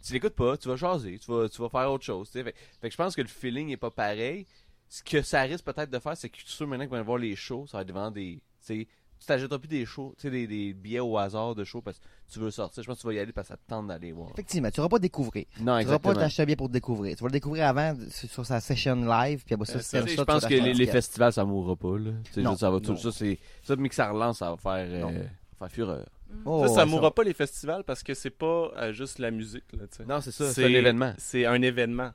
[0.05, 2.45] tu l'écoutes pas, tu vas jaser, tu vas, tu vas faire autre chose, tu sais.
[2.45, 4.47] Fait, fait que je pense que le feeling est pas pareil.
[4.93, 7.35] Ce que ça risque peut-être de faire, c'est que ceux maintenant qui vont voir les
[7.35, 8.43] shows, ça va être devant des.
[8.67, 8.87] Tu
[9.27, 12.05] t'achèteras plus des shows, tu sais, des, des billets au hasard de shows parce que
[12.31, 12.83] tu veux sortir.
[12.83, 14.29] Je pense que tu vas y aller parce que ça te tente d'aller voir.
[14.33, 15.47] Effectivement, tu vas pas découvrir.
[15.61, 16.15] Non, Tu vas pas exactement.
[16.17, 17.17] t'acheter un billet pour te découvrir.
[17.17, 20.09] Tu vas le découvrir avant sur sa session live, puis après ça, Euh, ça, sais,
[20.09, 22.11] ça, je pense que les, festivals, ça mourra pas, là.
[22.25, 22.99] Tu sais, Non, ça va tout, non.
[22.99, 25.25] ça, c'est, ça, mais que ça relance, ça va faire, euh,
[25.59, 26.07] faire fureur.
[26.45, 29.73] Oh, Ça, ça mourra pas les festivals parce que c'est pas euh, juste la musique,
[29.73, 29.85] là.
[30.07, 31.15] Non, c'est ça, c'est un événement.
[31.17, 32.11] C'est un événement.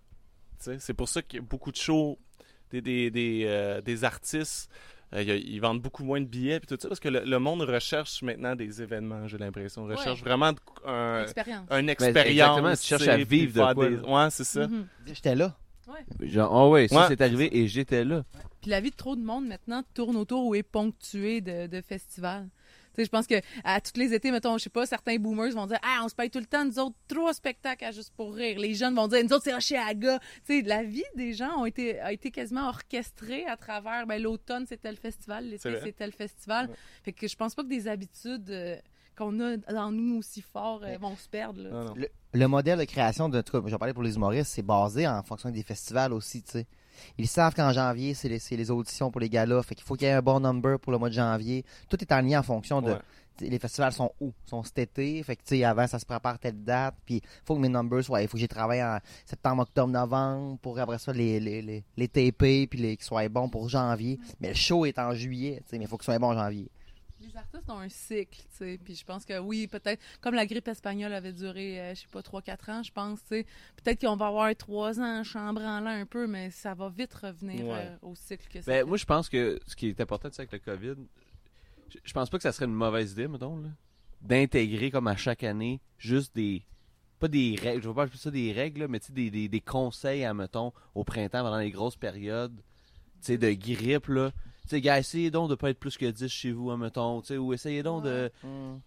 [0.59, 2.19] Tu sais, C'est pour ça qu'il y a beaucoup de shows,
[2.71, 4.69] des, des, des, euh, des artistes,
[5.13, 7.61] euh, ils vendent beaucoup moins de billets puis tout ça parce que le, le monde
[7.61, 9.83] recherche maintenant des événements, j'ai l'impression.
[9.83, 11.67] On recherche vraiment de- un, Expérience.
[11.71, 12.81] une exactement, expérience.
[12.81, 14.23] tu cherches à vivre de quoi, des- là.
[14.25, 14.67] Ouais, c'est ça.
[14.67, 14.85] Mhm.
[15.05, 15.55] J'étais là.
[16.19, 17.05] Genre, oh ouais, ça Ouais.
[17.07, 18.23] c'est arrivé et j'étais là.
[18.61, 21.81] Puis la vie de trop de monde maintenant tourne autour ou est ponctuée de, de
[21.81, 22.49] festivals.
[23.03, 25.79] Je pense que à tous les étés, mettons, je sais pas, certains boomers vont dire
[25.83, 28.59] Ah, on se paye tout le temps, nous autres, trois spectacles à juste pour rire.
[28.59, 30.19] Les jeunes vont dire Nous autres, c'est Oshéaga.
[30.45, 34.21] Tu sais, la vie des gens ont été, a été quasiment orchestrée à travers ben,
[34.21, 36.67] l'automne, c'était le festival, C'est l'été, c'était le festival.
[36.67, 36.75] Ouais.
[37.03, 38.75] Fait que je pense pas que des habitudes euh,
[39.15, 41.61] qu'on a dans nous aussi fort euh, vont se perdre.
[41.61, 41.69] là.
[41.69, 41.93] Non, non.
[41.95, 44.61] Le, le modèle de création, de, en tout cas, j'en parlais pour les humoristes, c'est
[44.61, 46.67] basé en fonction des festivals aussi, tu sais.
[47.17, 49.63] Ils savent qu'en janvier, c'est les, les auditions pour les galas.
[49.63, 51.65] Fait qu'il faut qu'il y ait un bon number pour le mois de janvier.
[51.89, 52.91] Tout est en lien en fonction de.
[52.91, 52.99] Ouais.
[53.39, 54.33] Les festivals sont où?
[54.45, 55.21] sont cet été.
[55.21, 56.95] Fait que, tu sais, avant, ça se prépare telle date.
[57.05, 58.23] Puis, il faut que mes numbers soient.
[58.23, 61.83] Il faut que j'ai travaillé en septembre, octobre, novembre pour après ça les, les, les,
[61.95, 62.65] les taper.
[62.65, 64.19] Puis, les, qu'ils soient bons pour janvier.
[64.39, 66.33] Mais le show est en juillet, tu sais, mais il faut qu'ils soient bons en
[66.33, 66.67] janvier.
[67.19, 68.79] Les artistes ont un cycle, tu sais.
[68.83, 72.07] Puis je pense que oui, peut-être, comme la grippe espagnole avait duré, euh, je sais
[72.11, 73.45] pas, 3-4 ans, je pense, tu sais.
[73.83, 77.87] Peut-être qu'on va avoir 3 ans chambranlant un peu, mais ça va vite revenir Ouais.
[77.87, 78.71] euh, au cycle que ça.
[78.71, 78.83] Ben, fait.
[78.83, 80.95] moi, je pense que ce qui est important tu avec le COVID,
[81.89, 83.69] je, je pense pas que ça serait une mauvaise idée, mettons, là,
[84.21, 86.63] d'intégrer comme à chaque année juste des.
[87.19, 89.31] Pas des règles, je veux pas appeler ça des règles, là, mais tu sais, des,
[89.31, 92.61] des, des conseils, à, mettons, au printemps, pendant les grosses périodes, tu
[93.21, 94.31] sais, de grippe, là.
[94.67, 97.21] Tu sais, gars, essayez donc de pas être plus que 10 chez vous, hein, mettons,
[97.21, 98.31] tu sais, ou essayez donc de.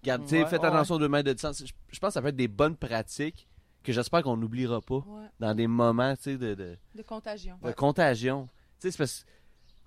[0.04, 1.62] Garde, tu sais, Ouais, faites ouais, attention aux deux mètres de distance.
[1.90, 3.48] Je, pense que ça peut être des bonnes pratiques
[3.82, 7.56] que j'espère qu'on n'oubliera pas Ouais, dans des moments, tu sais, de, de, de contagion.
[7.62, 8.46] de contagion.
[8.78, 9.26] Tu sais, c'est parce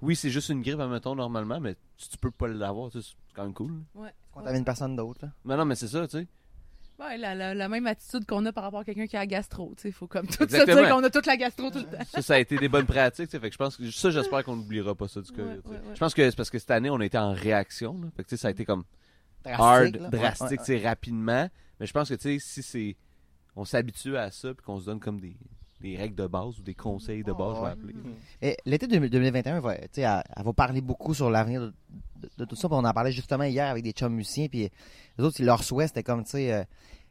[0.02, 3.00] oui, c'est juste une grippe, admettons, normalement, mais tu, tu peux pas l'avoir, c'est
[3.34, 3.72] quand même cool.
[3.96, 4.02] là.
[4.02, 4.14] Ouais.
[4.34, 5.32] Contamine personne d'autre, là.
[5.46, 6.28] Mais non, mais c'est ça, tu sais.
[7.00, 9.26] Ouais, la, la, la même attitude qu'on a par rapport à quelqu'un qui a la
[9.28, 9.90] gastro, tu sais.
[9.90, 10.82] Il faut comme tout se Exactement.
[10.82, 12.04] dire qu'on a toute la gastro tout le temps.
[12.12, 13.40] Ça, ça a été des bonnes pratiques, tu sais.
[13.40, 15.42] Fait que je pense que ça, j'espère qu'on n'oubliera pas ça du COVID.
[15.48, 15.70] Ouais, tu sais.
[15.70, 15.96] ouais, ouais.
[15.96, 18.10] Je pense que c'est parce que cette année, on a été en réaction, là.
[18.16, 18.84] Fait que tu sais, ça a été comme
[19.44, 20.10] Drastique, hard, là.
[20.10, 21.50] drastique, Ouais, tu sais, rapidement.
[21.80, 22.96] Mais je pense que, tu sais, si c'est.
[23.56, 25.36] On s'habitue à ça, puis qu'on se donne comme des,
[25.84, 27.94] des règles de base ou des conseils de Oh, base, je vais appeler.
[28.42, 31.74] Et l'été 2000 2021, va, tu sais, elle, elle va parler beaucoup sur l'avenir de,
[32.22, 32.68] de- de tout ça.
[32.72, 34.48] On en parlait justement hier avec des chums musiciens.
[34.48, 34.70] Puis
[35.18, 36.64] les autres, leur souhait, c'était comme, tu sais, euh,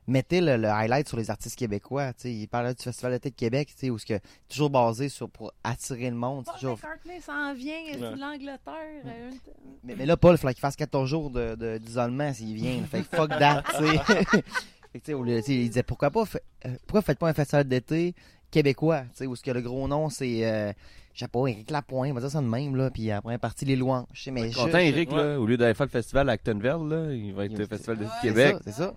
[0.07, 2.15] mettez le, le highlight sur les artistes québécois.
[2.15, 4.71] Tu sais, ils parlaient du Festival d'été de Québec, tu sais, où c'est que toujours
[4.71, 6.47] basé sur pour attirer le monde.
[6.47, 6.77] Paul toujours...
[6.79, 9.03] McCartney s'en vient, de l'Angleterre.
[9.05, 9.39] euh, une-
[9.85, 12.83] mais, mais là, Paul, il fallait qu'il fasse 14 jours de- de- d'isolement s'il vient.
[12.85, 14.43] Fait que fuck that, tu sais.
[14.93, 18.15] Fait que, il disait, pourquoi pas, fait- euh, pourquoi faites pas un festival d'été
[18.53, 20.73] québécois, tu sais, où ce que le gros nom, c'est, euh,
[21.15, 23.65] je sais pas, Éric Lapointe, on va dire ça de même, là, puis après, partie
[23.65, 24.07] les louanges.
[24.13, 25.17] Je sais, mais je- Content, je- Eric, ouais.
[25.17, 27.67] là, au lieu d'aller faire le festival à Actonville, là, il va être Il- le
[27.67, 28.55] festival de Ouais, C'est Québec.
[28.57, 28.95] ça, c'est ça.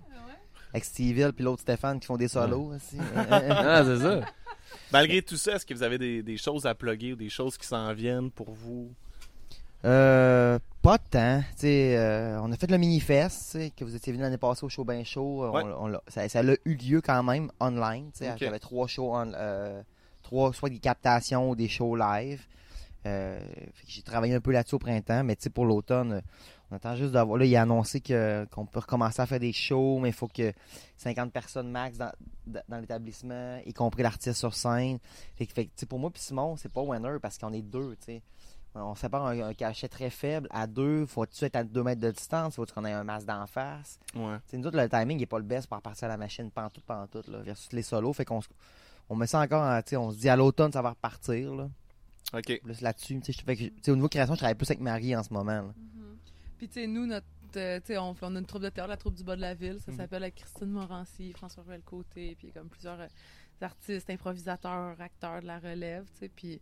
[0.72, 2.96] Avec Steve Hill puis l'autre Stéphane qui font des solos aussi.
[3.30, 4.20] Ah, c'est ça.
[4.92, 7.56] Malgré tout ça, est-ce que vous avez des, des choses à plugger ou des choses
[7.56, 8.90] qui s'en viennent pour vous?
[9.84, 11.40] Euh, pas tant.
[11.40, 14.68] Tu sais, euh, on a fait le mini-fest, que vous étiez venu l'année passée au
[14.68, 15.44] show Ben Show.
[15.44, 15.64] On- Ouais.
[15.64, 18.12] on ça, ça a eu lieu quand même online.
[18.12, 18.30] tu sais.
[18.30, 18.36] Ok.
[18.42, 19.82] Il y avait trois shows, en- euh,
[20.22, 22.40] trois, soit des captations ou des shows live.
[23.04, 23.36] Euh,
[23.88, 26.20] j'ai travaillé un peu là-dessus au printemps, mais tu sais, pour l'automne, euh,
[26.70, 27.36] on attend juste d'avoir.
[27.36, 30.52] Là, il a annoncé qu'on peut recommencer à faire des shows, mais il faut que
[30.98, 32.12] 50 personnes max dans,
[32.68, 34.98] dans l'établissement, y compris l'artiste sur scène.
[35.34, 38.22] Fait que, fait pour moi puis Simon, c'est pas winner parce qu'on est deux, sais.
[38.78, 40.48] On sépare un, un cachet très faible.
[40.50, 42.56] À deux, faut-tu être à deux mètres de distance?
[42.56, 43.98] Faut qu'on ait un masque d'en face?
[44.14, 44.36] Ouais.
[44.52, 47.28] Nous autres, le timing n'est pas le best pour partir à la machine pantoute, pantoute,
[47.28, 48.12] là, versus les solos.
[48.12, 48.40] Fait qu'on
[49.08, 51.68] on met ça encore, en- on se dit à l'automne, ça va repartir, là.
[52.34, 52.60] OK.
[52.62, 53.20] Plus là-dessus,
[53.88, 55.62] au niveau création, je travaille plus avec Marie en ce moment, là.
[55.62, 56.16] Mhm.
[56.58, 57.26] Puis, tu sais, nous, notre.
[57.56, 59.78] euh, on, on a une troupe de théâtre, la troupe du bas de la ville.
[59.80, 59.98] Ça Mhm.
[59.98, 63.06] s'appelle avec Christine Morancy, François Ruel Côté, puis comme plusieurs euh,
[63.60, 66.28] artistes, improvisateurs, acteurs de la relève, tu sais.
[66.28, 66.60] Puis,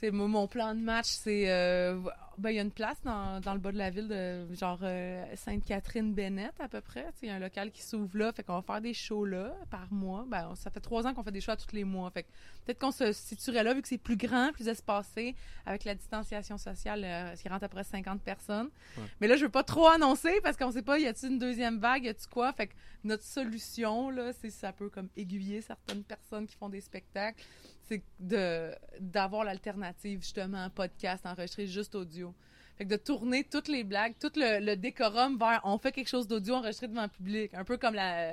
[0.00, 1.50] sais, mon plan de match, c'est.
[1.50, 2.00] euh,
[2.38, 4.78] ben, il y a une place dans, dans le bas de la ville, de genre
[4.82, 7.06] euh, Sainte-Catherine-Bennett, à peu près.
[7.22, 8.32] Il y a un local qui s'ouvre là.
[8.32, 10.24] Fait qu'on va faire des shows là par mois.
[10.26, 12.10] Ben, ça fait trois ans qu'on fait des shows à tous les mois.
[12.10, 12.28] Fait que
[12.64, 15.34] peut-être qu'on se situerait là, vu que c'est plus grand, plus espacé,
[15.66, 18.70] avec la distanciation sociale, euh, ce qui rentre à peu près 50 personnes.
[18.96, 19.04] Ouais.
[19.20, 21.78] Mais là, je veux pas trop annoncer parce qu'on sait pas, y a-t-il une deuxième
[21.78, 22.52] vague, y a-t-il quoi?
[22.54, 22.74] Fait que
[23.04, 27.42] notre solution, là, c'est ça peut comme aiguiller certaines personnes qui font des spectacles,
[27.90, 32.32] c'est de d'avoir l'alternative, justement, podcast, enregistré juste audio.
[32.78, 36.08] Fait que de tourner toutes les blagues, tout le, le décorum vers on fait quelque
[36.08, 38.30] chose d'audio enregistré devant le public, un peu comme la,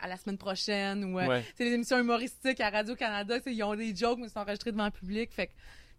[0.00, 1.42] à la semaine prochaine ou euh, Ouais.
[1.56, 4.38] c'est les émissions humoristiques à Radio-Canada, tu sais, ils ont des jokes, mais ils sont
[4.38, 5.32] enregistrés devant le public.
[5.32, 5.52] Fait que,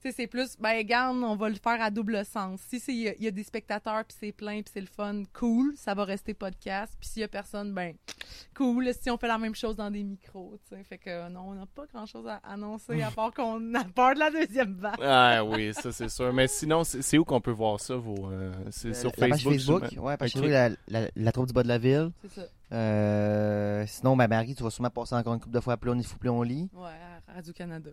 [0.09, 2.59] sais, c'est plus, ben, regarde, on va le faire à double sens.
[2.67, 4.81] Si c'est- il y, a- il y a des spectateurs, puis c'est plein, puis c'est
[4.81, 6.93] le fun, cool, ça va rester podcast.
[6.99, 7.95] Puis s'il y a personne, ben,
[8.55, 10.83] cool, si on fait la même chose dans des micros, tu sais.
[10.83, 14.13] Fait que, euh, non, on n'a pas grand-chose à annoncer, à part qu'on a peur
[14.15, 14.99] de la deuxième vague.
[15.01, 16.31] Ah oui, ça c'est sûr.
[16.33, 18.29] Mais sinon, c'est où qu'on peut voir ça, vos.
[18.31, 19.81] euh, c'est Euh, sur la page Facebook.
[19.83, 20.41] Facebook, ouais, page Ok.
[20.43, 22.11] Facebook, la, la, la troupe du bas de la ville.
[22.21, 22.47] C'est ça.
[22.73, 25.95] Euh, sinon, ben, Marie, tu vas sûrement passer encore une couple de fois plus on
[25.99, 26.69] y fout, plus on lit.
[26.73, 26.89] Ouais,
[27.27, 27.91] à Radio-Canada.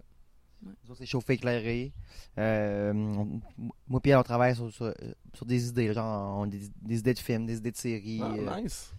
[0.64, 1.92] Nous autres, c'est chauffé, éclairé.
[2.38, 3.40] Euh, on-
[3.88, 4.92] moi, Pierre, on travaille sur, sur, euh,
[5.34, 8.20] sur des idées, genre on des, des idées de films, des idées de séries.
[8.22, 8.92] euh, Ah, nice.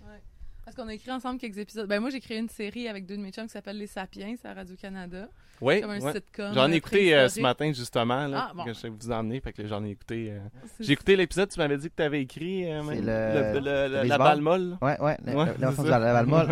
[0.66, 1.88] Parce qu'on a écrit ensemble quelques épisodes.
[1.90, 4.36] Ben, moi, j'ai créé une série avec deux de mes chums qui s'appelle Les Sapiens
[4.44, 5.28] à Radio-Canada.
[5.62, 6.14] Oui, Comme un ouais.
[6.14, 6.54] sitcom.
[6.54, 8.64] J'en ai euh, écouté euh, ce matin, justement, là, Ah, bon.
[8.66, 9.42] que je vais vous emmener.
[9.42, 10.28] Fait que j'en ai écouté.
[10.30, 10.40] euh,
[10.78, 12.72] C'est J'ai écouté l'épisode, tu m'avais dit que tu avais écrit.
[12.72, 14.78] euh, C'est même, le- le- le- la balle molle.
[14.80, 15.58] Ouais, ouais, la, Ouais, ouais.
[15.58, 16.48] La on l'écrit- Valmol.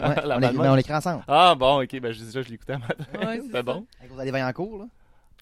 [0.63, 1.23] mais on l'écrit ensemble.
[1.27, 2.73] Ah bon, ok, ben je déjà, je l'écoutais.
[2.73, 2.95] à matin.
[3.13, 3.85] Ouais, c'est C'était bon.
[3.99, 4.87] Avec Rosalie Vaillancourt, là.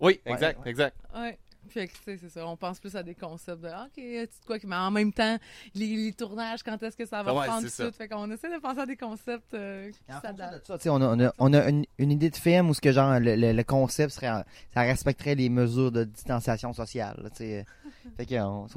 [0.01, 0.71] Oui, exact, ouais.
[0.71, 0.97] exact.
[1.15, 1.37] Ouais.
[1.67, 2.45] Fait que, tu sais, c'est ça.
[2.45, 5.35] On pense plus à des concepts de, ah, OK, tu quoi, mais en même temps,
[5.73, 7.69] les, les tournages, quand est-ce que ça va Ah ouais, prendre tout.
[7.69, 7.91] ça.
[7.91, 10.69] Fait qu'on essaie de penser à des concepts euh, qui s'adaptent.
[10.85, 12.91] de on a, on a, on a une, une idée de film où ce que
[12.91, 14.43] genre le, le- le concept serait en-
[14.75, 17.31] ça respecterait les mesures de distanciation sociale.
[17.31, 17.65] tu sais.
[18.17, 18.67] fait que on,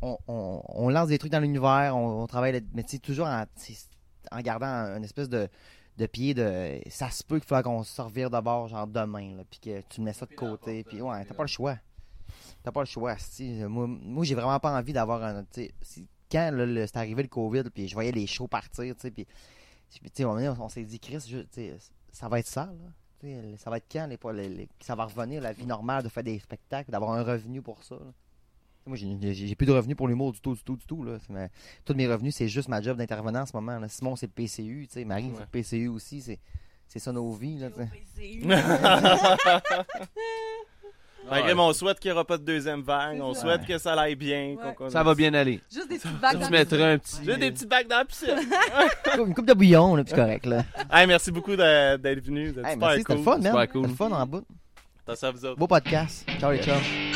[0.00, 3.26] on, on, on lance des trucs dans l'univers, on, on travaille, mais tu sais, toujours
[3.26, 3.44] en,
[4.30, 5.48] en gardant un, une espèce de,
[5.98, 9.42] de pied de ça se peut qu'il faudra qu'on se revire d'abord genre demain là,
[9.50, 11.76] puis que tu mets ça de côté puis ouais t'as pas le choix
[12.62, 13.16] t'as pas le choix
[13.68, 15.44] moi, moi j'ai vraiment pas envie d'avoir un
[16.30, 16.50] quand
[16.86, 19.26] c'est arrivé le covid puis je voyais les shows partir tu sais puis
[19.90, 21.72] puis, tu sais, on, on s'est dit, Chris, je-
[22.12, 22.90] ça va être ça, là.
[23.56, 26.22] Ça va être quand, les, les- les- ça va revenir, la vie normale de faire
[26.22, 27.94] des spectacles, d'avoir un revenu pour ça.
[27.94, 28.12] là.
[28.88, 31.04] Moi, j'ai- plus de revenus pour l'humour du tout, du tout, du tout.
[31.04, 31.18] Là.
[31.20, 31.48] C'est ma-
[31.84, 33.78] tous mes revenus, c'est juste ma job d'intervenant en ce moment.
[33.78, 33.88] Là.
[33.88, 34.86] Simon, c'est le PCU.
[34.88, 35.30] tu sais, Marie, Ouais.
[35.34, 36.20] c'est le PCU aussi.
[36.20, 36.38] C'est,
[36.88, 37.58] c'est ça nos vies.
[37.58, 37.68] Là.
[41.30, 43.42] Malgré mon souhaite qu'il n'y aura pas de deuxième vague, on ça.
[43.42, 44.56] souhaite que ça aille bien.
[44.56, 44.90] Ouais.
[44.90, 45.60] Ça va bien aller.
[45.70, 47.16] Juste des petites vagues Tu dans mettras un petit.
[47.22, 48.38] J'ai des petites bagues dans la piscine.
[49.26, 50.46] Une coupe de bouillon, là, puis c'est correct.
[50.46, 50.64] Là.
[50.92, 52.46] hey, merci beaucoup d'être venu.
[52.46, 53.16] Hey, super merci, c'était cool.
[53.16, 53.52] le fun, man.
[53.52, 53.66] Cool.
[53.82, 54.44] C'était le fun en bout.
[55.06, 55.58] Attention à vous autres.
[55.58, 56.26] Beau podcast.
[56.40, 57.07] Ciao les chums.